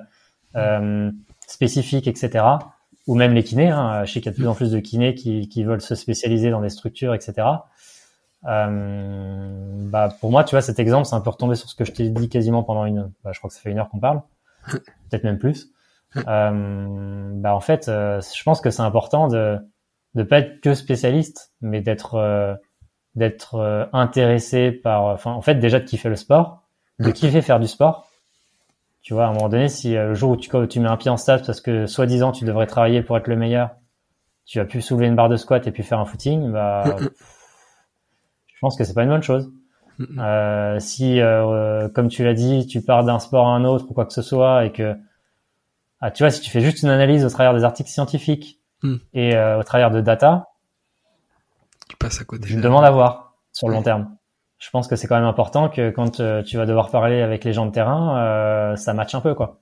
[0.55, 1.11] euh,
[1.47, 2.45] spécifique, etc.
[3.07, 3.69] Ou même les kinés.
[3.69, 4.03] Hein.
[4.05, 5.95] Je sais qu'il y a de plus en plus de kinés qui, qui veulent se
[5.95, 7.47] spécialiser dans des structures, etc.
[8.47, 11.85] Euh, bah pour moi, tu vois, cet exemple, c'est un peu retombé sur ce que
[11.85, 13.99] je t'ai dit quasiment pendant une, bah, je crois que ça fait une heure qu'on
[13.99, 14.21] parle
[14.67, 15.71] peut-être même plus.
[16.27, 19.57] Euh, bah en fait, euh, je pense que c'est important de
[20.13, 22.55] ne pas être que spécialiste, mais d'être euh,
[23.15, 26.63] d'être euh, intéressé par, enfin en fait déjà de kiffer le sport,
[26.99, 28.09] de kiffer faire du sport.
[29.05, 31.11] Tu vois, à un moment donné, si le jour où tu, tu mets un pied
[31.11, 33.69] en stage parce que soi-disant tu devrais travailler pour être le meilleur,
[34.45, 38.59] tu vas plus soulever une barre de squat et puis faire un footing, bah je
[38.61, 39.51] pense que c'est pas une bonne chose.
[40.17, 43.93] Euh, si, euh, comme tu l'as dit, tu pars d'un sport à un autre ou
[43.93, 44.95] quoi que ce soit et que,
[46.01, 48.95] ah, tu vois, si tu fais juste une analyse au travers des articles scientifiques mm.
[49.13, 50.49] et euh, au travers de data,
[51.87, 52.47] tu passes à côté.
[52.47, 54.17] Je demande à voir sur le long terme.
[54.65, 57.53] Je pense que c'est quand même important que quand tu vas devoir parler avec les
[57.53, 59.59] gens de terrain, ça matche un peu, quoi.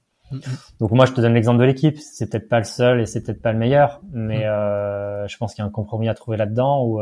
[0.79, 1.97] Donc moi, je te donne l'exemple de l'équipe.
[1.99, 5.27] C'est peut-être pas le seul et c'est peut-être pas le meilleur, mais mm.
[5.27, 7.01] je pense qu'il y a un compromis à trouver là-dedans où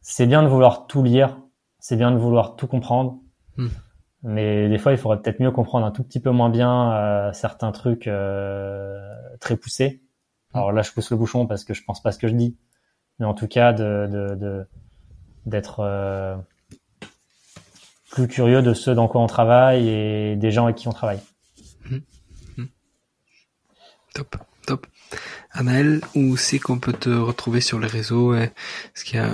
[0.00, 1.36] c'est bien de vouloir tout lire,
[1.78, 3.18] c'est bien de vouloir tout comprendre,
[4.22, 7.32] mais des fois, il faudrait peut-être mieux comprendre un tout petit peu moins bien euh,
[7.32, 8.98] certains trucs euh,
[9.40, 10.02] très poussés.
[10.54, 12.56] Alors là, je pousse le bouchon parce que je pense pas ce que je dis,
[13.18, 14.66] mais en tout cas, de
[15.46, 16.36] d'être euh,
[18.10, 21.20] plus curieux de ceux dans quoi on travaille et des gens avec qui on travaille.
[21.88, 22.64] Hmm.
[24.14, 24.36] Top,
[24.66, 24.86] top.
[25.52, 28.34] Anaël, où c'est qu'on peut te retrouver sur les réseaux?
[28.34, 29.28] Est-ce qu'il y a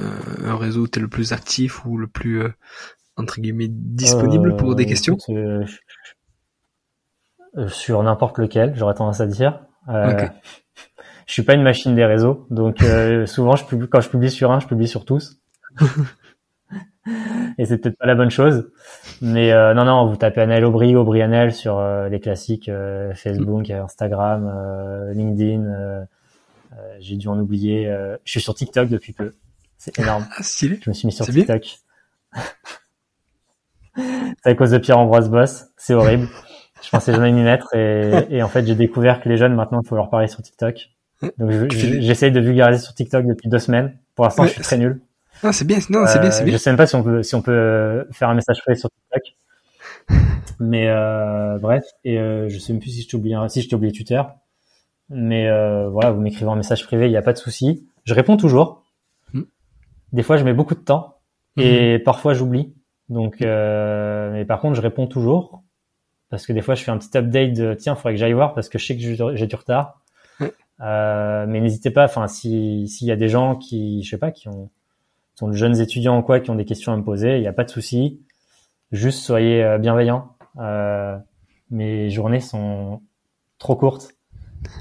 [0.45, 2.53] un réseau où tu es le plus actif ou le plus, euh,
[3.17, 5.19] entre guillemets, disponible pour des euh, questions?
[7.69, 9.61] Sur n'importe lequel, j'aurais tendance à dire.
[11.27, 14.31] je suis pas une machine des réseaux, donc euh, souvent je publie, quand je publie
[14.31, 15.42] sur un, je publie sur tous.
[17.59, 18.71] et c'est peut-être pas la bonne chose.
[19.21, 22.71] Mais euh, non, non, vous tapez Anel Aubry, Aubry Anel sur euh, les classiques
[23.15, 26.07] Facebook, Instagram, LinkedIn.
[27.01, 27.87] J'ai dû en oublier.
[28.25, 29.35] je suis sur TikTok depuis peu.
[29.79, 30.27] C'est énorme.
[30.37, 30.79] Ah, stylé.
[30.83, 31.79] Je me suis mis sur TikTok.
[33.97, 35.67] c'est à cause de Pierre-Ambroise Boss.
[35.77, 36.29] C'est horrible.
[36.83, 39.81] Je pensais jamais m'y mettre et, et en fait j'ai découvert que les jeunes maintenant
[39.85, 40.89] il faut leur parler sur TikTok.
[41.39, 43.97] Donc j'essaye de vulgariser sur TikTok depuis deux semaines.
[44.15, 45.01] Pour l'instant, je suis très nul.
[45.43, 45.79] Non, c'est bien.
[45.91, 46.53] Non, c'est bien, c'est euh, bien.
[46.55, 48.79] Je sais même pas si on peut si on peut euh, faire un message privé
[48.79, 49.35] sur TikTok.
[50.61, 53.69] Mais euh, bref, et euh, je sais même plus si je t'ai oublié si je
[53.69, 54.23] t'ai oublié Twitter.
[55.11, 57.87] Mais euh, voilà, vous m'écrivez un message privé, il n'y a pas de souci.
[58.05, 58.85] Je réponds toujours.
[59.33, 59.43] Hmm.
[60.13, 61.19] Des fois, je mets beaucoup de temps
[61.57, 62.03] et hmm.
[62.03, 62.75] parfois j'oublie.
[63.09, 65.63] Donc, mais par contre, je réponds toujours
[66.31, 68.33] parce que des fois, je fais un petit update de tiens, il faudrait que j'aille
[68.33, 70.03] voir parce que je sais que j'ai du retard.
[70.83, 74.49] Euh, mais n'hésitez pas, enfin, s'il y a des gens qui, je sais pas, qui
[74.49, 74.71] ont,
[75.35, 77.49] sont de jeunes étudiants ou quoi, qui ont des questions à me poser, il n'y
[77.49, 78.21] a pas de souci.
[78.91, 80.37] Juste soyez euh, bienveillants.
[80.59, 81.17] Euh,
[81.71, 83.01] mes journées sont
[83.59, 84.11] trop courtes.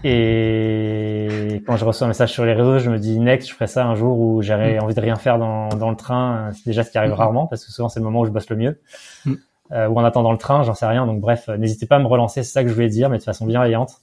[0.04, 3.68] Et quand je reçois un message sur les réseaux, je me dis next, je ferai
[3.68, 4.84] ça un jour où j'aurai mm.
[4.84, 6.52] envie de rien faire dans, dans le train.
[6.54, 7.16] C'est déjà ce qui arrive mm.
[7.16, 8.82] rarement parce que souvent c'est le moment où je bosse le mieux.
[9.26, 9.34] Mm.
[9.72, 11.06] Euh, ou en attendant le train, j'en sais rien.
[11.06, 13.24] Donc bref, n'hésitez pas à me relancer, c'est ça que je voulais dire, mais de
[13.24, 14.02] façon bienveillante.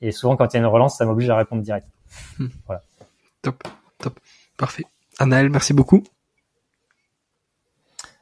[0.00, 1.88] Et souvent, quand il y a une relance, ça m'oblige à répondre direct.
[2.66, 2.82] Voilà.
[3.42, 3.62] Top,
[3.98, 4.18] top,
[4.56, 4.84] parfait.
[5.18, 6.04] Anaël, merci beaucoup.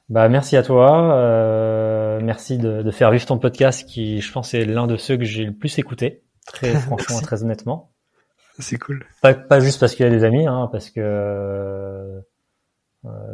[0.08, 4.54] Bah merci à toi, euh, merci de, de, faire vivre ton podcast qui, je pense,
[4.54, 7.90] est l'un de ceux que j'ai le plus écouté, très franchement, très honnêtement.
[8.60, 9.04] C'est cool.
[9.20, 12.20] Pas, pas juste parce qu'il y a des amis, hein, parce que euh,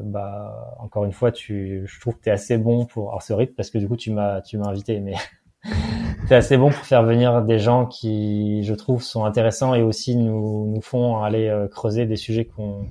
[0.03, 3.11] bah encore une fois, tu, je trouve que tu es assez bon pour.
[3.11, 5.15] Alors c'est horrible parce que du coup tu m'as tu m'as invité, mais
[6.27, 10.17] c'est assez bon pour faire venir des gens qui, je trouve, sont intéressants et aussi
[10.17, 12.87] nous, nous font aller euh, creuser des sujets qu'on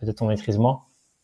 [0.00, 0.82] peut-être on maîtrise moins.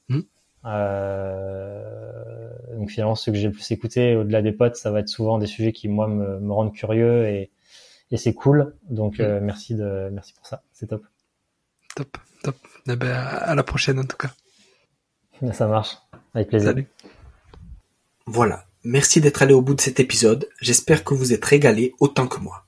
[0.08, 0.20] Mmh.
[0.66, 5.08] Euh, donc finalement, ceux que j'ai le plus écouté, au-delà des potes, ça va être
[5.08, 7.50] souvent des sujets qui moi me, me rendent curieux et,
[8.10, 8.74] et c'est cool.
[8.88, 9.22] Donc mmh.
[9.22, 11.04] euh, merci de merci pour ça, c'est top.
[11.96, 12.56] Top, top.
[12.88, 14.30] Eh ben, à la prochaine en tout cas.
[15.52, 15.96] Ça marche,
[16.34, 16.70] avec plaisir.
[16.70, 16.86] Salut.
[18.26, 22.26] Voilà, Merci d'être allé au bout de cet épisode, j'espère que vous êtes régalé autant
[22.26, 22.64] que moi.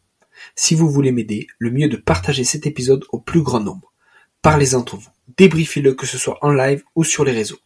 [0.55, 3.92] Si vous voulez m'aider, le mieux est de partager cet épisode au plus grand nombre.
[4.43, 7.61] Parlez entre vous, débriefez-le que ce soit en live ou sur les réseaux.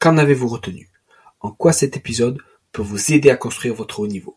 [0.00, 0.90] Qu'en avez-vous retenu?
[1.38, 2.38] En quoi cet épisode
[2.72, 4.36] peut vous aider à construire votre haut niveau?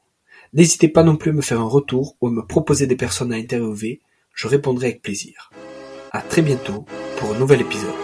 [0.53, 3.33] N'hésitez pas non plus à me faire un retour ou à me proposer des personnes
[3.33, 4.01] à interviewer,
[4.35, 5.51] je répondrai avec plaisir.
[6.11, 6.85] À très bientôt
[7.17, 8.02] pour un nouvel épisode.